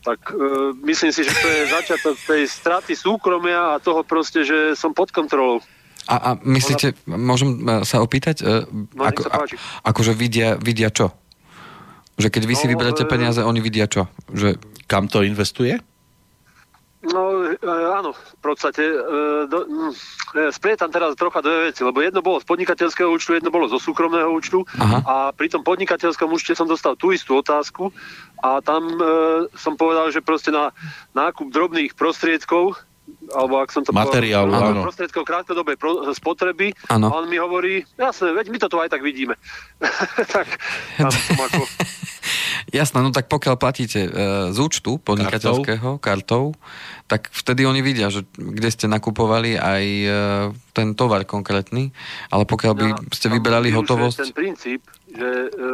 tak 0.03 0.19
e, 0.35 0.75
myslím 0.83 1.11
si, 1.15 1.23
že 1.23 1.31
to 1.31 1.47
je 1.47 1.61
začiatok 1.71 2.15
tej 2.27 2.43
straty 2.45 2.93
súkromia 2.93 3.73
a 3.73 3.81
toho 3.81 4.03
proste, 4.03 4.43
že 4.43 4.75
som 4.75 4.91
pod 4.91 5.15
kontrolou. 5.15 5.63
A, 6.11 6.15
a 6.19 6.29
myslíte, 6.43 6.99
Ona... 7.07 7.15
môžem 7.15 7.63
e, 7.63 7.87
sa 7.87 8.03
opýtať, 8.03 8.43
e, 8.43 8.67
no, 8.67 9.03
ako, 9.07 9.21
a, 9.31 9.47
akože 9.87 10.11
vidia, 10.11 10.59
vidia 10.59 10.91
čo? 10.91 11.15
Že 12.19 12.27
keď 12.29 12.43
vy 12.43 12.53
no, 12.53 12.59
si 12.59 12.65
vyberáte 12.67 13.03
e... 13.03 13.09
peniaze, 13.09 13.39
oni 13.39 13.63
vidia 13.63 13.87
čo? 13.87 14.11
Že... 14.29 14.59
Kam 14.83 15.07
to 15.07 15.23
investuje? 15.23 15.79
No 17.03 17.51
e, 17.51 17.59
áno, 17.91 18.15
v 18.15 18.39
podstate 18.39 18.79
e, 18.79 18.95
do, 19.51 19.67
mm, 19.67 19.91
e, 20.55 20.75
tam 20.79 20.87
teraz 20.87 21.19
trocha 21.19 21.43
dve 21.43 21.69
veci, 21.71 21.83
lebo 21.83 21.99
jedno 21.99 22.23
bolo 22.23 22.39
z 22.39 22.47
podnikateľského 22.47 23.11
účtu, 23.11 23.35
jedno 23.35 23.51
bolo 23.51 23.67
zo 23.67 23.75
súkromného 23.75 24.31
účtu 24.31 24.63
Aha. 24.79 25.03
a 25.03 25.15
pri 25.35 25.51
tom 25.51 25.67
podnikateľskom 25.67 26.31
účte 26.31 26.55
som 26.55 26.63
dostal 26.63 26.95
tú 26.95 27.11
istú 27.11 27.35
otázku 27.43 27.91
a 28.39 28.63
tam 28.63 28.87
e, 28.87 29.03
som 29.59 29.75
povedal, 29.75 30.15
že 30.15 30.23
proste 30.23 30.55
na 30.55 30.71
nákup 31.11 31.51
drobných 31.51 31.91
prostriedkov 31.91 32.79
alebo 33.35 33.59
ak 33.59 33.71
som 33.71 33.83
to 33.83 33.91
Materiálu, 33.91 34.51
povedal, 34.51 34.71
áno. 34.71 34.83
prostriedkov 34.83 35.23
krátkodobej 35.27 35.75
pro, 35.75 36.07
spotreby 36.15 36.71
áno. 36.87 37.11
a 37.11 37.19
on 37.19 37.27
mi 37.27 37.35
hovorí, 37.35 37.83
jasné, 37.99 38.31
veď 38.31 38.47
my 38.47 38.57
to 38.63 38.67
tu 38.71 38.77
aj 38.79 38.89
tak 38.91 39.03
vidíme. 39.03 39.35
tak 40.35 40.47
tam 40.95 41.11
som 41.11 41.39
ako... 41.39 41.67
Jasné, 42.73 43.05
no 43.05 43.13
tak 43.13 43.29
pokiaľ 43.29 43.55
platíte 43.61 44.01
e, 44.01 44.09
z 44.49 44.57
účtu 44.57 44.97
podnikateľského 44.97 46.01
kartou. 46.01 46.57
kartou, 46.57 47.05
tak 47.05 47.29
vtedy 47.29 47.69
oni 47.69 47.85
vidia, 47.85 48.09
že 48.09 48.25
kde 48.33 48.69
ste 48.73 48.89
nakupovali 48.89 49.61
aj 49.61 49.83
e, 49.85 50.07
ten 50.73 50.97
tovar 50.97 51.21
konkrétny, 51.29 51.93
ale 52.33 52.49
pokiaľ 52.49 52.73
by 52.73 52.85
ste 53.13 53.29
vyberali 53.29 53.69
hotovosť... 53.69 54.17
ten 54.25 54.33
princíp, 54.33 54.81
že 55.05 55.53
e, 55.53 55.69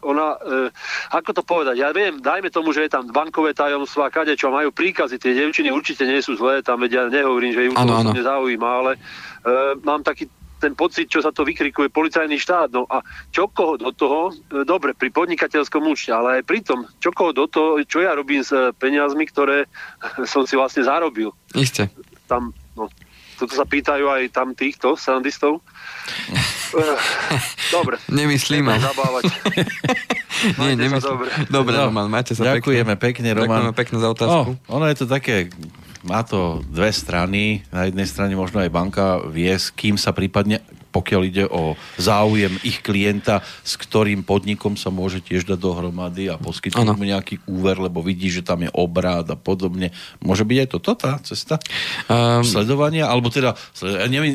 ona, 0.00 0.40
e, 0.40 0.72
ako 1.12 1.30
to 1.36 1.42
povedať, 1.44 1.76
ja 1.76 1.92
viem, 1.92 2.16
dajme 2.24 2.48
tomu, 2.48 2.72
že 2.72 2.88
je 2.88 2.96
tam 2.96 3.04
bankové 3.12 3.52
tajomstvá, 3.52 4.08
kade 4.08 4.32
čo 4.40 4.48
majú 4.48 4.72
príkazy, 4.72 5.20
tie 5.20 5.36
devčiny 5.36 5.68
určite 5.68 6.08
nie 6.08 6.24
sú 6.24 6.40
zlé, 6.40 6.64
tam 6.64 6.80
vedia, 6.80 7.12
nehovorím, 7.12 7.52
že 7.52 7.62
ju 7.68 7.72
to 7.76 8.16
nezaujíma, 8.16 8.68
ale 8.68 8.96
e, 8.96 8.98
mám 9.84 10.00
taký 10.00 10.32
ten 10.60 10.76
pocit, 10.76 11.08
čo 11.08 11.24
sa 11.24 11.32
to 11.32 11.42
vykrikuje 11.42 11.88
policajný 11.88 12.36
štát. 12.36 12.68
No 12.68 12.84
a 12.84 13.00
čo 13.32 13.48
koho 13.48 13.80
do 13.80 13.90
toho, 13.90 14.30
e, 14.30 14.62
dobre, 14.68 14.92
pri 14.92 15.08
podnikateľskom 15.08 15.80
účte, 15.88 16.12
ale 16.12 16.40
aj 16.40 16.42
pri 16.44 16.60
tom, 16.60 16.84
čo 17.00 17.10
koho 17.10 17.32
do 17.32 17.48
toho, 17.48 17.80
čo 17.88 18.04
ja 18.04 18.12
robím 18.12 18.44
s 18.44 18.52
peniazmi, 18.76 19.24
ktoré 19.32 19.64
som 20.32 20.44
si 20.44 20.54
vlastne 20.54 20.84
zarobil. 20.84 21.32
Isté. 21.56 21.88
Tam, 22.28 22.52
no, 22.76 22.92
toto 23.40 23.56
sa 23.56 23.64
pýtajú 23.64 24.04
aj 24.04 24.22
tam 24.36 24.52
týchto 24.52 25.00
sandistov. 25.00 25.64
Eh, 26.70 26.98
dobre. 27.74 27.98
Nemyslím. 28.06 28.70
Zabávať. 28.70 29.26
Nie, 30.62 30.78
nemyslím. 30.78 31.02
Dobre, 31.02 31.30
dobre 31.50 31.74
no, 31.74 31.90
Roman, 31.90 32.06
máte 32.06 32.38
sa 32.38 32.46
Ďakujeme 32.46 32.94
pekne, 32.94 33.34
pekne 33.34 33.42
Roman. 33.42 33.74
Ďakujeme 33.74 33.74
pekne 33.74 33.96
za 33.98 34.08
otázku. 34.14 34.50
Oh, 34.54 34.78
ono 34.78 34.86
je 34.86 34.96
to 35.02 35.06
také 35.10 35.50
má 36.04 36.24
to 36.24 36.64
dve 36.68 36.88
strany. 36.92 37.64
Na 37.68 37.84
jednej 37.88 38.08
strane 38.08 38.34
možno 38.38 38.60
aj 38.60 38.72
banka 38.72 39.06
vie, 39.28 39.52
s 39.52 39.68
kým 39.72 40.00
sa 40.00 40.16
prípadne 40.16 40.64
pokiaľ 40.90 41.22
ide 41.26 41.44
o 41.46 41.78
záujem 41.96 42.58
ich 42.66 42.82
klienta, 42.82 43.40
s 43.62 43.78
ktorým 43.78 44.26
podnikom 44.26 44.74
sa 44.74 44.90
môže 44.90 45.22
tiež 45.22 45.46
dať 45.46 45.58
dohromady 45.58 46.26
a 46.30 46.36
poskytnúť 46.36 46.98
mu 46.98 47.06
nejaký 47.06 47.42
úver, 47.46 47.78
lebo 47.78 48.02
vidí, 48.02 48.28
že 48.28 48.42
tam 48.42 48.66
je 48.66 48.70
obrad 48.74 49.26
a 49.30 49.38
podobne. 49.38 49.94
Môže 50.18 50.42
byť 50.42 50.58
aj 50.66 50.68
toto 50.68 50.92
tá 50.98 51.16
cesta 51.22 51.62
um, 52.10 52.42
sledovania? 52.42 53.06
Alebo 53.06 53.30
teda, 53.30 53.54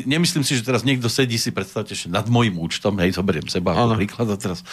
nemyslím 0.08 0.42
si, 0.42 0.56
že 0.56 0.64
teraz 0.64 0.82
niekto 0.82 1.12
sedí 1.12 1.36
si, 1.36 1.52
predstavte, 1.52 1.92
že 1.92 2.08
nad 2.08 2.26
môjim 2.26 2.56
účtom, 2.56 2.96
hej, 3.00 3.14
zoberiem 3.14 3.46
seba 3.52 3.76
ako 3.76 4.00
príklad 4.00 4.28
a 4.32 4.36
teraz, 4.40 4.64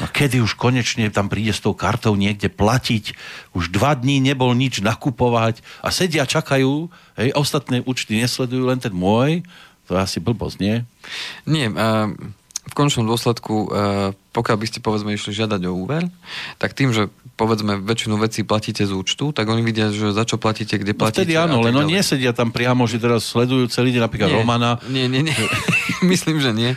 no 0.00 0.08
kedy 0.08 0.40
už 0.40 0.56
konečne 0.56 1.12
tam 1.12 1.28
príde 1.28 1.52
s 1.52 1.60
tou 1.60 1.76
kartou 1.76 2.16
niekde 2.16 2.48
platiť, 2.48 3.12
už 3.52 3.70
dva 3.70 3.92
dní 3.92 4.18
nebol 4.24 4.56
nič 4.56 4.80
nakupovať 4.80 5.60
a 5.84 5.92
sedia, 5.92 6.24
čakajú, 6.24 6.88
hej, 7.20 7.30
ostatné 7.36 7.84
účty 7.84 8.16
nesledujú, 8.16 8.66
len 8.66 8.80
ten 8.80 8.92
môj, 8.92 9.44
to 9.86 9.96
asi 9.96 10.18
blbosť, 10.18 10.56
nie? 10.58 10.82
Nie, 11.46 11.70
uh, 11.70 12.10
v 12.66 12.72
končnom 12.74 13.06
dôsledku 13.06 13.54
uh, 13.66 13.68
pokiaľ 14.36 14.56
by 14.60 14.66
ste 14.68 14.78
povedzme 14.84 15.16
išli 15.16 15.32
žiadať 15.32 15.64
o 15.64 15.72
úver, 15.72 16.04
tak 16.60 16.76
tým, 16.76 16.92
že 16.92 17.08
povedzme 17.40 17.80
väčšinu 17.80 18.20
vecí 18.20 18.44
platíte 18.44 18.84
z 18.84 18.92
účtu, 18.92 19.32
tak 19.32 19.48
oni 19.48 19.64
vidia, 19.64 19.88
že 19.88 20.12
za 20.12 20.28
čo 20.28 20.36
platíte, 20.36 20.76
kde 20.76 20.92
platíte. 20.92 21.20
No 21.20 21.24
vtedy 21.24 21.34
áno, 21.36 21.56
len 21.64 21.72
oni 21.72 22.00
nesedia 22.00 22.36
tam 22.36 22.52
priamo, 22.52 22.84
že 22.84 23.00
teraz 23.00 23.24
sledujú 23.28 23.68
celý 23.72 23.96
deň 23.96 24.02
napríklad 24.08 24.28
nie, 24.32 24.36
Romana. 24.36 24.70
Nie, 24.92 25.08
nie, 25.08 25.24
nie. 25.24 25.36
Myslím, 26.12 26.44
že 26.44 26.52
nie. 26.52 26.76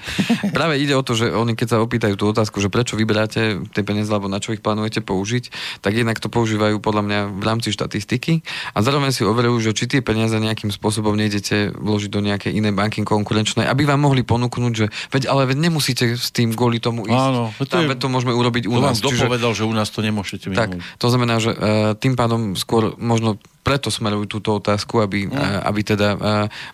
Práve 0.55 0.79
ide 0.79 0.95
o 0.95 1.03
to, 1.03 1.15
že 1.15 1.31
oni 1.31 1.59
keď 1.59 1.67
sa 1.75 1.77
opýtajú 1.83 2.15
tú 2.15 2.31
otázku, 2.31 2.63
že 2.63 2.71
prečo 2.71 2.95
vyberáte 2.95 3.59
tie 3.75 3.83
peniaze 3.83 4.07
alebo 4.11 4.31
na 4.31 4.39
čo 4.39 4.55
ich 4.55 4.63
plánujete 4.63 5.03
použiť, 5.03 5.51
tak 5.83 5.95
jednak 5.95 6.19
to 6.19 6.31
používajú 6.31 6.79
podľa 6.79 7.03
mňa 7.03 7.19
v 7.35 7.43
rámci 7.43 7.75
štatistiky 7.75 8.43
a 8.75 8.79
zároveň 8.79 9.11
si 9.11 9.27
overujú, 9.27 9.71
že 9.71 9.75
či 9.75 9.91
tie 9.91 9.99
peniaze 10.03 10.35
nejakým 10.35 10.71
spôsobom 10.71 11.15
nejdete 11.15 11.75
vložiť 11.75 12.11
do 12.11 12.23
nejakej 12.23 12.55
inej 12.55 12.75
banky 12.75 13.03
konkurenčnej, 13.03 13.67
aby 13.67 13.87
vám 13.87 14.03
mohli 14.03 14.23
ponúknuť, 14.23 14.73
že 14.75 14.87
veď 15.11 15.31
ale 15.31 15.47
veď 15.51 15.67
nemusíte 15.67 16.15
s 16.15 16.31
tým 16.31 16.55
kvôli 16.55 16.79
tomu 16.83 17.07
ísť. 17.07 17.27
Áno, 17.31 17.48
to, 17.57 17.75
je, 17.79 17.87
to 17.95 18.07
môžeme 18.11 18.33
urobiť 18.33 18.69
u 18.69 18.77
to 18.77 18.81
nás. 18.81 18.97
To 18.99 19.09
vám 19.09 19.17
dopovedal, 19.17 19.51
že 19.55 19.63
u 19.65 19.73
nás 19.73 19.89
to 19.89 19.99
nemôžete 20.03 20.49
Tak, 20.53 20.77
to 21.01 21.07
znamená, 21.07 21.41
že 21.41 21.51
uh, 21.53 21.59
tým 21.97 22.13
pádom 22.13 22.53
skôr 22.57 22.97
možno 22.97 23.37
preto 23.61 23.93
smerujú 23.93 24.39
túto 24.39 24.57
otázku, 24.57 25.03
aby, 25.03 25.29
mm. 25.29 25.33
uh, 25.33 25.61
aby 25.69 25.81
teda 25.85 26.09
uh, 26.15 26.21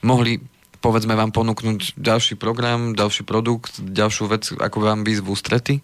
mohli 0.02 0.40
povedzme 0.86 1.18
vám 1.18 1.34
ponúknuť 1.34 1.98
ďalší 1.98 2.38
program, 2.38 2.94
ďalší 2.94 3.26
produkt, 3.26 3.82
ďalšiu 3.82 4.24
vec, 4.30 4.54
ako 4.54 4.78
vám 4.86 5.02
výzvu 5.02 5.34
strety. 5.34 5.82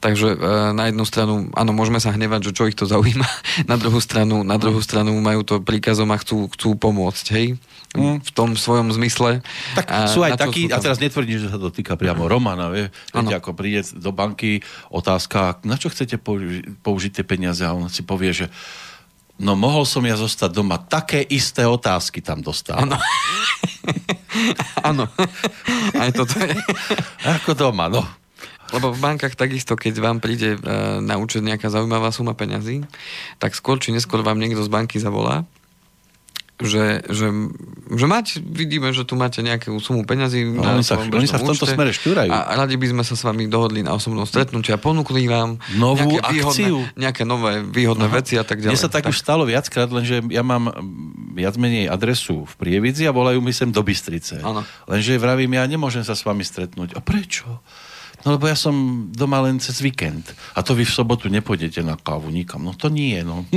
Takže 0.00 0.32
e, 0.32 0.36
na 0.72 0.88
jednu 0.88 1.04
stranu, 1.04 1.52
áno, 1.52 1.76
môžeme 1.76 2.00
sa 2.00 2.08
hnevať, 2.08 2.48
že 2.48 2.56
čo 2.56 2.64
ich 2.64 2.72
to 2.72 2.88
zaujíma, 2.88 3.28
na 3.70 3.76
druhú 3.76 4.00
stranu, 4.00 4.40
na 4.40 4.56
druhú 4.56 4.80
stranu 4.80 5.12
majú 5.20 5.44
to 5.44 5.60
príkazom 5.60 6.08
a 6.08 6.16
chcú, 6.16 6.48
chcú 6.56 6.72
pomôcť, 6.80 7.26
hej? 7.36 7.60
Mm. 7.90 8.22
v 8.22 8.30
tom 8.30 8.54
svojom 8.54 8.94
zmysle. 8.94 9.42
Tak 9.74 9.86
a 9.90 10.06
sú 10.06 10.22
aj 10.22 10.38
takí, 10.38 10.70
sú 10.70 10.74
a 10.74 10.78
teraz 10.78 11.02
netvrdím, 11.02 11.42
že 11.42 11.50
sa 11.50 11.58
to 11.58 11.74
týka 11.74 11.98
priamo 11.98 12.30
Romana, 12.30 12.70
vie? 12.70 12.86
Viete, 13.10 13.34
ako 13.34 13.50
príde 13.50 13.82
do 13.98 14.14
banky 14.14 14.62
otázka, 14.94 15.58
na 15.66 15.74
čo 15.74 15.90
chcete 15.90 16.22
použi- 16.22 16.62
použiť 16.86 17.18
tie 17.18 17.24
peniaze 17.26 17.66
a 17.66 17.74
on 17.74 17.90
si 17.90 18.06
povie, 18.06 18.30
že 18.30 18.46
no 19.42 19.58
mohol 19.58 19.82
som 19.90 20.06
ja 20.06 20.14
zostať 20.14 20.54
doma. 20.54 20.78
Také 20.78 21.18
isté 21.18 21.66
otázky 21.66 22.22
tam 22.22 22.46
dostávam. 22.46 22.94
Áno. 24.88 25.08
Aj 25.96 26.10
toto 26.14 26.38
je. 26.38 26.54
Ako 27.26 27.54
doma, 27.54 27.90
no. 27.90 28.02
Lebo 28.70 28.94
v 28.94 29.02
bankách 29.02 29.34
takisto, 29.34 29.74
keď 29.74 29.98
vám 29.98 30.18
príde 30.22 30.54
e, 30.54 30.58
na 31.02 31.18
účet 31.18 31.42
nejaká 31.42 31.66
zaujímavá 31.66 32.14
suma 32.14 32.38
peňazí, 32.38 32.86
tak 33.42 33.58
skôr 33.58 33.82
či 33.82 33.90
neskôr 33.90 34.22
vám 34.22 34.38
niekto 34.38 34.62
z 34.62 34.70
banky 34.70 35.02
zavolá 35.02 35.42
že, 36.64 37.04
že, 37.08 37.26
že 37.90 38.06
mať, 38.06 38.40
vidíme, 38.44 38.92
že 38.92 39.08
tu 39.08 39.16
máte 39.16 39.40
nejakú 39.40 39.76
sumu 39.80 40.04
peňazí. 40.04 40.44
No, 40.46 40.62
oni 40.62 40.84
sa, 40.84 41.00
oni 41.00 41.26
sa 41.28 41.40
v 41.40 41.52
tomto 41.52 41.64
účte, 41.66 41.76
smere 41.76 41.92
štúrajú. 41.92 42.30
A 42.30 42.54
radi 42.56 42.76
by 42.76 42.86
sme 42.92 43.02
sa 43.04 43.14
s 43.16 43.22
vami 43.24 43.48
dohodli 43.48 43.80
na 43.80 43.96
osobnom 43.96 44.24
stretnutí 44.28 44.70
a 44.70 44.78
ponúkli 44.78 45.26
vám 45.26 45.56
novú 45.76 46.16
nejaké 46.16 46.40
akciu. 46.44 46.84
Výhodné, 46.84 47.00
nejaké 47.00 47.22
nové 47.24 47.52
výhodné 47.64 48.06
Aha. 48.08 48.16
veci 48.20 48.34
a 48.36 48.44
tak 48.44 48.60
ďalej. 48.60 48.76
Mne 48.76 48.84
sa 48.84 48.92
tak, 48.92 49.04
tak 49.08 49.12
už 49.12 49.18
stalo 49.18 49.42
viackrát, 49.48 49.88
lenže 49.88 50.24
ja 50.28 50.42
mám 50.44 50.70
viac 51.34 51.56
menej 51.56 51.88
adresu 51.88 52.44
v 52.44 52.54
Prievidzi 52.60 53.08
a 53.08 53.12
volajú 53.12 53.40
mi 53.40 53.50
sem 53.50 53.72
do 53.72 53.80
Bystrice. 53.80 54.44
Ano. 54.44 54.66
Lenže 54.86 55.16
vravím, 55.16 55.56
ja 55.56 55.64
nemôžem 55.64 56.04
sa 56.04 56.12
s 56.12 56.22
vami 56.22 56.44
stretnúť. 56.44 56.94
A 56.94 57.00
prečo? 57.00 57.62
No 58.20 58.36
lebo 58.36 58.44
ja 58.44 58.56
som 58.56 59.08
doma 59.12 59.40
len 59.40 59.56
cez 59.56 59.80
víkend. 59.80 60.36
A 60.52 60.60
to 60.60 60.76
vy 60.76 60.84
v 60.84 60.92
sobotu 60.92 61.32
nepôjdete 61.32 61.80
na 61.80 61.96
kávu 61.96 62.28
nikam. 62.28 62.60
No 62.60 62.76
to 62.76 62.92
nie, 62.92 63.24
no. 63.24 63.48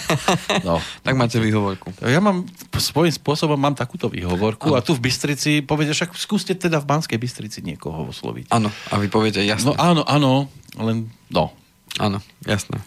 no. 0.66 0.82
tak 1.06 1.14
máte 1.14 1.38
výhovorku. 1.38 1.94
Ja 2.02 2.18
mám, 2.18 2.42
svojím 2.74 3.14
spôsobom 3.14 3.54
mám 3.54 3.78
takúto 3.78 4.10
výhovorku 4.10 4.74
ano. 4.74 4.78
a 4.78 4.82
tu 4.82 4.98
v 4.98 5.06
Bystrici 5.06 5.62
povedia, 5.62 5.94
však 5.94 6.18
skúste 6.18 6.58
teda 6.58 6.82
v 6.82 6.88
Banskej 6.90 7.18
Bystrici 7.18 7.62
niekoho 7.62 8.10
osloviť. 8.10 8.50
Áno, 8.50 8.70
a 8.90 8.94
vy 8.98 9.06
poviete 9.06 9.38
jasne. 9.46 9.70
No 9.70 9.74
áno, 9.78 10.02
áno, 10.02 10.50
len 10.78 11.06
no. 11.30 11.54
Áno, 11.98 12.22
jasné. 12.46 12.78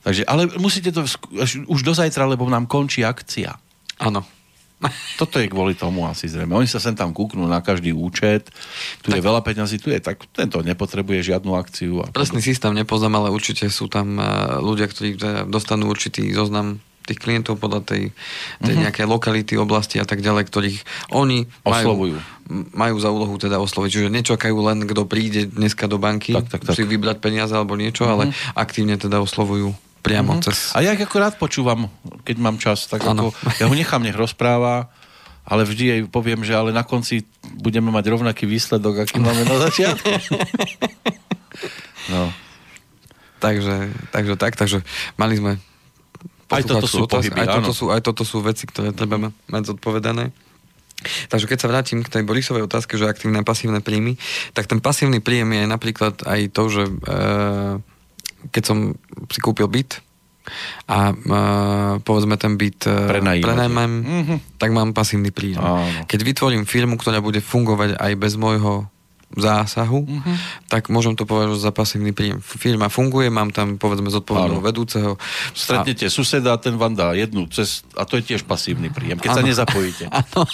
Takže, 0.00 0.24
ale 0.24 0.48
musíte 0.56 0.90
to 0.90 1.04
už 1.68 1.80
do 1.84 1.92
zajtra, 1.92 2.24
lebo 2.24 2.48
nám 2.48 2.64
končí 2.64 3.04
akcia. 3.04 3.52
Áno. 4.00 4.24
Toto 5.20 5.36
je 5.36 5.52
kvôli 5.52 5.76
tomu 5.76 6.08
asi 6.08 6.24
zrejme. 6.24 6.56
Oni 6.56 6.64
sa 6.64 6.80
sem 6.80 6.96
tam 6.96 7.12
kúknú 7.12 7.44
na 7.44 7.60
každý 7.60 7.92
účet, 7.92 8.48
tu 9.04 9.12
tak. 9.12 9.20
je 9.20 9.22
veľa 9.22 9.44
peňazí, 9.44 9.76
tu 9.76 9.92
je 9.92 10.00
tak, 10.00 10.24
tento 10.32 10.64
nepotrebuje 10.64 11.36
žiadnu 11.36 11.52
akciu. 11.52 12.00
A 12.00 12.08
Presný 12.08 12.40
systém 12.40 12.72
nepoznám, 12.72 13.20
ale 13.20 13.28
určite 13.28 13.68
sú 13.68 13.92
tam 13.92 14.16
eh, 14.16 14.24
ľudia, 14.64 14.88
ktorí 14.88 15.20
dostanú 15.52 15.92
určitý 15.92 16.32
zoznam 16.32 16.80
tých 17.04 17.18
klientov 17.18 17.58
podľa 17.58 17.82
tej, 17.82 18.02
tej 18.62 18.74
uh-huh. 18.76 18.84
nejakej 18.86 19.06
lokality, 19.10 19.58
oblasti 19.58 19.98
a 19.98 20.06
tak 20.06 20.22
ďalej, 20.22 20.46
ktorých 20.46 20.78
oni 21.10 21.50
oslovujú. 21.66 22.14
Majú, 22.14 22.70
majú 22.70 22.96
za 23.02 23.10
úlohu 23.10 23.34
teda 23.34 23.58
osloviť. 23.58 23.90
Čiže 23.90 24.14
nečakajú 24.14 24.56
len, 24.62 24.86
kto 24.86 25.10
príde 25.10 25.50
dneska 25.50 25.90
do 25.90 25.98
banky, 25.98 26.38
tak, 26.38 26.46
tak, 26.46 26.62
tak. 26.70 26.76
si 26.78 26.86
vybrať 26.86 27.18
peniaze 27.18 27.50
alebo 27.50 27.74
niečo, 27.74 28.06
uh-huh. 28.06 28.30
ale 28.30 28.36
aktívne 28.54 28.94
teda 28.94 29.18
oslovujú 29.18 29.74
priamo 30.00 30.36
mm-hmm. 30.36 30.44
cez... 30.44 30.72
A 30.76 30.84
ja 30.84 30.96
ako 30.96 31.16
rád 31.20 31.34
počúvam, 31.36 31.92
keď 32.24 32.36
mám 32.40 32.56
čas, 32.56 32.88
tak 32.88 33.04
ako, 33.04 33.32
ja 33.60 33.68
ho 33.68 33.74
nechám, 33.76 34.00
nech 34.00 34.16
rozpráva, 34.16 34.88
ale 35.44 35.62
vždy 35.64 35.84
jej 35.84 36.00
poviem, 36.08 36.44
že 36.44 36.56
ale 36.56 36.72
na 36.72 36.84
konci 36.84 37.24
budeme 37.60 37.92
mať 37.92 38.04
rovnaký 38.12 38.44
výsledok, 38.48 39.04
aký 39.04 39.20
máme 39.24 39.44
na 39.44 39.56
začiatku. 39.68 40.10
no. 42.12 42.32
Takže, 43.40 43.88
takže 44.12 44.34
tak, 44.36 44.56
takže 44.56 44.84
mali 45.16 45.40
sme 45.40 45.56
aj 46.50 46.66
toto 46.66 46.88
sú 46.90 47.06
otázky, 47.06 47.30
pohyby, 47.30 47.46
aj, 47.46 47.48
toto 47.62 47.72
sú, 47.72 47.84
aj 47.94 48.02
toto 48.02 48.22
sú 48.26 48.42
veci, 48.42 48.66
ktoré 48.66 48.90
treba 48.90 49.30
mať 49.30 49.62
zodpovedané. 49.70 50.34
Takže 51.32 51.48
keď 51.48 51.58
sa 51.62 51.70
vrátim 51.70 52.04
k 52.04 52.12
tej 52.12 52.22
Borisovej 52.26 52.66
otázke, 52.66 52.98
že 53.00 53.08
aktívne 53.08 53.40
a 53.40 53.46
pasívne 53.46 53.80
príjmy, 53.80 54.20
tak 54.52 54.68
ten 54.68 54.84
pasívny 54.84 55.22
príjem 55.22 55.48
je 55.56 55.64
napríklad 55.64 56.20
aj 56.26 56.40
to, 56.52 56.62
že 56.68 56.82
e, 56.84 56.92
keď 58.48 58.62
som 58.64 58.96
si 59.28 59.38
kúpil 59.44 59.68
byt 59.68 60.00
a 60.88 61.12
uh, 61.12 61.94
povedzme 62.00 62.40
ten 62.40 62.56
byt 62.56 62.88
uh, 62.88 63.12
prenajmem, 63.12 63.92
mm-hmm. 64.00 64.38
tak 64.56 64.72
mám 64.72 64.96
pasívny 64.96 65.30
príjem. 65.30 65.60
Áno. 65.60 66.08
Keď 66.08 66.20
vytvorím 66.24 66.64
firmu, 66.64 66.96
ktorá 66.96 67.20
bude 67.20 67.44
fungovať 67.44 68.00
aj 68.00 68.12
bez 68.16 68.34
môjho 68.40 68.88
zásahu, 69.30 70.02
mm-hmm. 70.10 70.36
tak 70.66 70.90
môžem 70.90 71.14
to 71.14 71.22
povedať 71.22 71.54
za 71.62 71.70
pasívny 71.70 72.10
príjem. 72.10 72.42
Firma 72.42 72.90
funguje, 72.90 73.30
mám 73.30 73.54
tam 73.54 73.78
povedzme 73.78 74.10
zodpovedného 74.10 74.58
vedúceho. 74.58 75.14
Stretnete 75.54 76.10
a... 76.10 76.10
suseda, 76.10 76.58
ten 76.58 76.74
vám 76.74 76.98
dá 76.98 77.14
jednu 77.14 77.46
cez... 77.46 77.86
a 77.94 78.02
to 78.02 78.18
je 78.18 78.26
tiež 78.26 78.42
pasívny 78.42 78.90
príjem, 78.90 79.22
keď 79.22 79.30
ano. 79.30 79.38
sa 79.38 79.46
nezapojíte. 79.46 80.04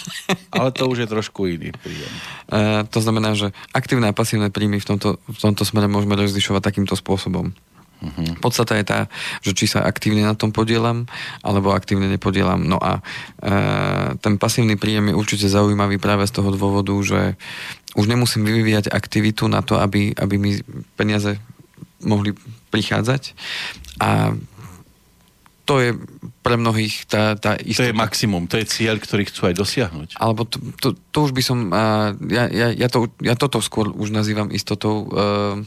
Ale 0.61 0.69
to 0.77 0.93
už 0.93 0.99
je 1.05 1.09
trošku 1.09 1.49
iný 1.49 1.73
príjem. 1.73 2.13
E, 2.53 2.85
to 2.93 3.01
znamená, 3.01 3.33
že 3.33 3.57
aktívne 3.73 4.13
a 4.13 4.17
pasívne 4.17 4.53
príjmy 4.53 4.77
v 4.77 4.89
tomto, 4.93 5.17
v 5.25 5.39
tomto 5.41 5.65
smere 5.65 5.89
môžeme 5.89 6.13
rozlišovať 6.13 6.61
takýmto 6.61 7.01
spôsobom. 7.01 7.57
Uh-huh. 7.97 8.37
Podstata 8.45 8.77
je 8.77 8.85
tá, 8.85 9.01
že 9.41 9.57
či 9.57 9.65
sa 9.65 9.85
aktívne 9.89 10.21
na 10.21 10.37
tom 10.37 10.53
podielam, 10.53 11.09
alebo 11.41 11.73
aktívne 11.73 12.13
nepodielam. 12.13 12.61
No 12.61 12.77
a 12.77 13.01
e, 13.41 14.17
ten 14.21 14.37
pasívny 14.37 14.77
príjem 14.77 15.13
je 15.13 15.19
určite 15.19 15.47
zaujímavý 15.49 15.97
práve 15.97 16.29
z 16.29 16.37
toho 16.37 16.53
dôvodu, 16.53 16.93
že 17.01 17.41
už 17.97 18.05
nemusím 18.05 18.45
vyvíjať 18.45 18.93
aktivitu 18.93 19.49
na 19.49 19.65
to, 19.65 19.81
aby, 19.81 20.13
aby 20.13 20.35
mi 20.37 20.61
peniaze 21.01 21.41
mohli 22.05 22.37
prichádzať. 22.69 23.33
A 24.05 24.37
to 25.67 25.83
je 25.83 25.99
pre 26.47 26.55
mnohých 26.55 27.11
tá, 27.11 27.35
tá 27.35 27.59
istota. 27.59 27.83
To 27.83 27.91
je 27.91 27.97
maximum, 27.99 28.47
to 28.47 28.61
je 28.63 28.71
cieľ, 28.71 29.03
ktorý 29.03 29.27
chcú 29.27 29.51
aj 29.51 29.55
dosiahnuť. 29.59 30.09
Alebo 30.15 30.47
to, 30.47 30.63
to, 30.79 30.95
to 30.95 31.19
už 31.27 31.35
by 31.35 31.43
som, 31.43 31.59
ja, 32.31 32.47
ja, 32.47 32.71
ja, 32.71 32.87
to, 32.87 33.11
ja 33.19 33.35
toto 33.35 33.59
skôr 33.59 33.91
už 33.91 34.15
nazývam 34.15 34.55
istotou 34.55 35.11
uh, 35.11 35.59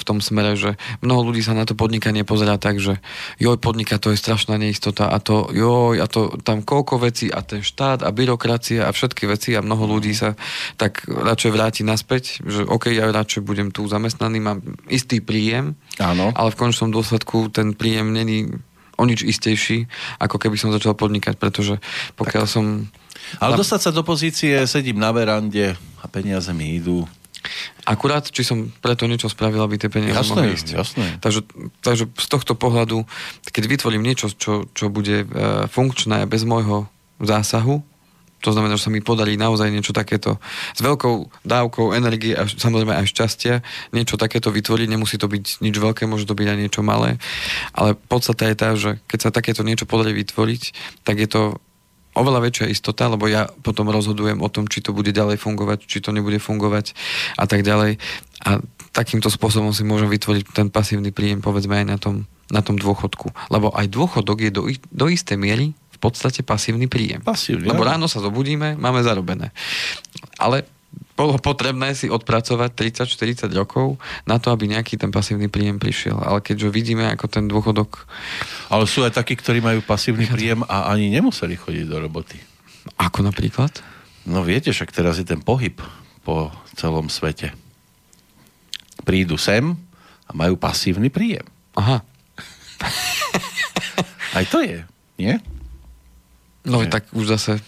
v 0.00 0.08
tom 0.08 0.18
smere, 0.24 0.56
že 0.56 0.80
mnoho 1.04 1.28
ľudí 1.28 1.44
sa 1.44 1.52
na 1.52 1.68
to 1.68 1.76
podnikanie 1.76 2.24
pozerá 2.24 2.56
tak, 2.56 2.80
že 2.80 2.96
joj, 3.36 3.60
podnika 3.60 4.00
to 4.00 4.16
je 4.16 4.18
strašná 4.18 4.56
neistota 4.56 5.12
a 5.12 5.20
to 5.20 5.52
joj, 5.52 6.00
a 6.00 6.08
to 6.08 6.40
tam 6.40 6.64
koľko 6.64 7.04
vecí 7.04 7.28
a 7.28 7.44
ten 7.44 7.60
štát 7.60 8.00
a 8.00 8.08
byrokracia 8.08 8.88
a 8.88 8.94
všetky 8.96 9.28
veci 9.28 9.52
a 9.52 9.60
mnoho 9.60 9.84
ľudí 9.84 10.16
sa 10.16 10.32
tak 10.80 11.04
radšej 11.04 11.50
vráti 11.52 11.82
naspäť, 11.84 12.40
že 12.40 12.64
ok, 12.64 12.96
ja 12.96 13.12
radšej 13.12 13.44
budem 13.44 13.68
tu 13.68 13.84
zamestnaný, 13.84 14.40
mám 14.40 14.58
istý 14.88 15.20
príjem, 15.20 15.76
Áno. 16.00 16.32
ale 16.32 16.48
v 16.48 16.58
končnom 16.58 16.88
dôsledku 16.88 17.52
ten 17.52 17.76
príjem 17.76 18.16
není 18.16 18.48
o 19.00 19.04
nič 19.04 19.24
istejší, 19.24 19.88
ako 20.20 20.36
keby 20.36 20.56
som 20.60 20.72
začal 20.72 20.92
podnikať, 20.92 21.40
pretože 21.40 21.80
pokiaľ 22.20 22.44
tak. 22.44 22.52
som... 22.52 22.64
Ale 23.40 23.56
dostať 23.56 23.80
sa 23.80 23.90
do 23.92 24.04
pozície, 24.04 24.52
sedím 24.68 25.00
na 25.00 25.12
verande 25.12 25.76
a 26.00 26.04
peniaze 26.08 26.52
mi 26.52 26.76
idú 26.76 27.08
Akurát, 27.88 28.28
či 28.28 28.44
som 28.44 28.68
preto 28.84 29.08
niečo 29.08 29.32
spravil, 29.32 29.60
aby 29.64 29.80
tie 29.80 29.90
peniaze 29.90 30.14
jasné, 30.14 30.32
mohli 30.36 30.54
ísť. 30.54 30.68
Jasné. 30.76 31.06
Takže, 31.24 31.40
takže 31.80 32.04
z 32.12 32.26
tohto 32.28 32.52
pohľadu, 32.54 33.02
keď 33.50 33.64
vytvorím 33.66 34.04
niečo, 34.04 34.28
čo, 34.30 34.68
čo 34.76 34.92
bude 34.92 35.24
e, 35.24 35.26
funkčné 35.66 36.28
bez 36.28 36.44
môjho 36.44 36.86
zásahu, 37.20 37.82
to 38.40 38.56
znamená, 38.56 38.80
že 38.80 38.88
sa 38.88 38.92
mi 38.92 39.04
podarí 39.04 39.36
naozaj 39.36 39.68
niečo 39.68 39.92
takéto 39.92 40.40
s 40.72 40.80
veľkou 40.80 41.44
dávkou 41.44 41.92
energie 41.92 42.32
a 42.32 42.48
samozrejme 42.48 42.96
aj 42.96 43.12
šťastia, 43.12 43.54
niečo 43.92 44.16
takéto 44.16 44.48
vytvoriť, 44.48 44.88
nemusí 44.88 45.20
to 45.20 45.28
byť 45.28 45.60
nič 45.60 45.76
veľké, 45.76 46.08
môže 46.08 46.24
to 46.24 46.32
byť 46.32 46.48
aj 46.48 46.58
niečo 46.58 46.80
malé, 46.80 47.20
ale 47.76 47.92
podstata 47.92 48.48
je 48.48 48.56
tá, 48.56 48.72
že 48.80 48.96
keď 49.04 49.18
sa 49.20 49.30
takéto 49.30 49.60
niečo 49.60 49.84
podarí 49.84 50.16
vytvoriť, 50.16 50.62
tak 51.04 51.20
je 51.20 51.28
to 51.28 51.42
oveľa 52.14 52.40
väčšia 52.42 52.66
istota, 52.70 53.06
lebo 53.06 53.30
ja 53.30 53.46
potom 53.62 53.86
rozhodujem 53.90 54.42
o 54.42 54.48
tom, 54.50 54.66
či 54.66 54.82
to 54.82 54.90
bude 54.90 55.14
ďalej 55.14 55.38
fungovať, 55.38 55.86
či 55.86 56.02
to 56.02 56.10
nebude 56.10 56.38
fungovať 56.42 56.94
a 57.38 57.44
tak 57.46 57.62
ďalej. 57.62 58.02
A 58.46 58.58
takýmto 58.90 59.30
spôsobom 59.30 59.70
si 59.70 59.86
môžem 59.86 60.10
vytvoriť 60.10 60.50
ten 60.50 60.68
pasívny 60.68 61.14
príjem, 61.14 61.38
povedzme 61.38 61.78
aj 61.78 61.86
na 61.86 61.98
tom, 62.00 62.26
na 62.50 62.60
tom 62.60 62.74
dôchodku. 62.74 63.30
Lebo 63.52 63.70
aj 63.70 63.86
dôchodok 63.86 64.38
je 64.42 64.50
do, 64.50 64.62
do 64.90 65.06
istej 65.06 65.38
miery 65.38 65.70
v 65.70 65.98
podstate 66.02 66.42
pasívny 66.42 66.90
príjem. 66.90 67.22
Pasívny, 67.22 67.70
Lebo 67.70 67.86
ráno 67.86 68.10
sa 68.10 68.18
zobudíme, 68.18 68.74
máme 68.74 69.04
zarobené. 69.06 69.54
Ale 70.40 70.66
bolo 71.20 71.36
potrebné 71.36 71.92
si 71.92 72.08
odpracovať 72.08 72.72
30-40 73.04 73.52
rokov 73.52 74.00
na 74.24 74.40
to, 74.40 74.48
aby 74.48 74.72
nejaký 74.72 74.96
ten 74.96 75.12
pasívny 75.12 75.52
príjem 75.52 75.76
prišiel. 75.76 76.16
Ale 76.16 76.40
keďže 76.40 76.72
vidíme, 76.72 77.04
ako 77.12 77.28
ten 77.28 77.44
dôchodok... 77.44 78.08
Ale 78.72 78.88
sú 78.88 79.04
aj 79.04 79.20
takí, 79.20 79.36
ktorí 79.36 79.60
majú 79.60 79.84
pasívny 79.84 80.24
príjem 80.24 80.64
a 80.64 80.88
ani 80.88 81.12
nemuseli 81.12 81.60
chodiť 81.60 81.84
do 81.92 82.00
roboty. 82.00 82.40
Ako 82.96 83.20
napríklad? 83.20 83.68
No 84.24 84.40
viete, 84.40 84.72
však 84.72 84.96
teraz 84.96 85.20
je 85.20 85.28
ten 85.28 85.44
pohyb 85.44 85.76
po 86.24 86.48
celom 86.72 87.12
svete. 87.12 87.52
Prídu 89.04 89.36
sem 89.36 89.76
a 90.24 90.32
majú 90.32 90.56
pasívny 90.56 91.12
príjem. 91.12 91.44
Aha. 91.76 92.00
aj 94.40 94.44
to 94.48 94.64
je, 94.64 94.80
nie? 95.20 95.36
No, 96.64 96.80
nie. 96.80 96.88
tak 96.88 97.12
už 97.12 97.36
zase 97.36 97.60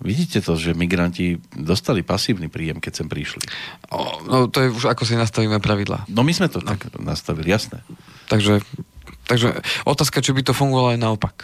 Vidíte 0.00 0.40
to, 0.40 0.56
že 0.56 0.72
migranti 0.72 1.36
dostali 1.52 2.00
pasívny 2.00 2.48
príjem, 2.48 2.80
keď 2.80 3.04
sem 3.04 3.08
prišli. 3.08 3.44
No 4.24 4.48
to 4.48 4.64
je 4.64 4.72
už 4.72 4.88
ako 4.88 5.04
si 5.04 5.12
nastavíme 5.12 5.60
pravidla. 5.60 6.08
No 6.08 6.24
my 6.24 6.32
sme 6.32 6.48
to 6.48 6.64
no. 6.64 6.72
tak 6.72 6.88
nastavili, 6.96 7.52
jasné. 7.52 7.84
Takže, 8.32 8.64
takže 9.28 9.60
otázka, 9.84 10.24
či 10.24 10.32
by 10.32 10.40
to 10.40 10.56
fungovalo 10.56 10.96
aj 10.96 11.00
naopak. 11.04 11.36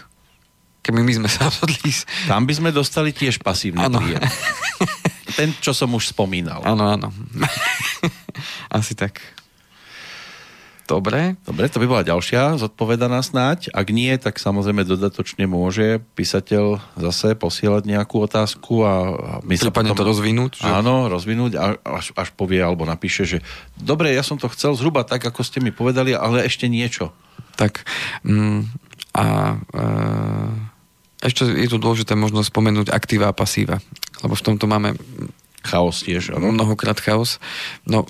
Keby 0.80 1.04
my 1.04 1.12
sme 1.20 1.28
sa 1.28 1.52
rozhodli... 1.52 1.92
Tam 2.24 2.48
by 2.48 2.54
sme 2.56 2.70
dostali 2.72 3.12
tiež 3.12 3.44
pasívny 3.44 3.82
ano. 3.84 4.00
príjem. 4.00 4.24
Ten, 5.38 5.52
čo 5.60 5.76
som 5.76 5.92
už 5.92 6.16
spomínal. 6.16 6.64
Áno, 6.64 6.88
áno. 6.88 7.12
Asi 8.76 8.96
tak. 8.96 9.20
Dobre. 10.86 11.34
Dobre, 11.42 11.66
to 11.66 11.82
by 11.82 11.86
bola 11.90 12.06
ďalšia 12.06 12.62
zodpovedaná 12.62 13.18
snáď. 13.18 13.74
Ak 13.74 13.90
nie, 13.90 14.14
tak 14.22 14.38
samozrejme 14.38 14.86
dodatočne 14.86 15.50
môže 15.50 15.98
písateľ 16.14 16.78
zase 16.94 17.34
posielať 17.34 17.90
nejakú 17.90 18.22
otázku 18.22 18.86
a, 18.86 18.94
my 19.42 19.54
sa 19.58 19.74
potom... 19.74 19.98
to 19.98 20.06
rozvinúť. 20.06 20.62
Že? 20.62 20.70
Áno, 20.70 21.10
rozvinúť 21.10 21.52
a 21.58 21.64
až, 21.82 22.14
až 22.14 22.30
povie 22.38 22.62
alebo 22.62 22.86
napíše, 22.86 23.26
že 23.26 23.38
dobre, 23.74 24.14
ja 24.14 24.22
som 24.22 24.38
to 24.38 24.46
chcel 24.54 24.78
zhruba 24.78 25.02
tak, 25.02 25.26
ako 25.26 25.42
ste 25.42 25.58
mi 25.58 25.74
povedali, 25.74 26.14
ale 26.14 26.46
ešte 26.46 26.70
niečo. 26.70 27.10
Tak 27.58 27.82
mm, 28.22 28.70
a 29.10 29.24
e, 29.58 29.86
ešte 31.26 31.50
je 31.50 31.66
tu 31.66 31.82
dôležité 31.82 32.14
možno 32.14 32.46
spomenúť 32.46 32.94
aktíva 32.94 33.32
a 33.32 33.36
pasíva, 33.36 33.82
lebo 34.22 34.38
v 34.38 34.44
tomto 34.44 34.70
máme 34.70 34.94
chaos 35.66 36.06
tiež, 36.06 36.38
áno. 36.38 36.54
Mnohokrát 36.54 37.00
chaos. 37.02 37.42
No, 37.82 38.06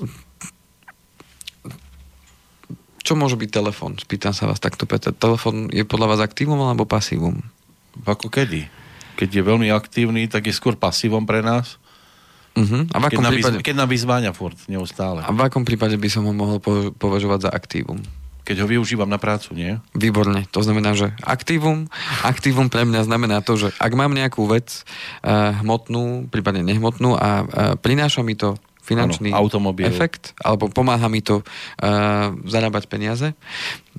čo 3.07 3.15
môže 3.15 3.39
byť 3.39 3.51
telefón? 3.55 3.95
Spýtam 3.95 4.35
sa 4.35 4.51
vás 4.51 4.59
takto, 4.59 4.83
Peter. 4.83 5.15
Telefón 5.15 5.71
je 5.71 5.87
podľa 5.87 6.19
vás 6.19 6.21
aktívum 6.27 6.59
alebo 6.59 6.83
pasívum? 6.83 7.39
Ako 8.03 8.27
kedy? 8.27 8.67
Keď 9.15 9.29
je 9.31 9.43
veľmi 9.47 9.71
aktívny, 9.71 10.27
tak 10.27 10.51
je 10.51 10.53
skôr 10.53 10.75
pasívom 10.75 11.23
pre 11.23 11.41
nás. 11.41 11.79
Uh-huh. 12.59 12.83
A 12.91 12.97
v 12.99 13.05
akom 13.07 13.23
keď, 13.23 13.33
prípade... 13.33 13.57
keď 13.63 13.75
nám 13.79 13.89
vyzváňa 13.95 14.31
furt, 14.35 14.59
neustále. 14.67 15.23
A 15.23 15.31
v 15.31 15.41
akom 15.47 15.63
prípade 15.63 15.95
by 15.95 16.09
som 16.11 16.27
ho 16.27 16.35
mohol 16.35 16.59
považovať 16.99 17.47
za 17.47 17.51
aktívum? 17.55 18.03
Keď 18.47 18.63
ho 18.63 18.67
využívam 18.67 19.11
na 19.11 19.19
prácu, 19.19 19.55
nie? 19.55 19.79
Výborne. 19.95 20.47
To 20.55 20.63
znamená, 20.63 20.95
že 20.95 21.13
aktívum, 21.23 21.91
aktívum 22.23 22.71
pre 22.71 22.87
mňa 22.87 23.07
znamená 23.07 23.43
to, 23.43 23.59
že 23.59 23.69
ak 23.77 23.93
mám 23.95 24.15
nejakú 24.15 24.47
vec 24.47 24.83
uh, 25.23 25.53
hmotnú, 25.63 26.31
prípadne 26.31 26.63
nehmotnú 26.63 27.19
a 27.19 27.29
uh, 27.43 27.47
prináša 27.79 28.23
mi 28.23 28.39
to 28.39 28.57
finančný 28.87 29.35
ano, 29.35 29.43
automobil. 29.43 29.91
efekt, 29.91 30.31
alebo 30.39 30.71
pomáha 30.71 31.11
mi 31.11 31.19
to 31.19 31.43
uh, 31.43 32.31
zarábať 32.47 32.87
peniaze 32.87 33.35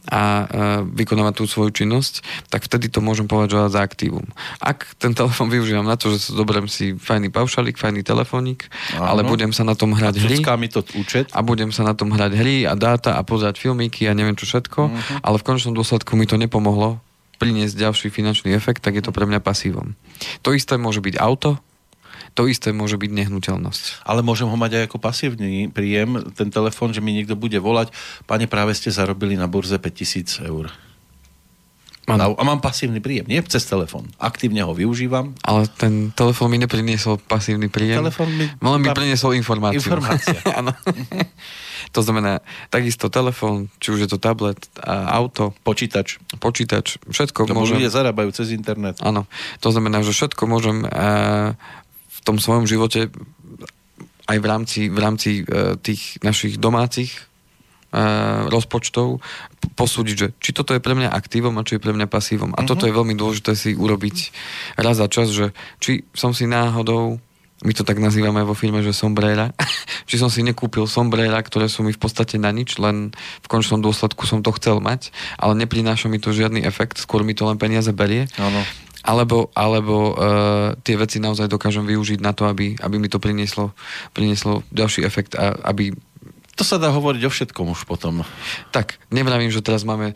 a 0.07 0.21
uh, 0.23 0.45
vykonávať 0.87 1.43
tú 1.43 1.43
svoju 1.43 1.83
činnosť, 1.83 2.23
tak 2.47 2.63
vtedy 2.63 2.87
to 2.87 3.03
môžem 3.03 3.27
považovať 3.27 3.75
za 3.75 3.81
aktívum. 3.83 4.23
Ak 4.63 4.95
ten 4.95 5.11
telefon 5.11 5.51
využívam 5.51 5.83
na 5.83 5.99
to, 5.99 6.15
že 6.15 6.31
zoberiem 6.31 6.71
si 6.71 6.95
fajný 6.95 7.27
paušalík, 7.27 7.75
fajný 7.75 8.07
telefónik, 8.07 8.71
ale 8.95 9.27
budem 9.27 9.51
sa 9.51 9.67
na 9.67 9.75
tom 9.75 9.91
hrať 9.91 10.15
hry 10.23 10.39
mi 10.55 10.71
to 10.71 10.79
účet. 10.95 11.27
a 11.35 11.43
budem 11.43 11.75
sa 11.75 11.83
na 11.83 11.91
tom 11.91 12.15
hrať 12.15 12.31
hry 12.39 12.63
a 12.63 12.73
dáta 12.79 13.19
a 13.19 13.21
pozerať 13.27 13.59
filmiky 13.59 14.07
a 14.07 14.15
neviem 14.15 14.39
čo 14.39 14.47
všetko, 14.47 14.81
uh-huh. 14.87 15.19
ale 15.21 15.35
v 15.37 15.43
konečnom 15.43 15.75
dôsledku 15.75 16.15
mi 16.15 16.23
to 16.23 16.39
nepomohlo 16.39 17.03
priniesť 17.37 17.77
ďalší 17.77 18.07
finančný 18.09 18.53
efekt, 18.57 18.81
tak 18.81 18.97
je 18.97 19.03
to 19.05 19.13
pre 19.13 19.29
mňa 19.29 19.39
pasívom. 19.41 19.93
To 20.41 20.57
isté 20.57 20.73
môže 20.81 21.05
byť 21.05 21.21
auto, 21.21 21.61
to 22.37 22.45
isté 22.45 22.69
môže 22.69 23.01
byť 23.01 23.09
nehnuteľnosť. 23.09 24.05
Ale 24.05 24.21
môžem 24.21 24.45
ho 24.45 24.53
mať 24.53 24.77
aj 24.77 24.83
ako 24.93 25.01
pasívny 25.01 25.73
príjem, 25.73 26.21
ten 26.37 26.53
telefón, 26.53 26.93
že 26.93 27.01
mi 27.01 27.17
niekto 27.17 27.33
bude 27.33 27.57
volať, 27.57 27.89
pane, 28.29 28.45
práve 28.45 28.77
ste 28.77 28.93
zarobili 28.93 29.33
na 29.33 29.49
burze 29.49 29.81
5000 29.81 30.45
eur. 30.45 30.69
Ano. 32.07 32.39
A 32.39 32.43
mám 32.47 32.63
pasívny 32.63 33.03
príjem, 33.03 33.27
nie 33.27 33.35
cez 33.43 33.67
telefón. 33.67 34.07
Aktívne 34.15 34.63
ho 34.63 34.71
využívam. 34.71 35.35
Ale 35.43 35.67
ten 35.67 36.15
telefón 36.15 36.55
mi 36.55 36.55
nepriniesol 36.55 37.19
pasívny 37.19 37.67
príjem. 37.67 37.99
Telefón 37.99 38.31
mi... 38.31 38.47
Len 38.47 38.79
mi 38.79 38.87
priniesol 38.95 39.35
informáciu. 39.35 39.83
Informácia. 39.83 40.39
Áno. 40.63 40.71
to 41.95 41.99
znamená, 41.99 42.39
takisto 42.71 43.11
telefón, 43.11 43.67
či 43.83 43.91
už 43.91 44.07
je 44.07 44.09
to 44.15 44.23
tablet, 44.23 44.55
auto. 44.87 45.51
Počítač. 45.67 46.23
Počítač, 46.39 46.95
všetko 47.11 47.43
Lebo 47.43 47.67
môžem... 47.67 47.75
ľudia 47.75 47.91
zarábajú 47.91 48.31
cez 48.31 48.55
internet. 48.55 49.03
Áno. 49.03 49.27
To 49.59 49.75
znamená, 49.75 49.99
že 49.99 50.15
všetko 50.15 50.47
môžem 50.47 50.87
uh, 50.87 51.59
tom 52.27 52.43
svojom 52.43 52.67
živote 52.67 53.07
aj 54.27 54.37
v 54.43 54.45
rámci, 54.45 54.81
v 54.91 54.99
rámci 54.99 55.29
uh, 55.47 55.79
tých 55.79 56.19
našich 56.19 56.59
domácich 56.59 57.15
uh, 57.95 58.51
rozpočtov 58.51 59.23
posúdiť, 59.79 60.15
že 60.19 60.27
či 60.43 60.51
toto 60.51 60.75
je 60.75 60.83
pre 60.83 60.91
mňa 60.91 61.15
aktívom 61.15 61.55
a 61.55 61.63
či 61.63 61.79
je 61.79 61.83
pre 61.87 61.95
mňa 61.95 62.11
pasívom. 62.11 62.51
A 62.51 62.59
uh-huh. 62.59 62.67
toto 62.67 62.83
je 62.83 62.91
veľmi 62.91 63.15
dôležité 63.15 63.55
si 63.55 63.71
urobiť 63.71 64.35
raz 64.75 64.99
za 64.99 65.07
čas, 65.07 65.31
že 65.31 65.55
či 65.79 66.03
som 66.11 66.35
si 66.35 66.43
náhodou 66.43 67.23
my 67.65 67.73
to 67.73 67.81
tak 67.81 67.97
nazývame 67.97 68.45
vo 68.45 68.53
filme, 68.53 68.85
že 68.85 68.93
sombrera. 68.93 69.49
či 70.09 70.21
som 70.21 70.29
si 70.29 70.45
nekúpil 70.45 70.85
sombrera, 70.85 71.41
ktoré 71.41 71.65
sú 71.65 71.81
mi 71.81 71.89
v 71.89 71.97
podstate 71.97 72.37
na 72.37 72.53
nič, 72.53 72.77
len 72.77 73.17
v 73.17 73.47
končnom 73.49 73.81
dôsledku 73.81 74.29
som 74.29 74.45
to 74.45 74.53
chcel 74.61 74.77
mať, 74.77 75.09
ale 75.41 75.57
neprináša 75.57 76.05
mi 76.05 76.21
to 76.21 76.29
žiadny 76.29 76.61
efekt, 76.61 77.01
skôr 77.01 77.25
mi 77.25 77.33
to 77.33 77.49
len 77.49 77.57
peniaze 77.57 77.89
berie. 77.89 78.29
Áno 78.37 78.61
alebo, 79.07 79.47
alebo 79.55 79.95
uh, 80.11 80.75
tie 80.83 80.99
veci 80.99 81.23
naozaj 81.23 81.47
dokážem 81.47 81.87
využiť 81.87 82.19
na 82.19 82.35
to, 82.35 82.43
aby, 82.43 82.75
aby 82.75 82.95
mi 82.99 83.07
to 83.07 83.23
prinieslo, 83.23 83.71
prinieslo 84.11 84.67
ďalší 84.75 85.07
efekt 85.07 85.39
a 85.39 85.55
aby... 85.63 85.95
To 86.59 86.67
sa 86.67 86.75
dá 86.75 86.91
hovoriť 86.91 87.23
o 87.23 87.31
všetkom 87.31 87.71
už 87.71 87.87
potom. 87.87 88.27
Tak, 88.75 88.99
nevravím, 89.07 89.47
že 89.47 89.63
teraz 89.63 89.87
máme 89.87 90.11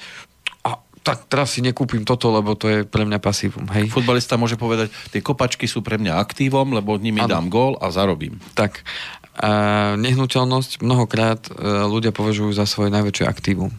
tak 1.01 1.25
teraz 1.25 1.57
si 1.57 1.65
nekúpim 1.65 2.05
toto, 2.05 2.29
lebo 2.29 2.53
to 2.53 2.69
je 2.69 2.79
pre 2.85 3.05
mňa 3.05 3.17
pasívum. 3.17 3.65
Hej. 3.73 3.89
Futbalista 3.89 4.37
môže 4.37 4.53
povedať, 4.53 4.93
tie 5.09 5.21
kopačky 5.21 5.65
sú 5.65 5.81
pre 5.81 5.97
mňa 5.97 6.21
aktívom, 6.21 6.77
lebo 6.77 6.97
nimi 7.01 7.25
ano. 7.25 7.29
dám 7.29 7.45
gól 7.49 7.73
a 7.81 7.89
zarobím. 7.89 8.37
Tak. 8.53 8.85
A 9.41 9.49
nehnuteľnosť 9.97 10.85
mnohokrát 10.85 11.41
e, 11.49 11.51
ľudia 11.89 12.13
považujú 12.13 12.53
za 12.53 12.69
svoje 12.69 12.93
najväčšie 12.93 13.25
aktívum. 13.25 13.73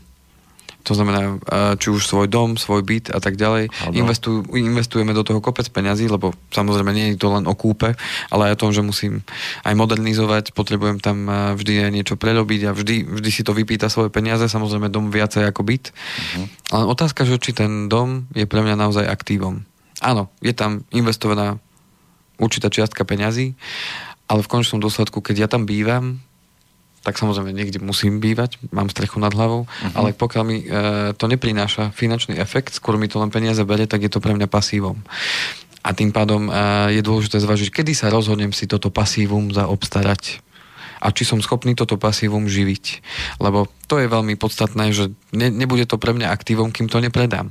To 0.82 0.98
znamená, 0.98 1.38
či 1.78 1.94
už 1.94 2.04
svoj 2.04 2.26
dom, 2.26 2.58
svoj 2.58 2.82
byt 2.82 3.14
a 3.14 3.22
tak 3.22 3.38
ďalej. 3.38 3.70
Investuj, 3.94 4.50
investujeme 4.50 5.14
do 5.14 5.22
toho 5.22 5.38
kopec 5.38 5.70
peňazí, 5.70 6.10
lebo 6.10 6.34
samozrejme 6.50 6.90
nie 6.90 7.14
je 7.14 7.22
to 7.22 7.30
len 7.30 7.46
o 7.46 7.54
kúpe, 7.54 7.94
ale 8.34 8.42
aj 8.50 8.52
o 8.58 8.60
tom, 8.66 8.70
že 8.74 8.82
musím 8.82 9.22
aj 9.62 9.78
modernizovať, 9.78 10.50
potrebujem 10.50 10.98
tam 10.98 11.30
vždy 11.30 11.86
aj 11.86 11.90
niečo 11.94 12.14
prerobiť 12.18 12.60
a 12.66 12.74
vždy, 12.74 13.06
vždy 13.06 13.30
si 13.30 13.46
to 13.46 13.54
vypýta 13.54 13.86
svoje 13.86 14.10
peniaze, 14.10 14.42
samozrejme 14.50 14.90
dom 14.90 15.14
viacej 15.14 15.46
ako 15.46 15.62
byt. 15.62 15.94
Uh-huh. 15.94 16.46
Ale 16.74 16.84
otázka, 16.90 17.22
že 17.22 17.38
či 17.38 17.54
ten 17.54 17.86
dom 17.86 18.26
je 18.34 18.42
pre 18.50 18.60
mňa 18.66 18.74
naozaj 18.74 19.06
aktívom. 19.06 19.62
Áno, 20.02 20.34
je 20.42 20.50
tam 20.50 20.82
investovaná 20.90 21.62
určitá 22.42 22.74
čiastka 22.74 23.06
peňazí, 23.06 23.54
ale 24.26 24.42
v 24.42 24.50
konečnom 24.50 24.82
dôsledku, 24.82 25.22
keď 25.22 25.46
ja 25.46 25.48
tam 25.48 25.62
bývam, 25.62 26.18
tak 27.02 27.18
samozrejme 27.18 27.50
niekde 27.50 27.82
musím 27.82 28.22
bývať, 28.22 28.62
mám 28.70 28.86
strechu 28.86 29.18
nad 29.18 29.34
hlavou, 29.34 29.66
uh-huh. 29.66 29.94
ale 29.98 30.14
pokiaľ 30.14 30.44
mi 30.46 30.62
e, 30.62 30.66
to 31.18 31.26
neprináša 31.26 31.90
finančný 31.90 32.38
efekt, 32.38 32.78
skôr 32.78 32.94
mi 32.94 33.10
to 33.10 33.18
len 33.18 33.34
peniaze 33.34 33.58
berie, 33.66 33.90
tak 33.90 34.06
je 34.06 34.10
to 34.10 34.22
pre 34.22 34.32
mňa 34.32 34.46
pasívom. 34.46 35.02
A 35.82 35.90
tým 35.98 36.14
pádom 36.14 36.46
e, 36.46 36.50
je 36.94 37.02
dôležité 37.02 37.42
zvažiť, 37.42 37.74
kedy 37.74 37.92
sa 37.92 38.06
rozhodnem 38.06 38.54
si 38.54 38.70
toto 38.70 38.94
pasívum 38.94 39.50
zaobstarať 39.50 40.52
a 41.02 41.10
či 41.10 41.26
som 41.26 41.42
schopný 41.42 41.74
toto 41.74 41.98
pasívum 41.98 42.46
živiť. 42.46 43.02
Lebo 43.42 43.66
to 43.90 43.98
je 43.98 44.06
veľmi 44.06 44.38
podstatné, 44.38 44.94
že 44.94 45.10
ne, 45.34 45.50
nebude 45.50 45.82
to 45.90 45.98
pre 45.98 46.14
mňa 46.14 46.30
aktívom, 46.30 46.70
kým 46.70 46.86
to 46.86 47.02
nepredám. 47.02 47.50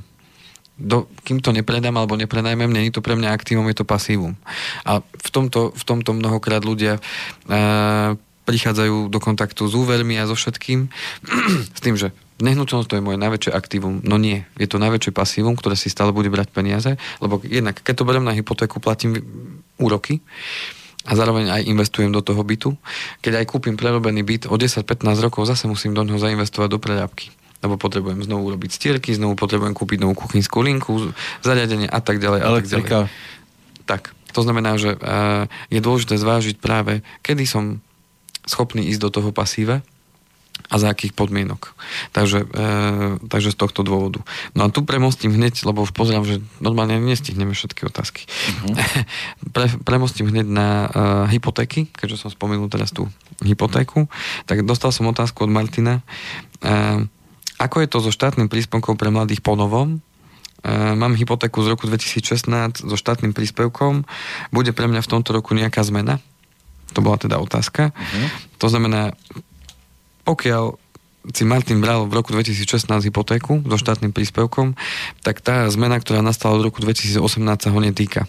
Do, 0.80 1.04
kým 1.28 1.44
to 1.44 1.52
nepredám 1.52 1.92
alebo 2.00 2.16
neprenajmem, 2.16 2.72
není 2.72 2.88
to 2.88 3.04
pre 3.04 3.12
mňa 3.12 3.36
aktívom, 3.36 3.68
je 3.68 3.76
to 3.76 3.84
pasívum. 3.84 4.40
A 4.88 5.04
v 5.04 5.28
tomto, 5.28 5.76
v 5.76 5.82
tomto 5.84 6.16
mnohokrát 6.16 6.64
ľudia 6.64 6.96
e, 6.96 7.00
prichádzajú 8.44 9.08
do 9.08 9.18
kontaktu 9.22 9.70
s 9.70 9.74
úvermi 9.74 10.18
a 10.18 10.26
so 10.26 10.34
všetkým, 10.34 10.90
s 11.78 11.80
tým, 11.80 11.94
že 11.94 12.10
nehnuteľnosť 12.42 12.88
to 12.90 12.98
je 12.98 13.06
moje 13.06 13.18
najväčšie 13.22 13.52
aktívum. 13.54 14.02
No 14.02 14.18
nie, 14.18 14.42
je 14.58 14.66
to 14.66 14.82
najväčšie 14.82 15.14
pasívum, 15.14 15.54
ktoré 15.54 15.78
si 15.78 15.86
stále 15.92 16.10
bude 16.10 16.26
brať 16.26 16.50
peniaze, 16.50 16.98
lebo 17.22 17.38
jednak, 17.46 17.78
keď 17.78 18.02
to 18.02 18.06
beriem 18.08 18.26
na 18.26 18.34
hypotéku, 18.34 18.82
platím 18.82 19.22
úroky 19.78 20.18
a 21.06 21.14
zároveň 21.14 21.50
aj 21.50 21.62
investujem 21.66 22.10
do 22.10 22.22
toho 22.22 22.42
bytu. 22.42 22.74
Keď 23.22 23.42
aj 23.42 23.48
kúpim 23.50 23.78
prerobený 23.78 24.22
byt 24.26 24.42
o 24.50 24.58
10-15 24.58 25.22
rokov, 25.22 25.46
zase 25.46 25.70
musím 25.70 25.94
do 25.94 26.02
neho 26.02 26.18
zainvestovať 26.18 26.68
do 26.70 26.82
preľavky 26.82 27.30
lebo 27.62 27.78
potrebujem 27.78 28.26
znovu 28.26 28.50
robiť 28.50 28.70
stierky, 28.74 29.14
znovu 29.14 29.38
potrebujem 29.38 29.70
kúpiť 29.70 30.02
novú 30.02 30.18
kuchynskú 30.18 30.66
linku, 30.66 31.14
zariadenie 31.46 31.86
a 31.86 32.02
tak 32.02 32.18
ďalej. 32.18 32.40
A 32.42 32.48
tak, 32.58 32.66
ďalej. 32.66 33.06
tak, 33.86 34.02
to 34.34 34.40
znamená, 34.42 34.74
že 34.74 34.98
uh, 34.98 35.46
je 35.70 35.78
dôležité 35.78 36.18
zvážiť 36.18 36.58
práve, 36.58 37.06
kedy 37.22 37.46
som 37.46 37.78
schopný 38.46 38.88
ísť 38.90 39.00
do 39.02 39.10
toho 39.10 39.30
pasíva 39.30 39.82
a 40.72 40.80
za 40.80 40.88
akých 40.88 41.12
podmienok. 41.12 41.76
Takže, 42.16 42.48
e, 42.48 42.66
takže 43.28 43.52
z 43.52 43.56
tohto 43.60 43.84
dôvodu. 43.84 44.24
No 44.56 44.64
a 44.64 44.72
tu 44.72 44.84
premostím 44.86 45.34
hneď, 45.36 45.68
lebo 45.68 45.84
už 45.84 45.92
pozerám, 45.92 46.24
že 46.24 46.40
normálne 46.64 46.96
nestihneme 47.02 47.52
všetky 47.52 47.84
otázky. 47.88 48.24
Uh-huh. 48.24 48.76
Pre, 49.54 49.66
premostím 49.84 50.32
hneď 50.32 50.46
na 50.48 50.68
e, 50.68 50.86
hypotéky, 51.36 51.92
keďže 51.92 52.24
som 52.24 52.30
spomenul 52.32 52.72
teraz 52.72 52.88
tú 52.94 53.10
hypotéku. 53.44 54.08
Tak 54.48 54.64
dostal 54.64 54.94
som 54.94 55.10
otázku 55.12 55.44
od 55.44 55.52
Martina. 55.52 56.00
E, 56.64 57.04
ako 57.60 57.76
je 57.84 57.88
to 57.92 57.98
so 58.00 58.10
štátnym 58.14 58.48
príspevkom 58.48 58.96
pre 58.96 59.12
mladých 59.12 59.44
po 59.44 59.58
novom? 59.58 60.00
E, 60.64 60.68
mám 60.96 61.18
hypotéku 61.18 61.60
z 61.60 61.74
roku 61.74 61.84
2016 61.84 62.88
so 62.88 62.96
štátnym 62.96 63.36
príspevkom. 63.36 64.08
Bude 64.54 64.72
pre 64.72 64.88
mňa 64.88 65.04
v 65.04 65.10
tomto 65.10 65.36
roku 65.36 65.52
nejaká 65.52 65.84
zmena? 65.84 66.22
To 66.92 67.00
bola 67.00 67.16
teda 67.16 67.40
otázka. 67.40 67.92
Uh-huh. 67.92 68.26
To 68.60 68.66
znamená, 68.68 69.16
pokiaľ 70.28 70.78
si 71.30 71.46
Martin 71.46 71.78
bral 71.78 72.10
v 72.10 72.18
roku 72.18 72.34
2016 72.34 72.90
hypotéku 73.06 73.62
so 73.62 73.78
štátnym 73.78 74.10
príspevkom, 74.10 74.74
tak 75.22 75.38
tá 75.38 75.70
zmena, 75.70 76.02
ktorá 76.02 76.18
nastala 76.18 76.58
od 76.58 76.66
roku 76.66 76.82
2018 76.82 77.22
sa 77.38 77.70
ho 77.70 77.78
netýka. 77.78 78.26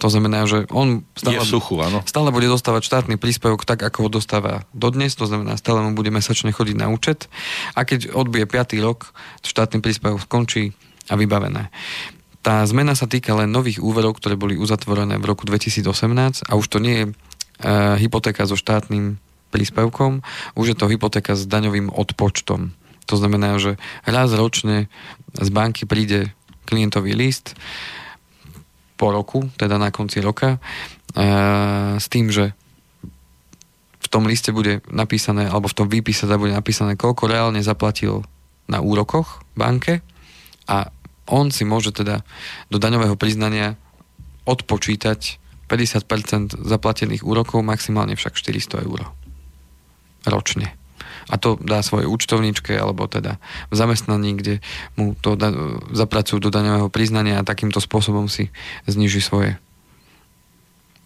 To 0.00 0.10
znamená, 0.10 0.48
že 0.50 0.66
on 0.74 1.06
stále, 1.14 1.46
suchu, 1.46 1.78
áno. 1.78 2.02
stále 2.02 2.34
bude 2.34 2.50
dostávať 2.50 2.82
štátny 2.90 3.22
príspevok 3.22 3.62
tak, 3.62 3.86
ako 3.86 4.08
ho 4.08 4.10
dostáva 4.10 4.66
dodnes, 4.74 5.14
to 5.14 5.30
znamená, 5.30 5.54
stále 5.54 5.78
mu 5.78 5.94
bude 5.94 6.10
mesačne 6.10 6.50
chodiť 6.50 6.74
na 6.74 6.90
účet 6.90 7.30
a 7.78 7.86
keď 7.86 8.10
odbije 8.10 8.50
5. 8.50 8.82
rok, 8.82 9.14
štátny 9.46 9.78
príspevok 9.78 10.26
skončí 10.26 10.74
a 11.06 11.14
vybavené. 11.14 11.70
Tá 12.42 12.66
zmena 12.66 12.98
sa 12.98 13.06
týka 13.06 13.38
len 13.38 13.54
nových 13.54 13.78
úverov, 13.78 14.18
ktoré 14.18 14.34
boli 14.34 14.58
uzatvorené 14.58 15.22
v 15.22 15.28
roku 15.30 15.46
2018 15.46 16.50
a 16.50 16.52
už 16.58 16.66
to 16.66 16.82
nie 16.82 16.94
je 16.98 17.06
hypotéka 17.98 18.44
so 18.46 18.58
štátnym 18.58 19.22
príspevkom, 19.52 20.24
už 20.56 20.66
je 20.72 20.76
to 20.76 20.88
hypotéka 20.88 21.36
s 21.36 21.44
daňovým 21.46 21.92
odpočtom. 21.92 22.72
To 23.06 23.14
znamená, 23.18 23.60
že 23.60 23.76
raz 24.08 24.32
ročne 24.32 24.88
z 25.36 25.48
banky 25.52 25.84
príde 25.84 26.32
klientový 26.64 27.12
list 27.12 27.52
po 28.96 29.10
roku, 29.10 29.50
teda 29.58 29.76
na 29.76 29.90
konci 29.90 30.22
roka, 30.22 30.56
uh, 30.56 31.98
s 31.98 32.06
tým, 32.06 32.30
že 32.30 32.54
v 33.98 34.06
tom 34.06 34.30
liste 34.30 34.54
bude 34.54 34.80
napísané, 34.86 35.50
alebo 35.50 35.66
v 35.66 35.76
tom 35.76 35.88
výpise 35.90 36.24
bude 36.38 36.54
napísané, 36.54 36.94
koľko 36.94 37.26
reálne 37.26 37.58
zaplatil 37.60 38.22
na 38.70 38.78
úrokoch 38.78 39.42
banke 39.58 40.00
a 40.70 40.94
on 41.26 41.50
si 41.50 41.66
môže 41.66 41.90
teda 41.90 42.22
do 42.70 42.78
daňového 42.78 43.18
priznania 43.18 43.74
odpočítať 44.46 45.41
50% 45.72 46.60
zaplatených 46.68 47.24
úrokov, 47.24 47.64
maximálne 47.64 48.12
však 48.12 48.36
400 48.36 48.84
eur 48.84 49.08
ročne. 50.28 50.76
A 51.32 51.40
to 51.40 51.56
dá 51.56 51.80
svoje 51.80 52.04
účtovníčke, 52.04 52.76
alebo 52.76 53.08
teda 53.08 53.40
v 53.72 53.74
zamestnaní, 53.74 54.36
kde 54.36 54.54
mu 55.00 55.16
to 55.16 55.32
da, 55.32 55.48
zapracujú 55.94 56.44
do 56.44 56.52
daňového 56.52 56.92
priznania 56.92 57.40
a 57.40 57.46
takýmto 57.46 57.80
spôsobom 57.80 58.28
si 58.28 58.52
zniží 58.84 59.24
svoje 59.24 59.56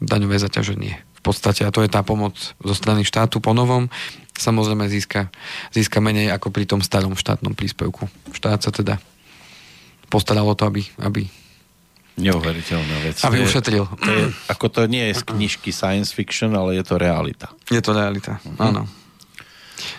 daňové 0.03 0.43
zaťaženie. 0.43 0.99
V 0.99 1.21
podstate, 1.23 1.63
a 1.63 1.71
to 1.71 1.87
je 1.87 1.91
tá 1.91 2.03
pomoc 2.03 2.35
zo 2.59 2.75
strany 2.75 3.07
štátu 3.07 3.39
po 3.39 3.55
novom, 3.55 3.87
samozrejme 4.37 4.91
získa, 4.91 5.31
získa 5.73 5.99
menej 6.03 6.35
ako 6.35 6.51
pri 6.51 6.69
tom 6.69 6.81
starom 6.83 7.17
štátnom 7.17 7.57
príspevku. 7.57 8.11
Štát 8.35 8.61
sa 8.67 8.71
teda 8.75 9.01
postaralo 10.11 10.55
to, 10.55 10.69
aby, 10.69 10.83
aby 11.03 11.27
Neuveriteľná 12.17 12.97
vec. 13.05 13.21
Aby 13.29 13.45
ušetril. 13.45 13.85
To 13.85 14.11
je, 14.11 14.25
ako 14.49 14.67
to 14.73 14.81
nie 14.89 15.13
je 15.13 15.21
z 15.21 15.23
knižky 15.29 15.69
science 15.69 16.17
fiction, 16.17 16.57
ale 16.57 16.81
je 16.81 16.85
to 16.89 16.97
realita. 16.97 17.53
Je 17.69 17.81
to 17.85 17.93
realita, 17.93 18.41
uh-huh. 18.41 18.73
áno. 18.73 18.83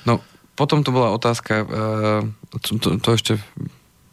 No, 0.01 0.25
potom 0.57 0.81
tu 0.81 0.89
bola 0.89 1.13
otázka, 1.13 1.61
uh, 1.61 2.25
to, 2.57 2.97
to 2.97 3.09
ešte... 3.13 3.37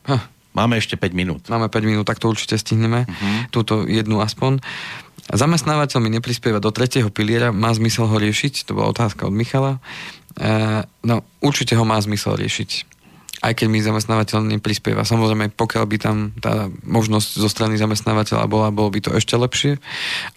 Huh. 0.04 0.20
Máme 0.52 0.78
ešte 0.78 1.00
5 1.00 1.16
minút. 1.16 1.42
Máme 1.48 1.72
5 1.72 1.80
minút, 1.82 2.04
tak 2.04 2.20
to 2.20 2.28
určite 2.28 2.60
stihneme. 2.60 3.08
Uh-huh. 3.08 3.48
Túto 3.48 3.88
jednu 3.88 4.20
aspoň. 4.20 4.60
Zamestnávateľ 5.32 5.98
mi 6.04 6.12
neprispieva 6.12 6.60
do 6.60 6.68
tretieho 6.68 7.08
piliera, 7.08 7.56
má 7.56 7.72
zmysel 7.72 8.04
ho 8.04 8.16
riešiť? 8.20 8.68
To 8.68 8.76
bola 8.76 8.92
otázka 8.92 9.24
od 9.24 9.32
Michala. 9.32 9.80
Uh, 10.36 10.84
no, 11.00 11.24
určite 11.40 11.72
ho 11.72 11.88
má 11.88 11.96
zmysel 12.04 12.36
riešiť 12.36 12.93
aj 13.44 13.52
keď 13.60 13.66
mi 13.68 13.84
zamestnávateľ 13.84 14.40
neprispieva. 14.56 15.04
Samozrejme, 15.04 15.52
pokiaľ 15.52 15.84
by 15.84 15.96
tam 16.00 16.16
tá 16.40 16.72
možnosť 16.80 17.28
zo 17.36 17.48
strany 17.52 17.76
zamestnávateľa 17.76 18.48
bola, 18.48 18.72
bolo 18.72 18.88
by 18.88 19.04
to 19.04 19.10
ešte 19.12 19.36
lepšie, 19.36 19.76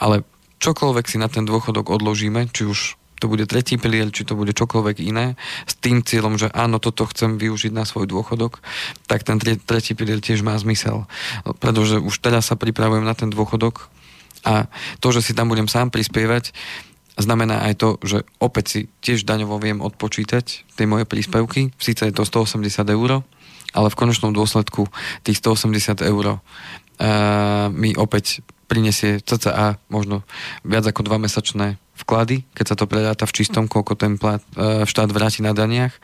ale 0.03 0.27
čokoľvek 0.59 1.05
si 1.07 1.15
na 1.15 1.31
ten 1.31 1.47
dôchodok 1.47 1.87
odložíme, 1.87 2.51
či 2.51 2.67
už 2.67 2.99
to 3.17 3.25
bude 3.25 3.49
tretí 3.49 3.81
pilier, 3.81 4.13
či 4.13 4.27
to 4.27 4.37
bude 4.37 4.53
čokoľvek 4.53 5.01
iné, 5.01 5.33
s 5.65 5.73
tým 5.79 6.05
cieľom, 6.05 6.37
že 6.37 6.53
áno, 6.53 6.77
toto 6.77 7.09
chcem 7.09 7.41
využiť 7.41 7.73
na 7.73 7.81
svoj 7.81 8.05
dôchodok, 8.05 8.61
tak 9.09 9.25
ten 9.25 9.41
tretí 9.41 9.97
pilier 9.97 10.21
tiež 10.21 10.45
má 10.45 10.53
zmysel. 10.59 11.09
Pretože 11.57 11.97
už 11.97 12.13
teraz 12.21 12.53
sa 12.53 12.55
pripravujem 12.59 13.01
na 13.01 13.17
ten 13.17 13.33
dôchodok 13.33 13.89
a 14.45 14.69
to, 15.01 15.09
že 15.09 15.25
si 15.25 15.31
tam 15.33 15.49
budem 15.49 15.65
sám 15.65 15.89
prispievať, 15.89 16.53
znamená 17.17 17.65
aj 17.67 17.73
to, 17.81 17.89
že 18.05 18.23
opäť 18.37 18.65
si 18.69 18.81
tiež 19.01 19.25
daňovo 19.25 19.57
viem 19.57 19.81
odpočítať 19.81 20.45
tie 20.77 20.85
moje 20.85 21.09
príspevky, 21.09 21.73
síce 21.81 22.05
je 22.05 22.13
to 22.13 22.23
180 22.23 22.61
eur, 22.93 23.25
ale 23.73 23.87
v 23.89 23.99
konečnom 23.99 24.31
dôsledku 24.31 24.87
tých 25.25 25.41
180 25.41 26.05
eur 26.05 26.25
uh, 26.37 26.39
mi 27.73 27.97
opäť 27.97 28.45
prinesie 28.67 29.23
cca 29.23 29.79
možno 29.87 30.27
viac 30.61 30.83
ako 30.85 31.01
dva 31.07 31.17
mesačné 31.17 31.79
vklady, 31.97 32.45
keď 32.53 32.65
sa 32.67 32.75
to 32.77 32.85
predáta 32.85 33.25
v 33.25 33.35
čistom, 33.35 33.65
koľko 33.65 33.97
ten 33.97 34.21
plat, 34.21 34.43
uh, 34.55 34.85
štát 34.85 35.09
vráti 35.09 35.41
na 35.41 35.57
daniach. 35.57 35.97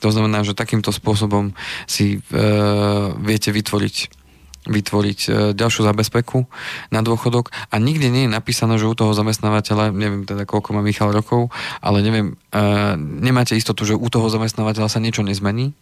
To 0.00 0.08
znamená, 0.08 0.44
že 0.44 0.56
takýmto 0.56 0.92
spôsobom 0.92 1.52
si 1.84 2.18
uh, 2.18 3.12
viete 3.20 3.52
vytvoriť 3.52 4.23
vytvoriť 4.64 5.18
e, 5.24 5.30
ďalšiu 5.52 5.82
zabezpeku 5.84 6.48
na 6.90 7.00
dôchodok. 7.04 7.52
A 7.70 7.76
nikde 7.76 8.08
nie 8.08 8.26
je 8.26 8.34
napísané, 8.34 8.80
že 8.80 8.88
u 8.88 8.96
toho 8.96 9.12
zamestnávateľa, 9.12 9.92
neviem 9.92 10.24
teda 10.24 10.48
koľko 10.48 10.76
má 10.76 10.80
Michal 10.80 11.12
rokov, 11.12 11.52
ale 11.84 12.00
neviem, 12.00 12.36
e, 12.52 12.64
nemáte 12.98 13.56
istotu, 13.56 13.84
že 13.84 13.94
u 13.96 14.08
toho 14.08 14.26
zamestnávateľa 14.32 14.88
sa 14.88 15.02
niečo 15.02 15.20
nezmení, 15.20 15.76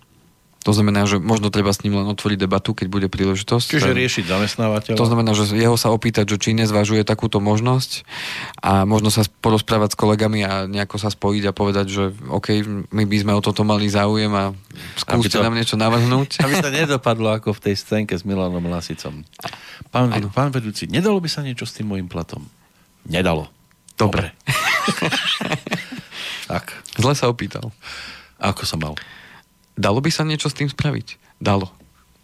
to 0.62 0.70
znamená, 0.70 1.04
že 1.10 1.18
možno 1.18 1.50
treba 1.50 1.74
s 1.74 1.82
ním 1.82 1.98
len 1.98 2.06
otvoriť 2.06 2.38
debatu, 2.38 2.70
keď 2.72 2.86
bude 2.86 3.06
príležitosť. 3.10 3.66
Čiže 3.66 3.90
riešiť 3.90 4.24
zamestnávateľa. 4.30 4.96
To 4.98 5.08
znamená, 5.10 5.34
že 5.34 5.50
jeho 5.54 5.74
sa 5.74 5.90
opýtať, 5.90 6.34
že 6.34 6.36
či 6.38 6.50
nezvažuje 6.54 7.02
takúto 7.02 7.42
možnosť 7.42 8.06
a 8.62 8.86
možno 8.86 9.10
sa 9.10 9.26
porozprávať 9.42 9.94
s 9.94 9.96
kolegami 9.98 10.46
a 10.46 10.70
nejako 10.70 11.02
sa 11.02 11.10
spojiť 11.10 11.50
a 11.50 11.52
povedať, 11.52 11.86
že 11.90 12.04
OK, 12.30 12.62
my 12.94 13.02
by 13.02 13.16
sme 13.18 13.32
o 13.34 13.42
toto 13.42 13.66
mali 13.66 13.90
záujem 13.90 14.30
a 14.30 14.54
skúste 14.94 15.36
to, 15.38 15.44
nám 15.44 15.58
niečo 15.58 15.74
navrhnúť. 15.74 16.38
Aby 16.46 16.62
to 16.62 16.70
nedopadlo 16.70 17.34
ako 17.34 17.58
v 17.58 17.60
tej 17.70 17.74
scénke 17.82 18.14
s 18.14 18.22
Milanom 18.22 18.62
Lasicom. 18.70 19.26
Pán, 19.90 20.08
pán 20.30 20.50
vedúci, 20.54 20.86
nedalo 20.86 21.18
by 21.18 21.28
sa 21.28 21.42
niečo 21.42 21.66
s 21.66 21.74
tým 21.74 21.90
môjim 21.90 22.06
platom? 22.06 22.46
Nedalo. 23.10 23.50
Dobre. 23.98 24.30
Dobre. 24.30 25.10
tak. 26.52 26.70
Zle 26.94 27.14
sa 27.18 27.26
opýtal. 27.26 27.74
A 28.38 28.54
ako 28.54 28.62
som 28.62 28.78
mal? 28.78 28.94
Dalo 29.76 29.98
by 30.04 30.10
sa 30.12 30.22
niečo 30.22 30.52
s 30.52 30.54
tým 30.56 30.68
spraviť? 30.68 31.38
Dalo. 31.40 31.72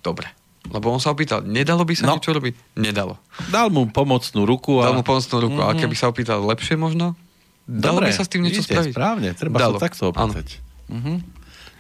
Dobre. 0.05 0.29
Lebo 0.69 0.93
on 0.93 1.01
sa 1.01 1.17
opýtal, 1.17 1.41
nedalo 1.47 1.87
by 1.87 1.95
sa 1.97 2.13
no. 2.13 2.21
niečo 2.21 2.37
robiť? 2.37 2.77
Nedalo. 2.77 3.17
Dal 3.49 3.73
mu 3.73 3.89
pomocnú 3.89 4.45
ruku. 4.45 4.85
A... 4.85 4.93
Dal 4.93 5.01
mu 5.01 5.05
pomocnú 5.07 5.37
ruku. 5.41 5.59
Mm-hmm. 5.59 5.73
A 5.73 5.77
mhm. 5.77 5.81
keby 5.81 5.95
sa 5.97 6.07
opýtal 6.13 6.45
lepšie 6.45 6.77
možno? 6.77 7.17
Dalo 7.69 8.01
Dobre, 8.01 8.13
by 8.13 8.17
sa 8.17 8.25
s 8.25 8.31
tým 8.33 8.45
niečo 8.45 8.65
vidíte, 8.65 8.77
spraviť? 8.77 8.93
správne. 8.97 9.29
Treba 9.37 9.57
Dalo. 9.61 9.77
sa 9.77 9.89
takto 9.89 10.13
opýtať. 10.13 10.61
Mm-hmm. 10.89 11.17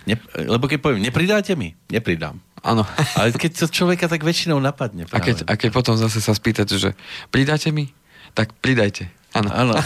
Ne, 0.09 0.14
lebo 0.49 0.64
keď 0.69 0.79
poviem, 0.81 1.05
nepridáte 1.05 1.53
mi? 1.53 1.77
Nepridám. 1.93 2.41
Áno. 2.64 2.85
Ale 3.21 3.33
keď 3.37 3.64
to 3.64 3.66
človeka 3.69 4.09
tak 4.09 4.25
väčšinou 4.25 4.57
napadne. 4.61 5.05
A 5.12 5.19
keď, 5.21 5.45
a 5.49 5.53
keď 5.57 5.71
potom 5.73 5.95
zase 5.97 6.21
sa 6.25 6.33
spýtate, 6.33 6.77
že 6.77 6.97
pridáte 7.29 7.73
mi? 7.73 7.93
Tak 8.33 8.57
pridajte. 8.61 9.09
Áno. 9.37 9.53
Áno. 9.53 9.75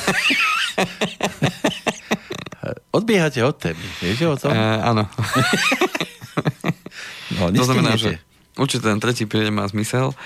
Odbiehate 2.95 3.43
od 3.43 3.59
témy, 3.59 3.87
viete 3.99 4.23
o 4.31 4.39
tom? 4.39 4.55
Uh, 4.55 4.79
áno. 4.87 5.03
no, 7.39 7.51
to 7.51 7.67
znamená, 7.67 7.99
že 7.99 8.23
určite 8.57 8.85
ten 8.85 9.01
tretí 9.01 9.25
pilier 9.25 9.49
má 9.49 9.65
zmysel 9.65 10.13
e, 10.13 10.17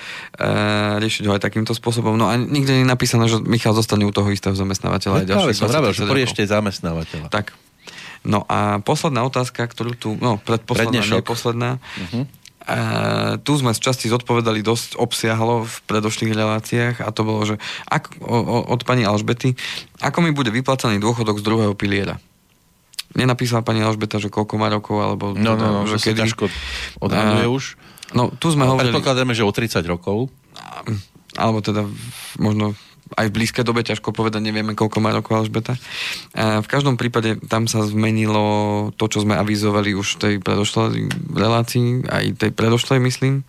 riešiť 0.99 1.23
ho 1.27 1.31
aj 1.35 1.41
takýmto 1.43 1.71
spôsobom. 1.71 2.19
No 2.19 2.27
a 2.27 2.35
nikde 2.35 2.75
nie 2.75 2.83
je 2.83 2.89
napísané, 2.89 3.31
že 3.31 3.39
Michal 3.39 3.71
zostane 3.71 4.03
u 4.03 4.11
toho 4.11 4.27
istého 4.31 4.55
zamestnávateľa. 4.55 5.23
No, 5.23 5.47
práve 5.47 5.55
som 5.55 5.71
vravel, 5.71 5.95
že 5.95 6.03
ešte 6.03 6.43
zamestnávateľa. 6.43 7.31
Tak. 7.31 7.55
No 8.27 8.43
a 8.51 8.83
posledná 8.83 9.23
otázka, 9.23 9.63
ktorú 9.63 9.95
tu, 9.95 10.19
no 10.19 10.35
predposledná, 10.43 10.99
nie 10.99 11.23
posledná. 11.23 11.79
Uh-huh. 11.79 12.27
E, 12.67 12.75
tu 13.47 13.55
sme 13.55 13.71
z 13.71 13.79
časti 13.79 14.11
zodpovedali 14.11 14.59
dosť 14.59 14.99
obsiahlo 14.99 15.63
v 15.63 15.75
predošlých 15.87 16.35
reláciách 16.35 16.95
a 17.07 17.09
to 17.15 17.23
bolo, 17.23 17.47
že 17.47 17.55
ak, 17.87 18.19
o, 18.19 18.27
o, 18.27 18.57
od 18.67 18.83
pani 18.83 19.07
Alžbety, 19.07 19.55
ako 20.03 20.19
mi 20.19 20.35
bude 20.35 20.51
vyplacaný 20.51 20.99
dôchodok 20.99 21.39
z 21.39 21.47
druhého 21.47 21.73
piliera? 21.79 22.19
Nenapísala 23.15 23.63
pani 23.63 23.79
Alžbeta, 23.85 24.19
že 24.19 24.27
koľko 24.27 24.59
má 24.59 24.67
rokov, 24.67 24.99
alebo... 24.99 25.31
No, 25.31 25.55
no, 25.55 25.81
no, 25.81 25.81
že, 25.87 26.01
že 26.01 26.11
kedy... 26.11 26.19
ťažko 26.27 26.43
odhaduje 26.99 27.47
už. 27.47 27.63
No, 28.15 28.31
tu 28.31 28.51
sme 28.51 28.67
hovorili... 28.67 28.91
Predpokladáme, 28.91 29.35
že 29.35 29.47
o 29.47 29.51
30 29.51 29.83
rokov. 29.87 30.31
Alebo 31.35 31.59
teda 31.61 31.85
možno 32.39 32.73
aj 33.15 33.25
v 33.31 33.35
blízkej 33.39 33.63
dobe, 33.63 33.85
ťažko 33.85 34.11
povedať, 34.11 34.43
nevieme, 34.43 34.75
koľko 34.75 34.97
má 34.99 35.15
rokov 35.15 35.39
Alžbeta. 35.39 35.79
V 36.35 36.67
každom 36.67 36.99
prípade 36.99 37.39
tam 37.47 37.69
sa 37.69 37.85
zmenilo 37.85 38.89
to, 38.99 39.05
čo 39.07 39.23
sme 39.23 39.39
avizovali 39.39 39.95
už 39.95 40.17
v 40.17 40.19
tej 40.19 40.35
predošlej 40.43 41.07
relácii, 41.31 42.09
aj 42.09 42.41
tej 42.41 42.51
predošlej, 42.51 42.99
myslím, 42.99 43.47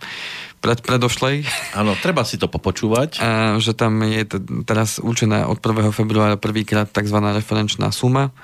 pred 0.59 0.79
predošlej. 0.83 1.47
Áno, 1.71 1.95
treba 1.95 2.27
si 2.27 2.35
to 2.35 2.51
popočúvať. 2.51 3.23
A, 3.23 3.55
že 3.63 3.71
tam 3.71 4.03
je 4.03 4.27
teraz 4.67 4.99
určená 4.99 5.47
od 5.47 5.57
1. 5.59 5.95
februára 5.95 6.35
prvýkrát 6.35 6.91
tzv. 6.91 7.15
referenčná 7.15 7.95
suma, 7.95 8.35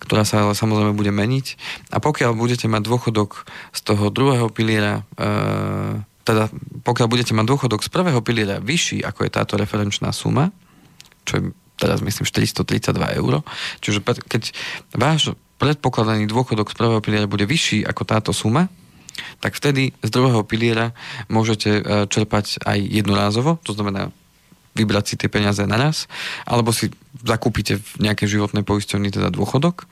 ktorá 0.00 0.24
sa 0.24 0.48
ale 0.48 0.56
samozrejme 0.56 0.96
bude 0.96 1.12
meniť. 1.12 1.46
A 1.92 2.00
pokiaľ 2.00 2.32
budete 2.32 2.66
mať 2.72 2.88
dôchodok 2.88 3.44
z 3.76 3.80
toho 3.84 4.08
druhého 4.08 4.48
piliera 4.48 5.04
e, 5.20 5.32
teda 6.28 6.52
pokiaľ 6.84 7.08
budete 7.08 7.32
mať 7.32 7.48
dôchodok 7.48 7.80
z 7.80 7.88
prvého 7.88 8.20
piliera 8.20 8.60
vyšší, 8.60 9.00
ako 9.00 9.24
je 9.24 9.30
táto 9.32 9.56
referenčná 9.56 10.12
suma, 10.12 10.52
čo 11.24 11.40
je 11.40 11.42
teraz 11.80 12.04
myslím 12.04 12.28
432 12.28 12.92
eur, 13.16 13.40
čiže 13.80 14.04
keď 14.04 14.52
váš 14.92 15.32
predpokladaný 15.56 16.28
dôchodok 16.28 16.68
z 16.68 16.76
prvého 16.76 17.00
piliera 17.00 17.24
bude 17.30 17.48
vyšší 17.48 17.88
ako 17.88 18.02
táto 18.04 18.30
suma, 18.36 18.68
tak 19.40 19.56
vtedy 19.56 19.96
z 20.04 20.10
druhého 20.12 20.44
piliera 20.44 20.92
môžete 21.32 21.70
e, 21.80 21.82
čerpať 22.06 22.62
aj 22.62 22.78
jednorázovo, 22.78 23.58
to 23.64 23.74
znamená 23.74 24.14
vybrať 24.78 25.04
si 25.10 25.14
tie 25.18 25.26
peniaze 25.32 25.64
naraz, 25.66 26.06
alebo 26.46 26.70
si 26.70 26.92
zakúpite 27.24 27.80
v 27.80 28.10
nejakej 28.10 28.38
životnej 28.38 28.62
poisťovni 28.62 29.10
teda 29.10 29.34
dôchodok. 29.34 29.90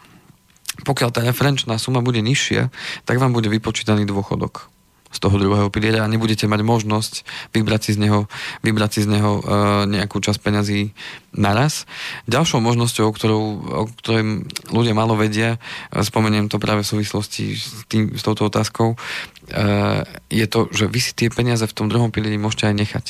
Pokiaľ 0.86 1.10
tá 1.10 1.26
referenčná 1.26 1.74
suma 1.80 2.04
bude 2.04 2.22
nižšia, 2.22 2.70
tak 3.02 3.18
vám 3.18 3.34
bude 3.34 3.50
vypočítaný 3.50 4.06
dôchodok 4.06 4.75
z 5.10 5.18
toho 5.22 5.38
druhého 5.38 5.68
piliera 5.70 6.02
a 6.02 6.10
nebudete 6.10 6.50
mať 6.50 6.60
možnosť 6.66 7.14
vybrať 7.54 7.80
si 7.88 7.90
z 7.94 7.98
neho, 8.06 8.20
vybrať 8.66 8.90
si 8.90 9.00
z 9.06 9.08
neho 9.14 9.38
e, 9.38 9.42
nejakú 9.86 10.18
časť 10.18 10.38
peňazí 10.42 10.92
naraz. 11.36 11.86
Ďalšou 12.26 12.58
možnosťou, 12.58 13.08
ktorou, 13.14 13.42
o 13.64 13.84
ktorej 14.02 14.48
ľudia 14.72 14.94
malo 14.96 15.14
vedia, 15.14 15.62
spomeniem 15.92 16.50
to 16.50 16.58
práve 16.58 16.82
v 16.82 16.90
súvislosti 16.96 17.54
s, 17.54 17.86
tým, 17.86 18.12
s 18.16 18.22
touto 18.26 18.48
otázkou, 18.50 18.94
e, 18.94 18.96
je 20.32 20.46
to, 20.50 20.66
že 20.74 20.90
vy 20.90 21.00
si 21.00 21.12
tie 21.14 21.28
peniaze 21.30 21.62
v 21.62 21.76
tom 21.76 21.86
druhom 21.86 22.10
pilieri 22.10 22.40
môžete 22.40 22.66
aj 22.66 22.74
nechať. 22.74 23.06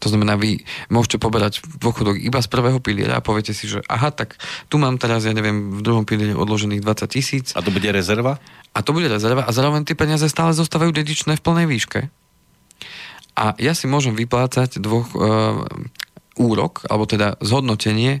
To 0.00 0.08
znamená, 0.08 0.40
vy 0.40 0.64
môžete 0.88 1.20
poberať 1.20 1.60
dôchodok 1.76 2.16
iba 2.16 2.40
z 2.40 2.48
prvého 2.48 2.80
piliera 2.80 3.20
a 3.20 3.24
poviete 3.24 3.52
si, 3.52 3.68
že 3.68 3.84
aha, 3.84 4.08
tak 4.08 4.40
tu 4.72 4.80
mám 4.80 4.96
teraz, 4.96 5.28
ja 5.28 5.36
neviem, 5.36 5.76
v 5.76 5.84
druhom 5.84 6.08
pilieri 6.08 6.32
odložených 6.32 6.80
20 6.80 7.04
tisíc. 7.12 7.46
A 7.52 7.60
to 7.60 7.68
bude 7.68 7.84
rezerva? 7.92 8.40
A 8.70 8.78
to 8.86 8.94
bude 8.94 9.10
rezerva 9.10 9.42
a 9.46 9.50
zároveň 9.50 9.82
tie 9.82 9.98
peniaze 9.98 10.26
stále 10.30 10.54
zostávajú 10.54 10.94
dedičné 10.94 11.34
v 11.38 11.44
plnej 11.44 11.66
výške. 11.66 12.00
A 13.34 13.54
ja 13.58 13.72
si 13.74 13.90
môžem 13.90 14.14
vyplácať 14.14 14.78
dvoch, 14.78 15.10
e, 15.14 15.18
úrok, 16.40 16.86
alebo 16.86 17.04
teda 17.04 17.36
zhodnotenie 17.42 18.20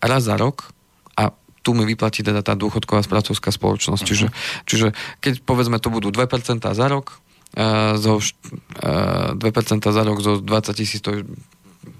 raz 0.00 0.22
za 0.24 0.36
rok 0.38 0.70
a 1.18 1.34
tu 1.64 1.72
mi 1.72 1.84
vyplatí 1.88 2.22
teda 2.22 2.44
tá 2.44 2.54
dôchodková 2.54 3.02
spracovská 3.04 3.50
spoločnosť. 3.50 4.02
Uh-huh. 4.04 4.10
Čiže, 4.10 4.26
čiže 4.68 4.86
keď 5.20 5.42
povedzme 5.42 5.80
to 5.80 5.88
budú 5.90 6.12
2% 6.12 6.62
za 6.62 6.86
rok, 6.86 7.18
e, 7.56 7.98
zo, 7.98 8.20
e, 8.80 9.36
2% 9.36 9.84
za 9.84 10.02
rok 10.02 10.18
zo 10.22 10.38
20 10.38 10.72
tisíc, 10.76 11.00
to 11.04 11.10
je 11.18 11.22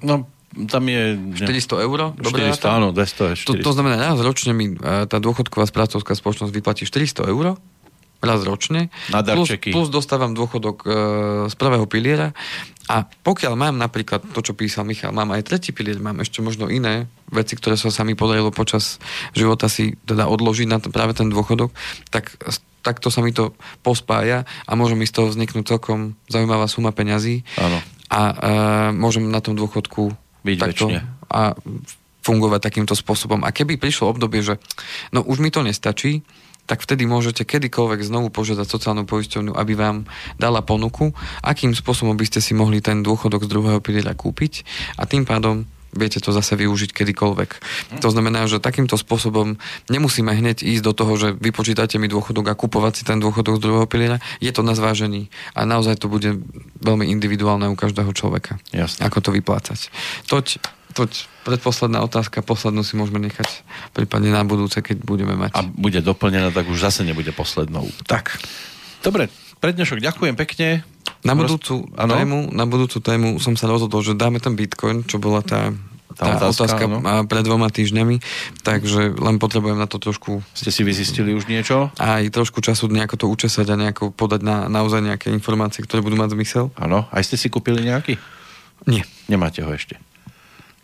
No, 0.00 0.28
tam 0.70 0.82
je... 0.86 1.18
400 1.38 1.86
eur? 1.86 1.98
400, 2.18 2.64
áno, 2.70 2.88
200 2.94 3.46
To, 3.46 3.52
to 3.58 3.70
znamená, 3.74 3.98
raz 3.98 4.18
ročne 4.22 4.54
mi 4.54 4.74
e, 4.74 5.04
tá 5.06 5.18
dôchodková 5.18 5.66
spracovská 5.66 6.14
spoločnosť 6.14 6.52
vyplatí 6.54 6.82
400 6.86 7.30
eur, 7.30 7.58
raz 8.24 8.40
ročne, 8.42 8.88
Na 9.12 9.20
plus, 9.20 9.52
plus 9.52 9.88
dostávam 9.92 10.32
dôchodok 10.32 10.76
e, 10.82 10.88
z 11.52 11.54
prvého 11.60 11.84
piliera 11.84 12.32
a 12.88 13.04
pokiaľ 13.04 13.52
mám 13.56 13.76
napríklad 13.76 14.24
to, 14.32 14.40
čo 14.40 14.52
písal 14.56 14.84
Michal, 14.88 15.12
mám 15.12 15.32
aj 15.32 15.48
tretí 15.48 15.72
pilier, 15.72 16.00
mám 16.00 16.20
ešte 16.20 16.40
možno 16.40 16.68
iné 16.68 17.08
veci, 17.32 17.56
ktoré 17.56 17.76
sa 17.80 17.92
sami 17.92 18.12
podarilo 18.16 18.52
počas 18.52 19.00
života 19.32 19.68
si 19.68 19.96
teda 20.04 20.28
odložiť 20.28 20.68
na 20.68 20.80
to, 20.80 20.92
práve 20.92 21.16
ten 21.16 21.32
dôchodok, 21.32 21.72
tak 22.08 22.36
takto 22.84 23.08
sa 23.08 23.24
mi 23.24 23.32
to 23.32 23.56
pospája 23.80 24.44
a 24.68 24.72
môže 24.76 24.92
mi 24.92 25.08
z 25.08 25.16
toho 25.16 25.32
vzniknúť 25.32 25.64
celkom 25.64 26.20
zaujímavá 26.28 26.68
suma 26.68 26.92
peňazí. 26.92 27.40
Áno. 27.56 27.80
A 28.12 28.20
e, 28.20 28.34
môžem 28.92 29.24
na 29.32 29.40
tom 29.40 29.56
dôchodku 29.56 30.12
byť 30.44 30.56
takto 30.60 30.86
väčšine. 30.92 31.00
a 31.32 31.40
fungovať 32.24 32.60
takýmto 32.64 32.96
spôsobom. 32.96 33.44
A 33.44 33.52
keby 33.52 33.76
prišlo 33.76 34.12
obdobie, 34.16 34.40
že 34.40 34.56
no 35.12 35.20
už 35.20 35.44
mi 35.44 35.52
to 35.52 35.60
nestačí, 35.60 36.24
tak 36.64 36.80
vtedy 36.80 37.04
môžete 37.04 37.44
kedykoľvek 37.44 38.00
znovu 38.00 38.32
požiadať 38.32 38.64
sociálnu 38.64 39.04
poisťovňu, 39.04 39.52
aby 39.52 39.72
vám 39.76 40.08
dala 40.40 40.64
ponuku, 40.64 41.12
akým 41.44 41.76
spôsobom 41.76 42.16
by 42.16 42.24
ste 42.24 42.40
si 42.40 42.56
mohli 42.56 42.80
ten 42.80 43.04
dôchodok 43.04 43.44
z 43.44 43.52
druhého 43.52 43.80
piliera 43.84 44.16
kúpiť 44.16 44.64
a 44.96 45.04
tým 45.04 45.28
pádom 45.28 45.68
viete 45.94 46.18
to 46.18 46.34
zase 46.34 46.58
využiť 46.58 46.90
kedykoľvek. 46.92 47.50
To 48.02 48.08
znamená, 48.10 48.44
že 48.50 48.60
takýmto 48.60 48.98
spôsobom 48.98 49.56
nemusíme 49.88 50.30
hneď 50.34 50.66
ísť 50.66 50.82
do 50.84 50.92
toho, 50.92 51.12
že 51.16 51.28
vypočítate 51.38 51.96
mi 51.96 52.10
dôchodok 52.10 52.50
a 52.50 52.58
kupovať 52.58 52.92
si 53.00 53.02
ten 53.06 53.22
dôchodok 53.22 53.58
z 53.58 53.62
druhého 53.62 53.86
piliera. 53.86 54.18
Je 54.42 54.50
to 54.50 54.66
na 54.66 54.74
zvážení 54.74 55.30
a 55.54 55.64
naozaj 55.64 56.02
to 56.02 56.10
bude 56.10 56.42
veľmi 56.82 57.06
individuálne 57.08 57.70
u 57.70 57.76
každého 57.78 58.10
človeka. 58.12 58.58
Jasne. 58.74 59.06
Ako 59.06 59.22
to 59.22 59.30
vyplácať. 59.30 59.88
Toť, 60.26 60.60
toť 60.92 61.10
predposledná 61.46 62.02
otázka, 62.02 62.42
poslednú 62.44 62.82
si 62.82 62.98
môžeme 62.98 63.22
nechať 63.22 63.64
prípadne 63.94 64.34
na 64.34 64.42
budúce, 64.42 64.80
keď 64.82 65.00
budeme 65.00 65.38
mať. 65.38 65.54
A 65.54 65.62
bude 65.64 66.02
doplnená, 66.02 66.50
tak 66.50 66.68
už 66.68 66.82
zase 66.82 67.06
nebude 67.06 67.30
poslednou. 67.30 67.86
Tak. 68.08 68.36
Dobre, 69.04 69.28
prednešok 69.60 70.00
ďakujem 70.00 70.34
pekne. 70.36 70.93
Na 71.24 71.32
budúcu, 71.32 71.88
ano? 71.96 72.12
tému, 72.14 72.38
na 72.52 72.68
budúcu 72.68 73.00
tému 73.00 73.40
som 73.40 73.56
sa 73.56 73.64
rozhodol, 73.64 74.04
že 74.04 74.12
dáme 74.12 74.38
ten 74.44 74.52
Bitcoin, 74.52 75.08
čo 75.08 75.16
bola 75.16 75.40
tá 75.40 75.72
tá, 76.14 76.38
tá 76.38 76.46
otázka, 76.46 76.78
otázka 76.78 76.84
no? 76.86 77.26
pred 77.26 77.42
dvoma 77.42 77.68
týždňami, 77.74 78.22
takže 78.62 79.18
len 79.18 79.36
potrebujem 79.42 79.74
na 79.74 79.90
to 79.90 79.98
trošku... 79.98 80.46
Ste 80.54 80.70
si 80.70 80.86
vyzistili 80.86 81.34
už 81.34 81.50
niečo? 81.50 81.90
Aj 81.98 82.22
trošku 82.30 82.62
času 82.62 82.86
nejako 82.86 83.18
to 83.18 83.26
učesať 83.26 83.66
a 83.74 83.74
nejako 83.74 84.14
podať 84.14 84.46
na, 84.46 84.70
naozaj 84.70 85.02
nejaké 85.02 85.34
informácie, 85.34 85.82
ktoré 85.82 86.06
budú 86.06 86.14
mať 86.14 86.38
zmysel. 86.38 86.70
Áno, 86.78 87.10
aj 87.10 87.26
ste 87.26 87.34
si 87.34 87.50
kúpili 87.50 87.82
nejaký? 87.82 88.14
Nie. 88.86 89.02
Nemáte 89.26 89.66
ho 89.66 89.70
ešte. 89.74 89.98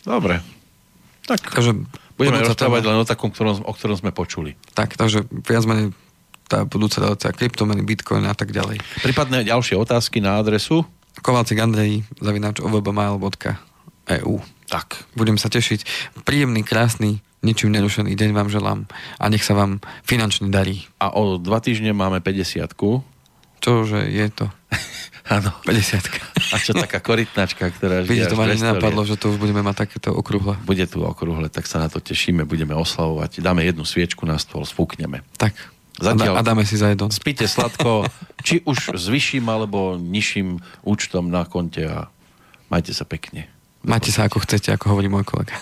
Dobre. 0.02 0.42
Tak, 1.30 1.46
takže 1.46 1.78
budeme 2.18 2.42
rozprávať 2.42 2.82
len 2.90 2.98
o 2.98 3.06
takom, 3.06 3.30
ktorom, 3.30 3.62
o 3.62 3.72
ktorom 3.72 3.96
sme 3.96 4.10
počuli. 4.10 4.58
Tak, 4.74 4.98
takže 4.98 5.30
viac 5.30 5.62
menej 5.62 5.94
tá 6.50 6.66
budúca 6.66 6.98
relácia 6.98 7.30
kryptomeny, 7.30 7.86
bitcoin 7.86 8.26
a 8.26 8.34
tak 8.34 8.50
ďalej. 8.50 8.82
Prípadne 9.06 9.46
ďalšie 9.46 9.78
otázky 9.78 10.18
na 10.18 10.42
adresu? 10.42 10.82
Kovalcik 11.22 11.62
Andrej, 11.62 12.02
zavináč 12.18 12.58
ovbmail.eu 12.58 14.34
Tak. 14.66 14.88
Budem 15.14 15.38
sa 15.38 15.46
tešiť. 15.46 15.86
Príjemný, 16.26 16.66
krásny, 16.66 17.22
ničím 17.46 17.70
nerušený 17.70 18.18
deň 18.18 18.30
vám 18.34 18.48
želám 18.50 18.80
a 19.20 19.24
nech 19.30 19.46
sa 19.46 19.54
vám 19.54 19.78
finančne 20.02 20.50
darí. 20.50 20.90
A 20.98 21.14
o 21.14 21.38
dva 21.38 21.62
týždne 21.62 21.94
máme 21.94 22.18
50 22.18 22.66
Čože 23.60 24.08
je 24.08 24.26
to? 24.32 24.48
Áno. 25.36 25.52
50 25.68 26.50
A 26.50 26.56
čo 26.58 26.72
taká 26.72 26.98
korytnačka, 26.98 27.68
ktorá 27.70 28.02
Vidíte, 28.02 28.34
to 28.34 28.40
ma 28.40 28.48
nenapadlo, 28.48 29.04
že 29.04 29.20
to 29.20 29.30
už 29.30 29.38
budeme 29.38 29.60
mať 29.62 29.86
takéto 29.86 30.10
okrúhle. 30.16 30.56
Bude 30.64 30.82
tu 30.88 31.04
okrúhle, 31.04 31.46
tak 31.52 31.68
sa 31.68 31.78
na 31.78 31.92
to 31.92 32.00
tešíme, 32.00 32.48
budeme 32.48 32.74
oslavovať. 32.74 33.44
Dáme 33.44 33.62
jednu 33.62 33.84
sviečku 33.84 34.24
na 34.24 34.40
stôl, 34.40 34.64
spúkneme. 34.64 35.22
Tak. 35.36 35.54
Zatiaľ, 36.00 36.40
a 36.40 36.42
dáme 36.42 36.64
si 36.64 36.80
za 36.80 36.88
jedno. 36.88 37.12
Spíte 37.12 37.44
sladko, 37.44 38.08
či 38.40 38.64
už 38.64 38.96
s 38.96 39.12
vyšším 39.12 39.44
alebo 39.52 40.00
nižším 40.00 40.56
účtom 40.88 41.28
na 41.28 41.44
konte 41.44 41.84
a 41.84 42.08
majte 42.72 42.96
sa 42.96 43.04
pekne. 43.04 43.52
Majte 43.84 44.08
sa 44.12 44.28
ako 44.28 44.40
chcete, 44.44 44.72
ako 44.72 44.96
hovorí 44.96 45.08
môj 45.12 45.24
kolega. 45.28 45.60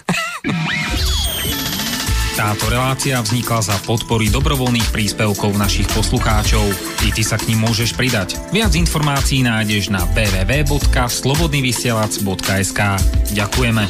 Táto 2.39 2.71
relácia 2.71 3.19
vznikla 3.19 3.67
za 3.67 3.75
podpory 3.83 4.31
dobrovoľných 4.31 4.95
príspevkov 4.95 5.59
našich 5.59 5.91
poslucháčov. 5.91 6.71
I 7.03 7.11
ty 7.11 7.27
sa 7.27 7.35
k 7.35 7.51
ním 7.51 7.67
môžeš 7.67 7.99
pridať. 7.99 8.39
Viac 8.55 8.79
informácií 8.79 9.43
nájdeš 9.43 9.91
na 9.91 10.07
www.slobodnyvysielac.sk 10.15 12.81
Ďakujeme. 13.35 13.83